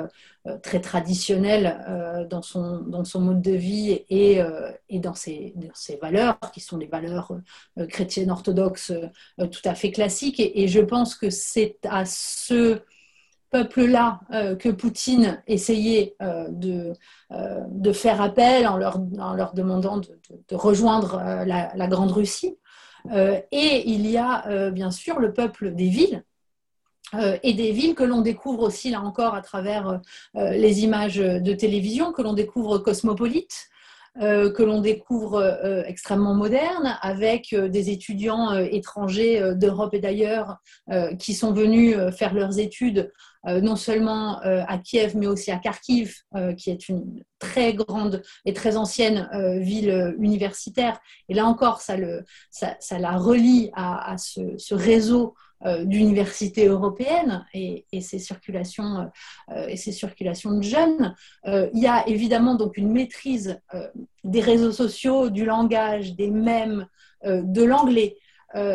euh, 0.46 0.59
très 0.59 0.80
traditionnel 0.80 1.80
euh, 1.88 2.24
dans, 2.26 2.42
son, 2.42 2.84
mode 3.16 3.42
de 3.42 3.52
vie 3.52 4.02
et, 4.09 4.40
euh, 4.40 4.70
et 4.88 5.00
dans, 5.00 5.14
ses, 5.14 5.54
ses, 5.74 5.96
valeurs, 5.96 6.38
qui 6.52 6.61
sont 6.61 6.78
des 6.78 6.86
valeurs 6.86 7.32
chrétiennes 7.88 8.30
orthodoxes 8.30 8.92
tout 9.38 9.61
à 9.64 9.74
fait 9.74 9.90
classiques. 9.90 10.38
Et, 10.38 10.68
je 10.68 10.80
pense 10.80 11.14
que 11.14 11.30
c'est 11.30 11.78
à 11.84 12.04
ce 12.04 12.80
peuple-là 13.57 14.20
que 14.59 14.68
Poutine 14.70 15.42
essayait 15.46 16.16
de, 16.20 16.92
de 17.30 17.92
faire 17.92 18.20
appel 18.20 18.66
en 18.66 18.76
leur, 18.76 19.00
en 19.18 19.34
leur 19.34 19.54
demandant 19.54 19.98
de, 19.98 20.54
rejoindre 20.54 21.22
la, 21.46 21.86
Grande 21.86 22.12
Russie. 22.12 22.59
et 23.14 23.90
il 23.90 24.07
y 24.07 24.18
a 24.18 24.70
bien 24.70 24.90
sûr 24.90 25.18
le 25.18 25.32
peuple 25.32 25.74
des 25.74 25.88
villes, 25.88 26.22
euh, 27.14 27.38
et 27.42 27.52
des 27.52 27.70
villes 27.70 27.94
que 27.94 28.02
l'on 28.02 28.20
découvre 28.20 28.64
aussi, 28.64 28.90
là 28.90 29.00
encore, 29.00 29.34
à 29.34 29.40
travers 29.40 29.88
euh, 29.88 29.98
euh, 30.36 30.50
les 30.50 30.82
images 30.82 31.16
de 31.18 31.52
télévision, 31.52 32.12
que 32.12 32.22
l'on 32.22 32.32
découvre 32.32 32.78
cosmopolites, 32.78 33.68
que 34.18 34.62
l'on 34.62 34.80
découvre 34.80 35.84
extrêmement 35.86 36.32
modernes, 36.32 36.96
avec 37.02 37.54
des 37.54 37.90
étudiants 37.90 38.57
étrangers 38.57 39.52
d'Europe 39.54 39.92
et 39.92 39.98
d'ailleurs 39.98 40.57
qui 41.18 41.34
sont 41.34 41.52
venus 41.52 41.94
faire 42.16 42.32
leurs 42.32 42.59
études 42.59 43.12
non 43.47 43.76
seulement 43.76 44.40
à 44.40 44.78
Kiev, 44.78 45.16
mais 45.16 45.26
aussi 45.26 45.51
à 45.51 45.59
Kharkiv, 45.59 46.16
qui 46.57 46.70
est 46.70 46.88
une 46.88 47.22
très 47.38 47.74
grande 47.74 48.22
et 48.44 48.53
très 48.53 48.76
ancienne 48.76 49.28
ville 49.61 50.14
universitaire. 50.18 50.99
Et 51.28 51.34
là 51.34 51.47
encore, 51.47 51.80
ça, 51.80 51.97
le, 51.97 52.24
ça, 52.51 52.76
ça 52.80 52.99
la 52.99 53.16
relie 53.16 53.70
à, 53.74 54.16
ce, 54.18 54.74
réseau 54.74 55.34
euh, 55.64 55.84
d'universités 55.84 56.66
européennes 56.66 57.47
et, 57.55 57.86
ces 58.01 58.18
circulations 58.18 59.11
euh, 59.51 59.66
et 59.68 59.76
ces 59.76 59.92
circulations 59.92 60.53
de 60.59 60.62
jeunes. 60.62 61.14
Euh, 61.47 61.70
il 61.72 61.82
y 61.82 61.86
a 61.86 62.07
évidemment 62.09 62.55
donc 62.55 62.76
une 62.76 62.92
maîtrise 62.92 63.61
des 64.24 64.40
réseaux 64.40 64.72
sociaux, 64.72 65.30
du 65.30 65.44
langage, 65.44 66.14
des 66.14 66.30
mèmes, 66.30 66.86
de 67.24 67.64
l'anglais 67.64 68.18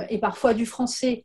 et 0.10 0.18
parfois 0.18 0.54
du 0.54 0.66
français, 0.66 1.24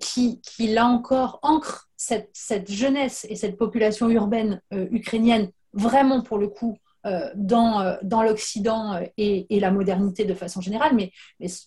qui, 0.00 0.40
qui 0.40 0.68
là 0.68 0.86
encore 0.86 1.38
ancre 1.42 1.88
cette, 1.96 2.30
cette, 2.32 2.70
jeunesse 2.70 3.26
et 3.28 3.36
cette 3.36 3.56
population 3.56 4.08
urbaine 4.08 4.62
ukrainienne 4.72 5.50
vraiment 5.72 6.22
pour 6.22 6.38
le 6.38 6.48
coup 6.48 6.78
euh, 7.06 7.30
dans, 7.36 7.80
euh, 7.80 7.96
dans 8.02 8.22
l'Occident 8.22 8.94
euh, 8.94 9.04
et, 9.16 9.60
la 9.60 9.70
modernité 9.70 10.24
de 10.24 10.34
façon 10.34 10.60
générale, 10.60 10.94
mais, 10.94 11.12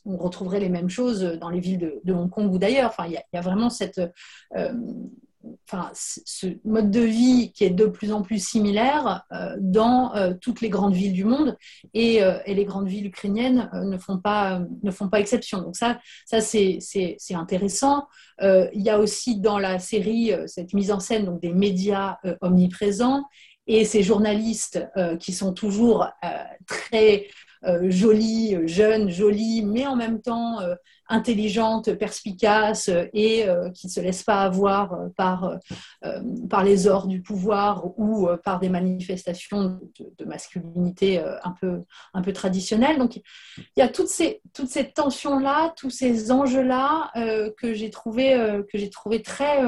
on 0.06 0.18
retrouverait 0.18 0.60
les 0.60 0.70
mêmes 0.70 0.90
choses 0.90 1.24
dans 1.40 1.50
les 1.50 1.62
villes 1.62 1.94
de, 2.04 2.14
Hong 2.14 2.30
Kong 2.30 2.54
ou 2.54 2.58
d'ailleurs. 2.58 2.90
Enfin, 2.90 3.06
il 3.08 3.14
y, 3.14 3.38
a 3.38 3.42
vraiment 3.42 3.70
cette, 3.70 4.02
enfin, 5.68 5.90
ce 5.94 6.48
mode 6.64 6.92
de 6.92 7.02
vie 7.02 7.52
qui 7.54 7.64
est 7.64 7.70
de 7.70 7.86
plus 7.86 8.12
en 8.12 8.22
plus 8.22 8.44
similaire 8.44 9.26
dans 9.60 10.14
toutes 10.42 10.62
les 10.62 10.70
grandes 10.70 10.94
villes 10.94 11.14
du 11.14 11.26
monde 11.26 11.58
et, 11.94 12.18
et 12.46 12.54
les 12.54 12.66
grandes 12.66 12.88
villes 12.88 13.08
ukrainiennes 13.08 13.70
ne, 13.74 13.98
font 13.98 14.18
pas, 14.18 14.62
ne 14.84 14.92
font 14.92 15.10
pas 15.10 15.20
exception. 15.20 15.62
Donc 15.62 15.76
ça, 15.76 16.00
ça 16.26 16.42
c'est 16.42 16.80
intéressant. 17.32 18.08
il 18.42 18.82
y 18.82 18.90
a 18.90 19.00
aussi 19.00 19.40
dans 19.40 19.60
la 19.60 19.80
série 19.80 20.32
cette 20.48 20.74
mise 20.74 20.92
en 20.92 21.00
scène 21.00 21.26
donc, 21.26 21.42
des 21.42 21.54
médias 21.54 22.18
omniprésents 22.42 23.24
et 23.68 23.86
ces 23.86 24.04
journalistes 24.04 24.86
euh, 24.98 25.18
qui 25.18 25.34
sont 25.34 25.54
toujours 25.54 26.04
euh, 26.04 26.44
très 26.68 27.28
euh, 27.66 27.90
jolis, 27.90 28.58
jeunes, 28.68 29.10
jolis, 29.10 29.64
mais 29.64 29.86
en 29.86 29.96
même 29.96 30.22
temps 30.22 30.60
intelligentes, 31.08 31.94
perspicaces 31.96 32.90
et 33.14 33.46
qui 33.74 33.88
ne 33.88 33.92
se 33.92 34.00
laissent 34.00 34.24
pas 34.24 34.42
avoir 34.44 34.98
par, 35.18 35.58
par 36.50 36.64
les 36.64 36.88
ors 36.88 37.08
du 37.08 37.22
pouvoir 37.22 38.00
ou 38.00 38.30
par 38.44 38.60
des 38.60 38.70
manifestations 38.70 39.80
de, 40.18 40.26
masculinité 40.26 41.20
un, 41.20 41.54
peu, 41.60 41.82
un 42.14 42.22
peu 42.22 42.32
traditionnelles. 42.32 42.98
Donc 42.98 43.18
il 43.18 43.24
y 43.78 43.82
a 43.82 43.90
toutes 43.90 44.08
ces, 44.08 44.42
toutes 44.54 44.70
ces 44.70 44.90
tensions-là, 44.92 45.74
tous 45.76 45.90
ces 45.90 46.32
enjeux-là 46.32 47.12
que 47.58 47.74
j'ai 47.74 47.90
trouvé, 47.90 48.64
que 48.72 48.90
trouvé 48.90 49.22
très 49.22 49.60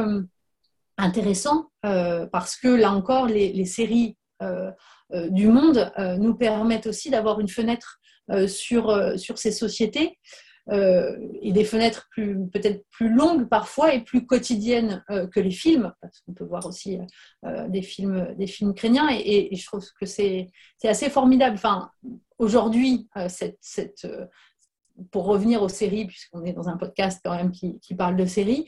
intéressant 0.98 1.70
euh, 1.86 2.26
parce 2.28 2.56
que 2.56 2.68
là 2.68 2.92
encore, 2.92 3.28
les, 3.28 3.66
séries 3.66 4.18
euh, 4.42 4.46
euh, 4.46 4.72
du 5.30 5.48
monde 5.48 5.92
nous 6.20 6.36
permettent 6.36 6.88
aussi 6.88 7.10
d'avoir 7.10 7.40
une 7.40 7.48
fenêtre 7.48 8.00
sur, 8.48 9.20
sur 9.20 9.38
ces 9.38 9.52
sociétés 9.52 10.18
et 10.72 11.52
des 11.52 11.66
fenêtres 11.66 12.10
peut-être 12.16 12.86
plus 12.90 13.14
longues 13.14 13.50
parfois 13.50 13.94
et 13.94 14.02
plus 14.02 14.26
quotidiennes 14.26 15.04
que 15.10 15.40
les 15.40 15.52
films, 15.52 15.94
parce 16.02 16.22
qu'on 16.22 16.34
peut 16.34 16.46
voir 16.46 16.66
aussi 16.66 17.00
des, 17.68 17.82
films, 17.82 18.34
des 18.38 18.48
films 18.48 18.74
et, 19.12 19.56
je 19.56 19.66
trouve 19.66 19.86
que 20.00 20.06
c'est 20.06 20.48
assez 20.84 21.10
formidable. 21.10 21.56
Enfin, 21.56 21.92
aujourd'hui, 22.38 23.10
cette, 23.28 23.58
cette 23.60 24.08
pour 25.12 25.26
revenir 25.26 25.62
aux 25.62 25.70
séries, 25.70 26.06
puisqu'on 26.06 26.46
est 26.46 26.54
dans 26.54 26.70
un 26.70 26.78
podcast 26.78 27.20
quand 27.24 27.36
même 27.36 27.52
qui, 27.52 27.80
qui 27.80 27.96
parle 27.96 28.16
de 28.16 28.26
séries, 28.26 28.66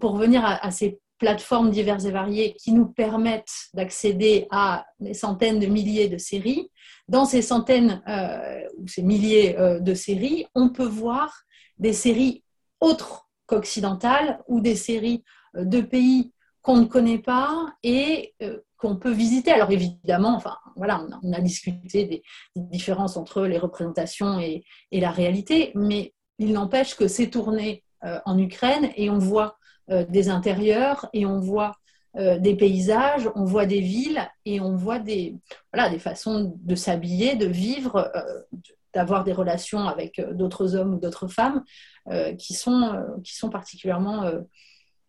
pour 0.00 0.12
revenir 0.12 0.44
à, 0.44 0.70
ces 0.70 1.00
plateformes 1.20 1.70
diverses 1.70 2.06
et 2.06 2.10
variées 2.10 2.54
qui 2.54 2.72
nous 2.72 2.86
permettent 2.86 3.68
d'accéder 3.74 4.48
à 4.50 4.86
des 4.98 5.14
centaines 5.14 5.60
de 5.60 5.66
milliers 5.66 6.08
de 6.08 6.18
séries. 6.18 6.70
Dans 7.08 7.26
ces 7.26 7.42
centaines 7.42 8.02
euh, 8.08 8.62
ou 8.78 8.88
ces 8.88 9.02
milliers 9.02 9.56
euh, 9.58 9.78
de 9.78 9.94
séries, 9.94 10.46
on 10.54 10.70
peut 10.70 10.86
voir 10.86 11.44
des 11.78 11.92
séries 11.92 12.42
autres 12.80 13.28
qu'occidentales 13.46 14.40
ou 14.48 14.60
des 14.60 14.74
séries 14.74 15.22
euh, 15.56 15.64
de 15.64 15.82
pays 15.82 16.32
qu'on 16.62 16.78
ne 16.78 16.86
connaît 16.86 17.18
pas 17.18 17.72
et 17.82 18.34
qu'on 18.76 18.96
peut 18.96 19.12
visiter. 19.12 19.50
Alors 19.50 19.70
évidemment, 19.70 20.36
enfin 20.36 20.56
voilà, 20.76 21.06
on 21.22 21.32
a, 21.32 21.40
discuté 21.40 22.04
des, 22.04 22.22
différences 22.54 23.16
entre 23.16 23.46
les 23.46 23.56
représentations 23.56 24.38
et, 24.38 24.64
et 24.90 25.00
la 25.00 25.10
réalité, 25.10 25.72
mais 25.74 26.12
il 26.38 26.52
n'empêche 26.52 26.96
que 26.96 27.08
c'est 27.08 27.30
tourné 27.30 27.82
en 28.02 28.38
Ukraine 28.38 28.90
et 28.96 29.08
on 29.08 29.18
voit 29.18 29.56
des 29.90 30.28
intérieurs 30.28 31.08
et 31.12 31.26
on 31.26 31.40
voit 31.40 31.72
euh, 32.16 32.38
des 32.38 32.56
paysages, 32.56 33.30
on 33.36 33.44
voit 33.44 33.66
des 33.66 33.80
villes 33.80 34.28
et 34.44 34.60
on 34.60 34.74
voit 34.74 34.98
des, 34.98 35.36
voilà, 35.72 35.88
des 35.88 36.00
façons 36.00 36.56
de 36.60 36.74
s'habiller, 36.74 37.36
de 37.36 37.46
vivre, 37.46 38.10
euh, 38.16 38.58
d'avoir 38.92 39.22
des 39.22 39.32
relations 39.32 39.86
avec 39.86 40.20
d'autres 40.32 40.74
hommes 40.74 40.94
ou 40.94 40.98
d'autres 40.98 41.28
femmes 41.28 41.62
qui, 42.38 42.54
sont, 42.54 43.06
qui 43.22 43.36
sont 43.36 43.48
particulièrement 43.48 44.28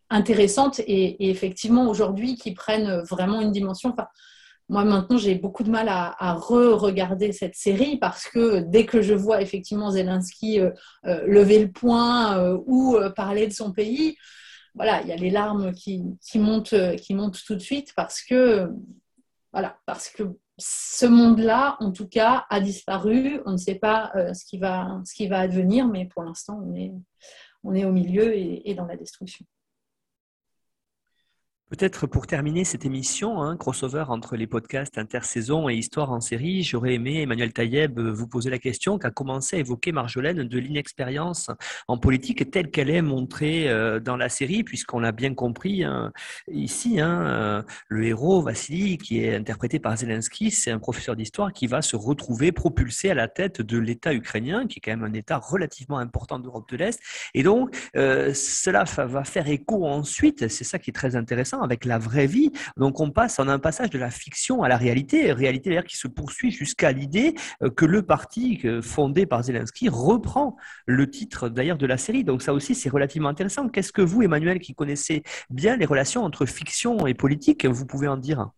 intéressantes 0.08 0.78
et, 0.86 1.28
effectivement 1.30 1.88
aujourd'hui 1.88 2.36
qui 2.36 2.52
prennent 2.54 3.00
vraiment 3.00 3.40
une 3.40 3.50
dimension. 3.50 3.92
moi 4.68 4.84
maintenant 4.84 5.18
j'ai 5.18 5.34
beaucoup 5.34 5.64
de 5.64 5.70
mal 5.70 5.88
à, 5.88 6.34
re-regarder 6.34 7.32
cette 7.32 7.56
série 7.56 7.96
parce 7.96 8.28
que 8.28 8.60
dès 8.60 8.86
que 8.86 9.02
je 9.02 9.14
vois 9.14 9.42
effectivement 9.42 9.90
Zelensky 9.90 10.60
lever 11.02 11.58
le 11.58 11.72
poing 11.72 12.54
ou 12.66 12.96
parler 13.16 13.48
de 13.48 13.52
son 13.52 13.72
pays, 13.72 14.16
voilà, 14.74 15.02
il 15.02 15.08
y 15.08 15.12
a 15.12 15.16
les 15.16 15.30
larmes 15.30 15.72
qui, 15.72 16.02
montent, 16.36 16.96
qui 16.96 17.14
montent 17.14 17.42
tout 17.44 17.54
de 17.54 17.60
suite 17.60 17.92
parce 17.94 18.22
que, 18.22 18.70
ce 20.58 21.06
monde-là, 21.06 21.76
en 21.80 21.92
tout 21.92 22.08
cas, 22.08 22.46
a 22.48 22.60
disparu. 22.60 23.40
On 23.46 23.52
ne 23.52 23.56
sait 23.56 23.74
pas 23.74 24.12
ce, 24.32 24.44
qui 24.44 24.58
va, 24.58 25.00
ce 25.04 25.14
qui 25.14 25.26
va 25.26 25.40
advenir, 25.40 25.86
mais 25.88 26.06
pour 26.06 26.22
l'instant, 26.22 26.62
on 26.64 26.74
est, 26.74 26.92
on 27.64 27.74
est 27.74 27.84
au 27.84 27.92
milieu 27.92 28.34
et 28.34 28.74
dans 28.74 28.86
la 28.86 28.96
destruction. 28.96 29.44
Peut-être 31.72 32.06
pour 32.06 32.26
terminer 32.26 32.64
cette 32.64 32.84
émission, 32.84 33.40
hein, 33.40 33.56
crossover 33.56 34.04
entre 34.08 34.36
les 34.36 34.46
podcasts 34.46 34.98
intersaison 34.98 35.70
et 35.70 35.74
histoire 35.74 36.12
en 36.12 36.20
série, 36.20 36.62
j'aurais 36.62 36.92
aimé, 36.92 37.22
Emmanuel 37.22 37.50
Taïeb, 37.54 37.98
vous 37.98 38.28
poser 38.28 38.50
la 38.50 38.58
question 38.58 38.98
qu'a 38.98 39.10
commencé 39.10 39.56
à 39.56 39.60
évoquer 39.60 39.90
Marjolaine 39.90 40.46
de 40.46 40.58
l'inexpérience 40.58 41.50
en 41.88 41.96
politique 41.96 42.50
telle 42.50 42.70
qu'elle 42.70 42.90
est 42.90 43.00
montrée 43.00 43.70
euh, 43.70 44.00
dans 44.00 44.18
la 44.18 44.28
série, 44.28 44.64
puisqu'on 44.64 45.00
l'a 45.00 45.12
bien 45.12 45.32
compris 45.32 45.82
hein, 45.82 46.12
ici, 46.50 47.00
hein, 47.00 47.22
euh, 47.26 47.62
le 47.88 48.04
héros 48.04 48.42
Vassili, 48.42 48.98
qui 48.98 49.24
est 49.24 49.34
interprété 49.34 49.78
par 49.78 49.96
Zelensky, 49.96 50.50
c'est 50.50 50.72
un 50.72 50.78
professeur 50.78 51.16
d'histoire 51.16 51.54
qui 51.54 51.68
va 51.68 51.80
se 51.80 51.96
retrouver 51.96 52.52
propulsé 52.52 53.08
à 53.08 53.14
la 53.14 53.28
tête 53.28 53.62
de 53.62 53.78
l'État 53.78 54.12
ukrainien, 54.12 54.66
qui 54.66 54.78
est 54.78 54.82
quand 54.82 54.94
même 54.94 55.10
un 55.10 55.14
État 55.14 55.38
relativement 55.38 55.96
important 55.96 56.38
d'Europe 56.38 56.68
de 56.68 56.76
l'Est. 56.76 57.00
Et 57.32 57.42
donc, 57.42 57.74
euh, 57.96 58.34
cela 58.34 58.84
va 58.84 59.24
faire 59.24 59.48
écho 59.48 59.86
ensuite, 59.86 60.48
c'est 60.48 60.64
ça 60.64 60.78
qui 60.78 60.90
est 60.90 60.92
très 60.92 61.16
intéressant, 61.16 61.61
avec 61.62 61.84
la 61.84 61.98
vraie 61.98 62.26
vie. 62.26 62.50
Donc 62.76 63.00
on 63.00 63.10
passe 63.10 63.38
en 63.38 63.48
un 63.48 63.58
passage 63.58 63.90
de 63.90 63.98
la 63.98 64.10
fiction 64.10 64.62
à 64.62 64.68
la 64.68 64.76
réalité, 64.76 65.32
réalité 65.32 65.70
d'ailleurs 65.70 65.84
qui 65.84 65.96
se 65.96 66.08
poursuit 66.08 66.50
jusqu'à 66.50 66.92
l'idée 66.92 67.34
euh, 67.62 67.70
que 67.70 67.84
le 67.84 68.02
parti 68.02 68.62
fondé 68.82 69.26
par 69.26 69.42
Zelensky 69.42 69.88
reprend 69.88 70.56
le 70.86 71.10
titre 71.10 71.48
d'ailleurs 71.48 71.78
de 71.78 71.86
la 71.86 71.96
série. 71.96 72.24
Donc 72.24 72.42
ça 72.42 72.52
aussi 72.52 72.74
c'est 72.74 72.88
relativement 72.88 73.28
intéressant. 73.28 73.68
Qu'est-ce 73.68 73.92
que 73.92 74.02
vous, 74.02 74.22
Emmanuel, 74.22 74.58
qui 74.58 74.74
connaissez 74.74 75.22
bien 75.50 75.76
les 75.76 75.86
relations 75.86 76.24
entre 76.24 76.46
fiction 76.46 77.06
et 77.06 77.14
politique, 77.14 77.66
vous 77.66 77.86
pouvez 77.86 78.08
en 78.08 78.16
dire 78.16 78.50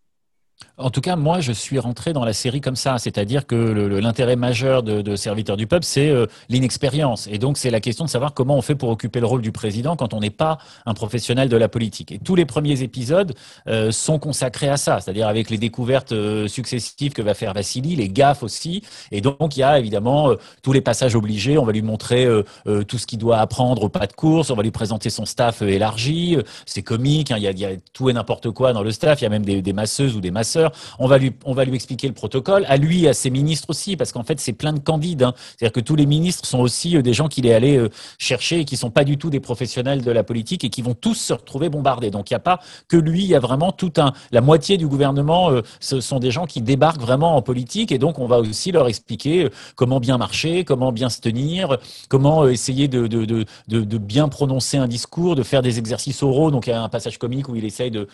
en 0.76 0.90
tout 0.90 1.00
cas, 1.00 1.14
moi, 1.14 1.40
je 1.40 1.52
suis 1.52 1.78
rentré 1.78 2.12
dans 2.12 2.24
la 2.24 2.32
série 2.32 2.60
comme 2.60 2.74
ça, 2.74 2.98
c'est-à-dire 2.98 3.46
que 3.46 3.54
l'intérêt 3.54 4.34
majeur 4.34 4.82
de, 4.82 5.02
de 5.02 5.16
Serviteur 5.16 5.56
du 5.56 5.68
peuple, 5.68 5.84
c'est 5.84 6.10
euh, 6.10 6.26
l'inexpérience, 6.48 7.28
et 7.30 7.38
donc 7.38 7.58
c'est 7.58 7.70
la 7.70 7.80
question 7.80 8.04
de 8.04 8.10
savoir 8.10 8.34
comment 8.34 8.56
on 8.56 8.62
fait 8.62 8.74
pour 8.74 8.88
occuper 8.88 9.20
le 9.20 9.26
rôle 9.26 9.42
du 9.42 9.52
président 9.52 9.94
quand 9.94 10.14
on 10.14 10.20
n'est 10.20 10.30
pas 10.30 10.58
un 10.84 10.94
professionnel 10.94 11.48
de 11.48 11.56
la 11.56 11.68
politique. 11.68 12.10
Et 12.10 12.18
tous 12.18 12.34
les 12.34 12.44
premiers 12.44 12.82
épisodes 12.82 13.34
euh, 13.68 13.92
sont 13.92 14.18
consacrés 14.18 14.68
à 14.68 14.76
ça, 14.76 15.00
c'est-à-dire 15.00 15.28
avec 15.28 15.48
les 15.48 15.58
découvertes 15.58 16.12
euh, 16.12 16.48
successives 16.48 17.12
que 17.12 17.22
va 17.22 17.34
faire 17.34 17.52
Vassili, 17.52 17.94
les 17.94 18.08
gaffes 18.08 18.42
aussi, 18.42 18.82
et 19.12 19.20
donc 19.20 19.56
il 19.56 19.60
y 19.60 19.62
a 19.62 19.78
évidemment 19.78 20.30
tous 20.62 20.72
les 20.72 20.80
passages 20.80 21.14
obligés. 21.14 21.56
On 21.56 21.64
va 21.64 21.72
lui 21.72 21.82
montrer 21.82 22.26
tout 22.88 22.98
ce 22.98 23.06
qu'il 23.06 23.18
doit 23.18 23.38
apprendre 23.38 23.84
au 23.84 23.88
pas 23.88 24.06
de 24.06 24.12
course, 24.12 24.50
on 24.50 24.56
va 24.56 24.62
lui 24.62 24.70
présenter 24.70 25.10
son 25.10 25.24
staff 25.24 25.62
élargi. 25.62 26.36
C'est 26.66 26.82
comique, 26.82 27.30
hein, 27.30 27.36
il, 27.38 27.42
y 27.42 27.64
a, 27.64 27.70
tout 27.92 28.10
et 28.10 28.12
n'importe 28.12 28.50
quoi 28.50 28.72
dans 28.72 28.82
le 28.82 28.90
staff. 28.90 29.20
Il 29.20 29.24
y 29.24 29.26
a 29.26 29.30
même 29.30 29.44
des, 29.44 29.62
des 29.62 29.72
masseuses 29.72 30.16
ou 30.16 30.20
des 30.20 30.30
masseurs 30.30 30.43
on 30.98 31.06
va 31.06 31.18
lui, 31.18 31.74
expliquer 31.74 32.08
le 32.08 32.14
protocole, 32.14 32.64
à 32.68 32.76
lui, 32.76 33.08
à 33.08 33.14
ses 33.14 33.30
ministres 33.30 33.70
aussi, 33.70 33.96
parce 33.96 34.12
qu'en 34.12 34.22
fait, 34.22 34.40
c'est 34.40 34.52
plein 34.52 34.72
de 34.72 34.78
candides. 34.78 35.22
Hein. 35.22 35.34
C'est-à-dire 35.36 35.72
que 35.72 35.80
tous 35.80 35.96
les 35.96 36.06
ministres 36.06 36.46
sont 36.46 36.60
aussi 36.60 36.96
euh, 36.96 37.02
des 37.02 37.12
gens 37.12 37.28
qu'il 37.28 37.46
est 37.46 37.54
allé 37.54 37.76
euh, 37.76 37.90
chercher 38.18 38.60
et 38.60 38.64
qui 38.64 38.76
sont 38.76 38.90
pas 38.90 39.04
du 39.04 39.16
tout 39.18 39.30
des 39.30 39.40
professionnels 39.40 40.02
de 40.02 40.10
la 40.10 40.22
politique 40.22 40.64
et 40.64 40.70
qui 40.70 40.82
vont 40.82 40.94
tous 40.94 41.14
se 41.14 41.32
retrouver 41.32 41.68
bombardés. 41.68 42.10
Donc, 42.10 42.30
il 42.30 42.34
n'y 42.34 42.36
a 42.36 42.40
pas 42.40 42.60
que 42.88 42.96
lui, 42.96 43.22
il 43.22 43.28
y 43.28 43.34
a 43.34 43.40
vraiment 43.40 43.72
tout 43.72 43.92
un, 43.96 44.12
la 44.32 44.40
moitié 44.40 44.76
du 44.76 44.86
gouvernement, 44.86 45.50
euh, 45.50 45.62
ce 45.80 46.00
sont 46.00 46.18
des 46.18 46.30
gens 46.30 46.46
qui 46.46 46.60
débarquent 46.60 47.00
vraiment 47.00 47.36
en 47.36 47.42
politique 47.42 47.92
et 47.92 47.98
donc 47.98 48.18
on 48.18 48.26
va 48.26 48.38
aussi 48.38 48.72
leur 48.72 48.88
expliquer 48.88 49.48
comment 49.76 50.00
bien 50.00 50.18
marcher, 50.18 50.64
comment 50.64 50.92
bien 50.92 51.08
se 51.08 51.20
tenir, 51.20 51.78
comment 52.08 52.46
essayer 52.48 52.88
de, 52.88 53.98
bien 53.98 54.28
prononcer 54.28 54.76
un 54.76 54.88
discours, 54.88 55.36
de 55.36 55.42
faire 55.42 55.62
des 55.62 55.78
exercices 55.78 56.22
oraux. 56.22 56.50
Donc, 56.50 56.66
il 56.66 56.70
y 56.70 56.72
a 56.72 56.82
un 56.82 56.88
passage 56.88 57.18
comique 57.18 57.48
où 57.48 57.56
il 57.56 57.64
essaye 57.64 57.90
de 57.90 58.06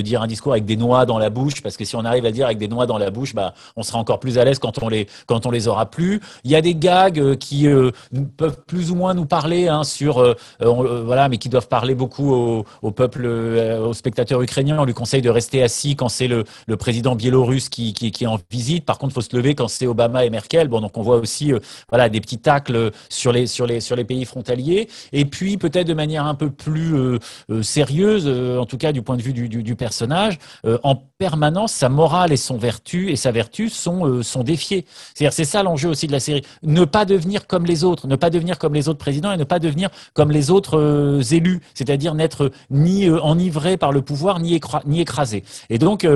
dire 0.00 0.22
un 0.22 0.26
discours 0.26 0.52
avec 0.52 0.64
des 0.64 0.76
noix 0.76 1.06
dans 1.06 1.18
la 1.18 1.30
bouche 1.30 1.57
parce 1.62 1.76
que 1.76 1.84
si 1.84 1.96
on 1.96 2.04
arrive 2.04 2.26
à 2.26 2.30
dire 2.30 2.46
avec 2.46 2.58
des 2.58 2.68
noix 2.68 2.86
dans 2.86 2.98
la 2.98 3.10
bouche, 3.10 3.34
bah, 3.34 3.54
on 3.76 3.82
sera 3.82 3.98
encore 3.98 4.20
plus 4.20 4.38
à 4.38 4.44
l'aise 4.44 4.58
quand 4.58 4.82
on 4.82 4.88
les 4.88 5.06
quand 5.26 5.46
on 5.46 5.50
les 5.50 5.68
aura 5.68 5.86
plus. 5.86 6.20
Il 6.44 6.50
y 6.50 6.56
a 6.56 6.60
des 6.60 6.74
gags 6.74 7.18
euh, 7.18 7.36
qui 7.36 7.66
euh, 7.66 7.90
peuvent 8.36 8.58
plus 8.66 8.90
ou 8.90 8.94
moins 8.94 9.14
nous 9.14 9.26
parler 9.26 9.68
hein, 9.68 9.84
sur 9.84 10.18
euh, 10.18 10.34
voilà, 10.60 11.28
mais 11.28 11.38
qui 11.38 11.48
doivent 11.48 11.68
parler 11.68 11.94
beaucoup 11.94 12.32
au, 12.32 12.90
peuple, 12.90 13.26
aux 13.26 13.92
spectateurs 13.92 14.42
ukrainiens. 14.42 14.78
On 14.80 14.84
lui 14.84 14.94
conseille 14.94 15.22
de 15.22 15.30
rester 15.30 15.62
assis 15.62 15.96
quand 15.96 16.08
c'est 16.08 16.28
le, 16.28 16.44
président 16.76 17.14
biélorusse 17.14 17.68
qui, 17.68 17.94
est 18.00 18.26
en 18.26 18.38
visite. 18.50 18.84
Par 18.84 18.98
contre, 18.98 19.14
faut 19.14 19.20
se 19.20 19.34
lever 19.36 19.54
quand 19.54 19.68
c'est 19.68 19.86
Obama 19.86 20.24
et 20.24 20.30
Merkel. 20.30 20.68
Bon, 20.68 20.80
donc 20.80 20.96
on 20.96 21.02
voit 21.02 21.16
aussi 21.16 21.52
voilà 21.88 22.08
des 22.08 22.20
petits 22.20 22.38
tacles 22.38 22.90
sur 23.08 23.32
les 23.32 23.46
sur 23.46 23.66
les 23.66 23.80
sur 23.80 23.96
les 23.96 24.04
pays 24.04 24.24
frontaliers. 24.24 24.88
Et 25.12 25.24
puis 25.24 25.56
peut-être 25.56 25.86
de 25.86 25.94
manière 25.94 26.26
un 26.26 26.34
peu 26.34 26.50
plus 26.50 27.18
sérieuse, 27.62 28.28
en 28.58 28.66
tout 28.66 28.78
cas 28.78 28.92
du 28.92 29.02
point 29.02 29.16
de 29.16 29.22
vue 29.22 29.32
du, 29.32 29.48
du 29.48 29.76
personnage, 29.76 30.38
en 30.82 30.96
permanence 31.18 31.72
sa 31.72 31.88
morale 31.88 32.32
et 32.32 32.36
son 32.36 32.56
vertu 32.56 33.10
et 33.10 33.16
sa 33.16 33.32
vertu 33.32 33.68
sont 33.68 34.06
euh, 34.06 34.22
sont 34.22 34.44
défiés. 34.44 34.86
C'est-à-dire 35.14 35.32
c'est 35.32 35.44
ça 35.44 35.62
l'enjeu 35.62 35.88
aussi 35.88 36.06
de 36.06 36.12
la 36.12 36.20
série, 36.20 36.42
ne 36.62 36.84
pas 36.84 37.04
devenir 37.04 37.46
comme 37.46 37.66
les 37.66 37.84
autres, 37.84 38.06
ne 38.06 38.16
pas 38.16 38.30
devenir 38.30 38.58
comme 38.58 38.74
les 38.74 38.88
autres 38.88 38.98
présidents 38.98 39.32
et 39.32 39.36
ne 39.36 39.44
pas 39.44 39.58
devenir 39.58 39.90
comme 40.14 40.30
les 40.30 40.50
autres 40.50 40.78
euh, 40.78 41.20
élus, 41.20 41.60
c'est-à-dire 41.74 42.14
n'être 42.14 42.52
ni 42.70 43.08
euh, 43.08 43.20
enivré 43.20 43.76
par 43.76 43.92
le 43.92 44.00
pouvoir 44.00 44.38
ni, 44.38 44.58
ni 44.86 45.00
écrasé. 45.00 45.44
Et 45.70 45.78
donc 45.78 46.06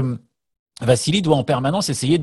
Vassili 0.83 1.23
doit 1.23 1.37
en 1.37 1.45
permanence 1.45 1.89
essayer 1.89 2.19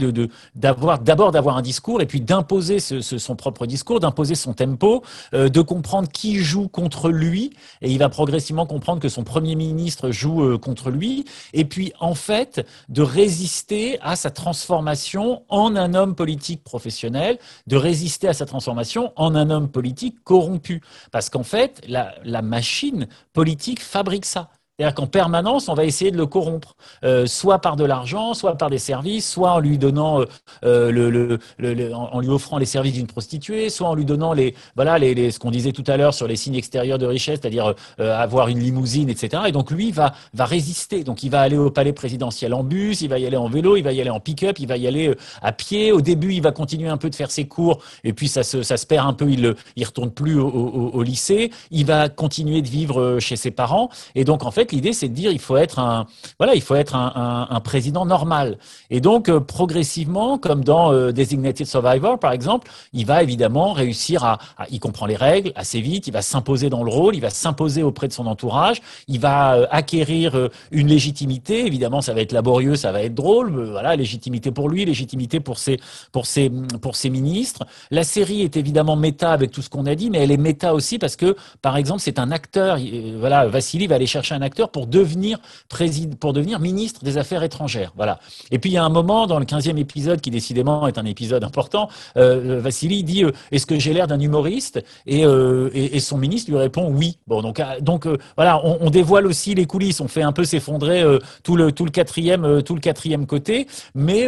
d'avoir 0.55 0.99
d'abord 0.99 1.31
d'avoir 1.31 1.57
un 1.57 1.61
discours 1.61 2.01
et 2.01 2.05
puis 2.05 2.21
d'imposer 2.21 2.79
son 2.79 3.35
propre 3.35 3.65
discours, 3.65 3.99
d'imposer 3.99 4.35
son 4.35 4.53
tempo, 4.53 5.03
euh, 5.33 5.49
de 5.49 5.61
comprendre 5.61 6.09
qui 6.09 6.37
joue 6.37 6.67
contre 6.67 7.09
lui 7.09 7.51
et 7.81 7.91
il 7.91 7.97
va 7.99 8.09
progressivement 8.09 8.65
comprendre 8.65 9.01
que 9.01 9.09
son 9.09 9.23
premier 9.23 9.55
ministre 9.55 10.11
joue 10.11 10.43
euh, 10.43 10.57
contre 10.57 10.89
lui 10.89 11.25
et 11.53 11.65
puis 11.65 11.93
en 11.99 12.15
fait 12.15 12.65
de 12.89 13.01
résister 13.01 13.99
à 14.01 14.15
sa 14.15 14.29
transformation 14.29 15.43
en 15.49 15.75
un 15.75 15.93
homme 15.93 16.15
politique 16.15 16.63
professionnel, 16.63 17.39
de 17.67 17.77
résister 17.77 18.27
à 18.27 18.33
sa 18.33 18.45
transformation 18.45 19.13
en 19.15 19.35
un 19.35 19.49
homme 19.49 19.69
politique 19.69 20.23
corrompu 20.23 20.81
parce 21.11 21.29
qu'en 21.29 21.43
fait 21.43 21.81
la 21.87 22.41
machine 22.41 23.07
politique 23.33 23.81
fabrique 23.81 24.25
ça. 24.25 24.49
C'est-à-dire 24.79 24.95
qu'en 24.95 25.07
permanence, 25.07 25.67
on 25.67 25.73
va 25.73 25.83
essayer 25.83 26.09
de 26.09 26.15
le 26.15 26.25
corrompre, 26.25 26.77
euh, 27.03 27.25
soit 27.25 27.59
par 27.59 27.75
de 27.75 27.83
l'argent, 27.83 28.33
soit 28.33 28.55
par 28.55 28.69
des 28.69 28.77
services, 28.77 29.29
soit 29.29 29.51
en 29.51 29.59
lui 29.59 29.77
donnant, 29.77 30.21
euh, 30.21 30.25
euh 30.63 30.89
le, 30.89 31.09
le, 31.09 31.37
le, 31.57 31.93
en 31.93 32.21
lui 32.21 32.29
offrant 32.29 32.57
les 32.57 32.65
services 32.65 32.93
d'une 32.93 33.05
prostituée, 33.05 33.69
soit 33.69 33.89
en 33.89 33.93
lui 33.93 34.05
donnant 34.05 34.31
les, 34.31 34.55
voilà, 34.77 34.97
les, 34.97 35.13
les 35.13 35.31
ce 35.31 35.39
qu'on 35.39 35.51
disait 35.51 35.73
tout 35.73 35.83
à 35.87 35.97
l'heure 35.97 36.13
sur 36.13 36.27
les 36.27 36.37
signes 36.37 36.55
extérieurs 36.55 36.97
de 36.97 37.05
richesse, 37.05 37.39
c'est-à-dire 37.41 37.73
euh, 37.99 38.17
avoir 38.17 38.47
une 38.47 38.59
limousine, 38.59 39.09
etc. 39.09 39.43
Et 39.47 39.51
donc 39.51 39.69
lui 39.69 39.91
va 39.91 40.13
va 40.33 40.45
résister. 40.45 41.03
Donc 41.03 41.23
il 41.23 41.29
va 41.29 41.41
aller 41.41 41.57
au 41.57 41.71
palais 41.71 41.91
présidentiel 41.91 42.53
en 42.53 42.63
bus, 42.63 43.01
il 43.01 43.09
va 43.09 43.19
y 43.19 43.25
aller 43.25 43.35
en 43.35 43.49
vélo, 43.49 43.75
il 43.75 43.83
va 43.83 43.91
y 43.91 43.99
aller 43.99 44.09
en 44.09 44.21
pick-up, 44.21 44.59
il 44.59 44.67
va 44.67 44.77
y 44.77 44.87
aller 44.87 45.13
à 45.41 45.51
pied. 45.51 45.91
Au 45.91 45.99
début, 45.99 46.35
il 46.35 46.41
va 46.41 46.53
continuer 46.53 46.87
un 46.87 46.97
peu 46.97 47.09
de 47.09 47.15
faire 47.15 47.31
ses 47.31 47.47
cours, 47.47 47.79
et 48.05 48.13
puis 48.13 48.29
ça 48.29 48.43
se 48.43 48.63
ça 48.63 48.77
se 48.77 48.85
perd 48.85 49.05
un 49.09 49.13
peu. 49.13 49.29
Il 49.29 49.55
il 49.75 49.85
retourne 49.85 50.11
plus 50.11 50.39
au, 50.39 50.47
au, 50.47 50.89
au 50.93 51.03
lycée. 51.03 51.51
Il 51.69 51.85
va 51.85 52.07
continuer 52.07 52.61
de 52.61 52.69
vivre 52.69 53.19
chez 53.19 53.35
ses 53.35 53.51
parents, 53.51 53.89
et 54.15 54.23
donc 54.23 54.45
en 54.45 54.51
fait 54.51 54.68
l'idée, 54.71 54.93
c'est 54.93 55.09
de 55.09 55.13
dire 55.13 55.31
il 55.31 55.39
faut 55.39 55.57
être 55.57 55.79
un 55.79 56.05
voilà, 56.37 56.55
il 56.55 56.61
faut 56.61 56.75
être 56.75 56.95
un, 56.95 57.59
président 57.63 58.05
normal. 58.05 58.57
Et 58.89 59.01
donc 59.01 59.29
euh, 59.29 59.39
progressivement, 59.39 60.37
comme 60.37 60.63
dans 60.63 60.93
euh, 60.93 61.11
Designated 61.11 61.67
Survivor 61.67 62.17
par 62.17 62.31
exemple, 62.31 62.69
il 62.93 63.05
va 63.05 63.21
évidemment 63.21 63.73
réussir 63.73 64.23
à, 64.23 64.37
il 64.71 64.79
comprend 64.79 65.05
les 65.05 65.15
règles 65.15 65.51
assez 65.55 65.81
vite, 65.81 66.07
il 66.07 66.13
va 66.13 66.21
s'imposer 66.21 66.69
dans 66.69 66.83
le 66.83 66.91
rôle, 66.91 67.15
il 67.15 67.21
va 67.21 67.29
s'imposer 67.29 67.83
auprès 67.83 68.07
de 68.07 68.13
son 68.13 68.27
entourage, 68.27 68.81
il 69.07 69.19
va 69.19 69.55
euh, 69.55 69.67
acquérir 69.71 70.49
une 70.71 70.87
légitimité. 70.87 71.65
Évidemment, 71.65 72.01
ça 72.01 72.13
va 72.13 72.21
être 72.21 72.31
laborieux, 72.31 72.75
ça 72.75 72.91
va 72.91 73.01
être 73.03 73.15
drôle. 73.15 73.69
voilà, 73.69 73.95
légitimité 73.95 74.51
pour 74.51 74.69
lui, 74.69 74.85
légitimité 74.85 75.39
pour 75.39 75.59
ses 75.59 75.79
pour 76.11 76.25
ses 76.25 76.49
pour 76.81 76.95
ses 76.95 77.09
ministres. 77.09 77.65
La 77.91 78.03
série 78.03 78.41
est 78.41 78.57
évidemment 78.57 78.95
méta 78.95 79.31
avec 79.31 79.51
tout 79.51 79.61
ce 79.61 79.69
qu'on 79.69 79.85
a 79.85 79.95
dit, 79.95 80.09
mais 80.09 80.19
elle 80.19 80.31
est 80.31 80.37
méta 80.37 80.73
aussi 80.73 80.97
parce 80.99 81.15
que 81.15 81.35
par 81.61 81.77
exemple, 81.77 82.01
c'est 82.01 82.19
un 82.19 82.31
acteur. 82.31 82.77
Voilà, 83.19 83.47
Vassili 83.47 83.87
va 83.87 83.95
aller 83.95 84.07
chercher 84.07 84.35
un 84.35 84.41
acteur 84.41 84.58
pour 84.67 84.87
devenir 84.87 85.39
président, 85.69 86.15
pour 86.19 86.33
devenir 86.33 86.59
ministre 86.59 87.03
des 87.03 87.17
Affaires 87.17 87.43
étrangères. 87.43 87.93
Voilà. 87.95 88.19
Et 88.51 88.59
puis 88.59 88.71
il 88.71 88.73
y 88.73 88.77
a 88.77 88.83
un 88.83 88.89
moment 88.89 89.27
dans 89.27 89.39
le 89.39 89.45
15e 89.45 89.77
épisode 89.77 90.19
qui 90.21 90.31
décidément 90.31 90.87
est 90.87 90.97
un 90.97 91.05
épisode 91.05 91.43
important, 91.43 91.89
euh, 92.17 92.59
Vassili 92.59 93.03
dit 93.03 93.23
euh, 93.23 93.31
est-ce 93.51 93.65
que 93.65 93.79
j'ai 93.79 93.93
l'air 93.93 94.07
d'un 94.07 94.19
humoriste? 94.19 94.83
Euh, 95.09 95.69
et, 95.73 95.95
et, 95.95 95.99
son 95.99 96.17
ministre 96.17 96.51
lui 96.51 96.57
répond 96.57 96.89
oui. 96.91 97.17
Bon 97.27 97.41
donc 97.41 97.61
donc 97.81 98.05
euh, 98.05 98.17
voilà, 98.35 98.61
on, 98.65 98.77
on, 98.81 98.89
dévoile 98.89 99.27
aussi 99.27 99.55
les 99.55 99.65
coulisses, 99.65 100.01
on 100.01 100.07
fait 100.07 100.21
un 100.21 100.31
peu 100.31 100.43
s'effondrer 100.43 101.03
tout 101.43 101.55
le 101.55 101.71
tout 101.71 101.85
le 101.85 101.91
quatrième 101.91 102.63
tout 102.63 102.75
le 102.75 102.81
quatrième 102.81 103.25
côté, 103.25 103.67
mais 103.95 104.27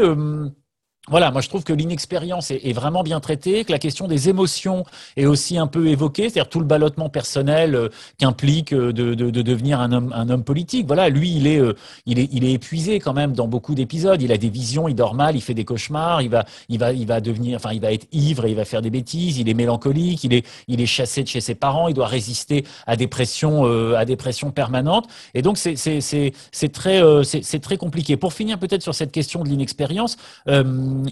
voilà, 1.09 1.31
moi 1.31 1.41
je 1.41 1.49
trouve 1.49 1.63
que 1.63 1.73
l'inexpérience 1.73 2.51
est, 2.51 2.73
vraiment 2.73 3.01
bien 3.01 3.19
traitée, 3.19 3.65
que 3.65 3.71
la 3.71 3.79
question 3.79 4.07
des 4.07 4.29
émotions 4.29 4.85
est 5.17 5.25
aussi 5.25 5.57
un 5.57 5.65
peu 5.65 5.87
évoquée, 5.87 6.29
c'est-à-dire 6.29 6.47
tout 6.47 6.59
le 6.59 6.65
ballottement 6.65 7.09
personnel 7.09 7.73
euh, 7.73 7.89
qu'implique 8.19 8.71
euh, 8.71 8.93
de, 8.93 9.15
devenir 9.15 9.79
un 9.79 9.91
homme, 9.93 10.13
un 10.15 10.29
homme 10.29 10.43
politique. 10.43 10.85
Voilà, 10.85 11.09
lui 11.09 11.35
il 11.35 11.47
est, 11.47 11.59
euh, 11.59 11.73
il 12.05 12.19
est, 12.19 12.29
il 12.31 12.45
est 12.45 12.51
épuisé 12.51 12.99
quand 12.99 13.13
même 13.13 13.33
dans 13.33 13.47
beaucoup 13.47 13.73
d'épisodes. 13.73 14.21
Il 14.21 14.31
a 14.31 14.37
des 14.37 14.49
visions, 14.49 14.87
il 14.87 14.93
dort 14.93 15.15
mal, 15.15 15.35
il 15.35 15.41
fait 15.41 15.55
des 15.55 15.65
cauchemars, 15.65 16.21
il 16.21 16.29
va, 16.29 16.45
il 16.69 16.77
va, 16.77 16.93
il 16.93 17.07
va 17.07 17.19
devenir, 17.19 17.55
enfin 17.55 17.71
il 17.73 17.81
va 17.81 17.91
être 17.91 18.05
ivre 18.11 18.45
et 18.45 18.51
il 18.51 18.55
va 18.55 18.65
faire 18.65 18.83
des 18.83 18.91
bêtises. 18.91 19.39
Il 19.39 19.49
est 19.49 19.55
mélancolique, 19.55 20.23
il 20.23 20.35
est, 20.35 20.45
il 20.67 20.81
est 20.81 20.85
chassé 20.85 21.23
de 21.23 21.27
chez 21.27 21.41
ses 21.41 21.55
parents, 21.55 21.87
il 21.87 21.95
doit 21.95 22.05
résister 22.05 22.63
à 22.85 22.95
des 22.95 23.07
pressions, 23.07 23.65
à 23.95 24.05
des 24.05 24.17
pressions 24.17 24.51
permanentes. 24.51 25.07
Et 25.33 25.41
donc 25.41 25.57
c'est, 25.57 25.75
c'est, 25.75 25.99
c'est, 25.99 26.31
c'est 26.51 26.71
très, 26.71 27.01
c'est, 27.23 27.59
très 27.59 27.77
compliqué. 27.77 28.17
Pour 28.17 28.33
finir 28.33 28.59
peut-être 28.59 28.83
sur 28.83 28.93
cette 28.93 29.11
question 29.11 29.43
de 29.43 29.49
l'inexpérience 29.49 30.17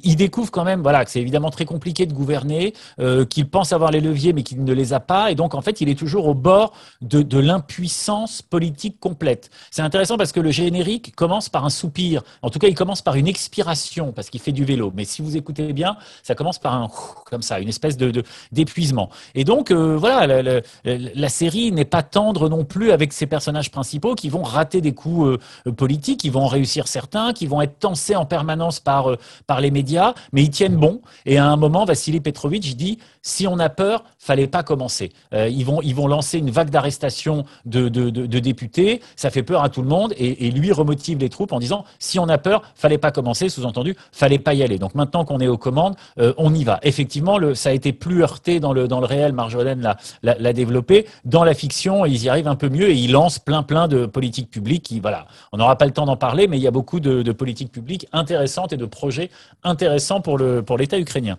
il 0.03 0.15
découvre 0.15 0.51
quand 0.51 0.63
même 0.63 0.81
voilà, 0.81 1.05
que 1.05 1.11
c'est 1.11 1.21
évidemment 1.21 1.49
très 1.49 1.65
compliqué 1.65 2.05
de 2.05 2.13
gouverner, 2.13 2.73
euh, 2.99 3.25
qu'il 3.25 3.47
pense 3.47 3.73
avoir 3.73 3.91
les 3.91 4.01
leviers 4.01 4.33
mais 4.33 4.43
qu'il 4.43 4.63
ne 4.63 4.73
les 4.73 4.93
a 4.93 4.99
pas. 4.99 5.31
Et 5.31 5.35
donc, 5.35 5.55
en 5.55 5.61
fait, 5.61 5.81
il 5.81 5.89
est 5.89 5.97
toujours 5.97 6.27
au 6.27 6.33
bord 6.33 6.73
de, 7.01 7.39
l'impuissance 7.39 8.41
politique 8.41 8.99
complète. 8.99 9.49
C'est 9.71 9.81
intéressant 9.81 10.17
parce 10.17 10.31
que 10.31 10.39
le 10.39 10.51
générique 10.51 11.15
commence 11.15 11.47
par 11.49 11.65
un 11.65 11.69
soupir. 11.69 12.21
En 12.41 12.49
tout 12.49 12.59
cas, 12.59 12.67
il 12.67 12.75
commence 12.75 13.01
par 13.01 13.15
une 13.15 13.27
expiration 13.27 14.11
parce 14.11 14.29
qu'il 14.29 14.41
fait 14.41 14.51
du 14.51 14.65
vélo. 14.65 14.91
Mais 14.93 15.05
si 15.05 15.21
vous 15.21 15.37
écoutez 15.37 15.71
bien, 15.73 15.95
ça 16.23 16.35
commence 16.35 16.59
par 16.59 16.73
un 16.73 16.89
comme 17.29 17.41
ça, 17.41 17.59
une 17.59 17.69
espèce 17.69 17.97
de 17.97 18.23
d'épuisement. 18.51 19.09
Et 19.35 19.43
donc, 19.43 19.71
euh, 19.71 19.95
voilà, 19.95 20.41
la, 20.83 21.29
série 21.29 21.71
n'est 21.71 21.85
pas 21.85 22.03
tendre 22.03 22.49
non 22.49 22.65
plus 22.65 22.91
avec 22.91 23.13
ses 23.13 23.27
personnages 23.27 23.71
principaux 23.71 24.15
qui 24.15 24.29
vont 24.29 24.41
rater 24.41 24.81
des 24.81 24.93
coups 24.93 25.39
euh, 25.67 25.71
politiques, 25.71 26.21
qui 26.21 26.29
vont 26.29 26.41
en 26.41 26.47
réussir 26.47 26.87
certains, 26.87 27.33
qui 27.33 27.45
vont 27.45 27.61
être 27.61 27.79
tensés 27.79 28.15
en 28.15 28.25
permanence 28.25 28.79
par 28.79 29.17
les 29.61 29.68
médias, 29.71 30.13
mais 30.33 30.43
ils 30.43 30.49
tiennent 30.49 30.77
bon. 30.77 31.01
Et 31.25 31.37
à 31.37 31.45
un 31.45 31.57
moment, 31.57 31.85
Vassili 31.85 32.19
Petrovitch 32.21 32.75
dit 32.75 32.99
si 33.21 33.47
on 33.47 33.59
a 33.59 33.69
peur, 33.69 34.03
fallait 34.17 34.47
pas 34.47 34.63
commencer. 34.63 35.11
Euh, 35.33 35.49
ils 35.49 35.65
vont 35.65 35.81
ils 35.81 35.95
vont 35.95 36.07
lancer 36.07 36.37
une 36.37 36.51
vague 36.51 36.69
d'arrestations 36.69 37.45
de, 37.65 37.89
de, 37.89 38.39
députés. 38.39 39.01
Ça 39.15 39.29
fait 39.29 39.43
peur 39.43 39.63
à 39.63 39.69
tout 39.69 39.81
le 39.81 39.87
monde 39.87 40.13
et, 40.17 40.49
lui 40.51 40.71
remotive 40.71 41.19
les 41.19 41.29
troupes 41.29 41.51
en 41.51 41.59
disant 41.59 41.85
si 41.99 42.17
on 42.19 42.27
a 42.29 42.37
peur, 42.37 42.63
fallait 42.75 42.97
pas 42.97 43.11
commencer. 43.11 43.49
Sous-entendu, 43.49 43.95
fallait 44.11 44.39
pas 44.39 44.53
y 44.53 44.63
aller. 44.63 44.79
Donc 44.79 44.95
maintenant 44.95 45.25
qu'on 45.25 45.39
est 45.39 45.47
aux 45.47 45.57
commandes, 45.57 45.95
euh, 46.19 46.33
on 46.37 46.53
y 46.53 46.63
va. 46.63 46.79
Effectivement, 46.83 47.37
le, 47.37 47.55
ça 47.55 47.69
a 47.69 47.73
été 47.73 47.93
plus 47.93 48.23
heurté 48.23 48.59
dans 48.59 48.73
le 48.73 48.87
dans 48.87 48.99
le 48.99 49.05
réel. 49.05 49.33
Marjolaine 49.33 49.81
l'a 49.81 49.97
l'a 50.23 50.53
développé. 50.53 51.05
Dans 51.25 51.43
la 51.43 51.53
fiction, 51.53 52.05
ils 52.05 52.23
y 52.23 52.29
arrivent 52.29 52.47
un 52.47 52.55
peu 52.55 52.69
mieux 52.69 52.89
et 52.89 52.95
ils 52.95 53.11
lancent 53.11 53.39
plein 53.39 53.63
plein 53.63 53.87
de 53.87 54.05
politiques 54.05 54.49
publiques. 54.49 54.83
Qui 54.83 54.99
voilà, 54.99 55.27
on 55.51 55.57
n'aura 55.57 55.77
pas 55.77 55.85
le 55.85 55.91
temps 55.91 56.05
d'en 56.05 56.17
parler, 56.17 56.47
mais 56.47 56.57
il 56.57 56.63
y 56.63 56.67
a 56.67 56.71
beaucoup 56.71 56.99
de, 56.99 57.21
de 57.21 57.31
politiques 57.31 57.71
publiques 57.71 58.07
intéressantes 58.11 58.73
et 58.73 58.77
de 58.77 58.85
projets 58.85 59.29
intéressant 59.63 60.21
pour 60.21 60.37
l'État 60.37 60.97
pour 60.97 61.01
ukrainien. 61.01 61.37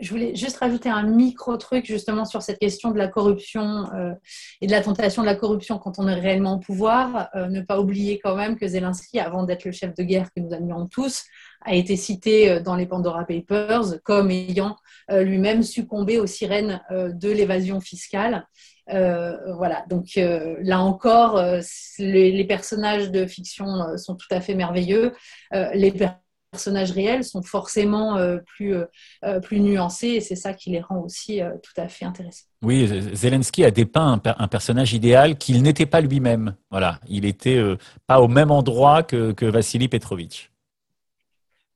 Je 0.00 0.10
voulais 0.10 0.34
juste 0.34 0.56
rajouter 0.56 0.88
un 0.88 1.04
micro 1.04 1.56
truc 1.56 1.86
justement 1.86 2.24
sur 2.24 2.42
cette 2.42 2.58
question 2.58 2.90
de 2.90 2.98
la 2.98 3.06
corruption 3.06 3.86
euh, 3.94 4.12
et 4.60 4.66
de 4.66 4.72
la 4.72 4.82
tentation 4.82 5.22
de 5.22 5.26
la 5.26 5.36
corruption 5.36 5.78
quand 5.78 6.00
on 6.00 6.08
est 6.08 6.18
réellement 6.18 6.54
au 6.54 6.58
pouvoir. 6.58 7.28
Euh, 7.36 7.46
ne 7.46 7.60
pas 7.60 7.78
oublier 7.78 8.18
quand 8.18 8.34
même 8.34 8.58
que 8.58 8.66
Zelensky, 8.66 9.20
avant 9.20 9.44
d'être 9.44 9.64
le 9.64 9.70
chef 9.70 9.94
de 9.94 10.02
guerre 10.02 10.30
que 10.34 10.40
nous 10.40 10.52
admirons 10.52 10.88
tous, 10.88 11.22
a 11.64 11.74
été 11.76 11.94
cité 11.94 12.50
euh, 12.50 12.60
dans 12.60 12.74
les 12.74 12.86
Pandora 12.86 13.24
Papers 13.24 14.02
comme 14.02 14.30
ayant 14.30 14.76
lui-même 15.10 15.62
succombé 15.62 16.18
aux 16.18 16.26
sirènes 16.26 16.80
de 16.90 17.30
l'évasion 17.30 17.78
fiscale. 17.78 18.46
voilà, 18.88 19.84
donc 19.90 20.06
là 20.16 20.80
encore, 20.80 21.38
les, 21.98 22.32
les, 22.32 22.44
personnages 22.44 23.10
de 23.10 23.26
fiction 23.26 23.98
sont 23.98 24.14
tout 24.14 24.28
à 24.30 24.40
fait 24.40 24.54
merveilleux. 24.54 25.12
les 25.52 25.92
personnages 25.92 26.23
réels 26.92 27.24
sont 27.24 27.42
forcément 27.42 28.16
euh, 28.16 28.38
plus, 28.46 28.74
euh, 28.74 28.84
euh, 29.24 29.40
plus 29.40 29.60
nuancés 29.60 30.08
et 30.08 30.20
c'est 30.20 30.36
ça 30.36 30.52
qui 30.52 30.70
les 30.70 30.80
rend 30.80 31.00
aussi 31.00 31.40
tout 31.62 31.80
à 31.80 31.88
fait 31.88 32.04
intéressants. 32.04 32.46
Oui, 32.62 32.88
Zelensky 33.12 33.64
a 33.64 33.70
dépeint 33.70 34.20
un, 34.24 34.48
personnage 34.48 34.94
idéal 34.94 35.36
qu'il 35.36 35.62
n'était 35.62 35.86
pas 35.86 36.00
lui-même. 36.00 36.54
Voilà, 36.70 36.98
il 37.08 37.24
était 37.24 37.62
pas 38.06 38.20
au 38.20 38.28
même 38.28 38.50
endroit 38.50 39.02
que, 39.02 39.32
que 39.32 39.44
Vassili 39.44 39.88
Petrovitch. 39.88 40.50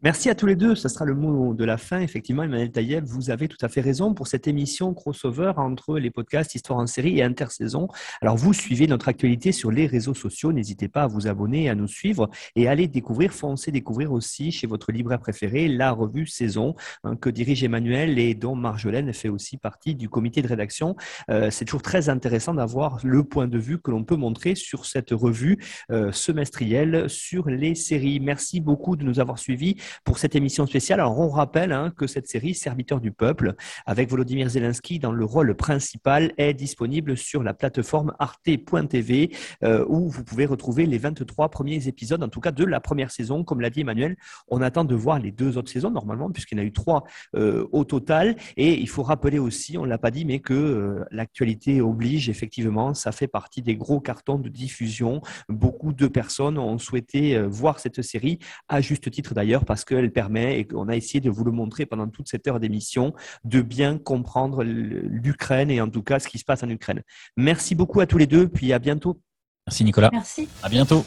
Merci 0.05 0.31
à 0.31 0.37
tous 0.37 0.47
les 0.47 0.55
deux. 0.55 0.77
Ce 0.77 0.89
sera 0.89 1.05
le 1.05 1.17
mot 1.17 1.55
de 1.55 1.65
la 1.65 1.77
fin. 1.77 1.99
Effectivement, 1.99 2.45
Emmanuel 2.45 2.71
Taïeb, 2.71 3.05
vous 3.05 3.31
avez 3.31 3.49
tout 3.49 3.57
à 3.63 3.69
fait 3.69 3.81
raison 3.81 4.15
pour 4.15 4.29
cette 4.29 4.47
émission 4.47 4.95
crossover 4.95 5.55
entre 5.57 5.99
les 5.99 6.13
podcasts 6.13 6.55
Histoire 6.55 6.79
en 6.79 6.87
série 6.87 7.19
et 7.19 7.25
Intersaison. 7.25 7.89
Alors, 8.23 8.37
vous 8.37 8.53
suivez 8.53 8.87
notre 8.87 9.09
actualité 9.09 9.51
sur 9.51 9.73
les 9.73 9.89
réseaux 9.89 10.15
sociaux. 10.15 10.53
N'hésitez 10.53 10.87
pas 10.87 11.03
à 11.03 11.07
vous 11.09 11.27
abonner, 11.27 11.69
à 11.69 11.75
nous 11.75 11.89
suivre 11.89 12.31
et 12.55 12.69
à 12.69 12.71
aller 12.71 12.87
découvrir, 12.87 13.33
foncez 13.33 13.73
découvrir 13.73 14.13
aussi 14.13 14.53
chez 14.53 14.69
votre 14.69 14.93
libraire 14.93 15.19
préféré 15.19 15.67
la 15.67 15.91
revue 15.91 16.29
Saison 16.29 16.77
hein, 17.03 17.17
que 17.17 17.29
dirige 17.29 17.65
Emmanuel 17.65 18.21
et 18.21 18.37
dont 18.37 18.55
Marjolaine 18.55 19.13
fait 19.13 19.29
aussi 19.29 19.57
partie 19.57 19.97
du 19.97 20.09
comité 20.09 20.43
de 20.43 20.47
rédaction. 20.47 20.95
Euh, 21.29 21.51
c'est 21.51 21.65
toujours 21.65 21.83
très 21.83 22.09
intéressant 22.09 22.55
d'avoir 22.55 23.01
le 23.03 23.25
point 23.25 23.49
de 23.49 23.59
vue 23.59 23.81
que 23.81 23.91
l'on 23.91 24.05
peut 24.05 24.15
montrer 24.15 24.55
sur 24.55 24.87
cette 24.87 25.11
revue 25.11 25.59
euh, 25.91 26.13
semestrielle 26.13 27.11
sur 27.11 27.49
les 27.49 27.75
séries. 27.75 28.21
Merci 28.21 28.61
beaucoup 28.61 28.95
de 28.95 29.03
nous 29.03 29.19
avoir 29.19 29.41
suivis 29.41 29.75
pour 30.05 30.19
cette 30.19 30.35
émission 30.35 30.67
spéciale. 30.67 31.01
Alors, 31.01 31.19
on 31.19 31.29
rappelle 31.29 31.73
hein, 31.73 31.93
que 31.97 32.07
cette 32.07 32.29
série 32.29 32.55
Serviteur 32.55 33.01
du 33.01 33.13
peuple, 33.13 33.55
avec 33.87 34.11
Volodymyr 34.11 34.49
Zelensky 34.49 34.99
dans 34.99 35.13
le 35.13 35.25
rôle 35.25 35.55
principal, 35.55 36.33
est 36.39 36.55
disponible 36.55 37.17
sur 37.17 37.43
la 37.43 37.55
plateforme 37.55 38.15
arte.tv 38.19 39.31
euh, 39.65 39.85
où 39.89 40.09
vous 40.09 40.25
pouvez 40.25 40.47
retrouver 40.47 40.87
les 40.87 40.99
23 40.99 41.51
premiers 41.51 41.89
épisodes, 41.89 42.23
en 42.23 42.29
tout 42.29 42.41
cas 42.41 42.53
de 42.53 42.65
la 42.65 42.81
première 42.81 43.11
saison. 43.11 43.45
Comme 43.45 43.61
l'a 43.61 43.71
dit 43.71 43.81
Emmanuel, 43.81 44.17
on 44.49 44.61
attend 44.61 44.85
de 44.85 44.95
voir 44.95 45.19
les 45.19 45.31
deux 45.31 45.59
autres 45.59 45.71
saisons 45.71 45.91
normalement, 45.91 46.31
puisqu'il 46.31 46.59
y 46.59 46.61
en 46.61 46.65
a 46.65 46.67
eu 46.67 46.73
trois 46.73 47.05
euh, 47.35 47.67
au 47.73 47.85
total. 47.85 48.37
Et 48.57 48.79
il 48.79 48.89
faut 48.89 49.03
rappeler 49.03 49.39
aussi, 49.39 49.79
on 49.79 49.85
ne 49.85 49.89
l'a 49.89 49.99
pas 49.99 50.11
dit, 50.11 50.25
mais 50.25 50.41
que 50.41 50.55
euh, 50.55 51.05
l'actualité 51.11 51.81
oblige, 51.81 52.29
effectivement, 52.29 52.95
ça 52.95 53.13
fait 53.13 53.29
partie 53.29 53.63
des 53.63 53.77
gros 53.77 54.01
cartons 54.01 54.39
de 54.39 54.49
diffusion. 54.49 55.21
Beaucoup 55.49 55.93
de 55.93 56.07
personnes 56.07 56.59
ont 56.59 56.79
souhaité 56.79 57.41
voir 57.43 57.81
cette 57.81 58.03
série, 58.03 58.39
à 58.69 58.81
juste 58.81 59.11
titre 59.11 59.35
d'ailleurs, 59.35 59.65
parce 59.65 59.78
parce 59.79 59.85
qu'elle 59.85 60.13
permet, 60.13 60.59
et 60.59 60.67
qu'on 60.67 60.89
a 60.89 60.97
essayé 60.97 61.21
de 61.21 61.31
vous 61.31 61.45
le 61.45 61.53
montrer 61.53 61.87
pendant 61.87 62.09
toute 62.09 62.29
cette 62.29 62.49
heure 62.49 62.59
d'émission, 62.59 63.15
de 63.45 63.63
bien 63.63 63.97
comprendre 63.97 64.65
l'Ukraine 64.65 65.71
et 65.71 65.81
en 65.81 65.89
tout 65.89 66.03
cas 66.03 66.19
ce 66.19 66.27
qui 66.27 66.39
se 66.39 66.45
passe 66.45 66.65
en 66.65 66.69
Ukraine. 66.69 67.03
Merci 67.37 67.77
beaucoup 67.77 68.01
à 68.01 68.07
tous 68.07 68.19
les 68.19 68.27
deux, 68.27 68.49
puis 68.49 68.73
à 68.73 68.81
bientôt. 68.81 69.21
Merci 69.69 69.85
Nicolas. 69.85 70.11
Merci. 70.13 70.49
À 70.65 70.69
bientôt. 70.69 71.05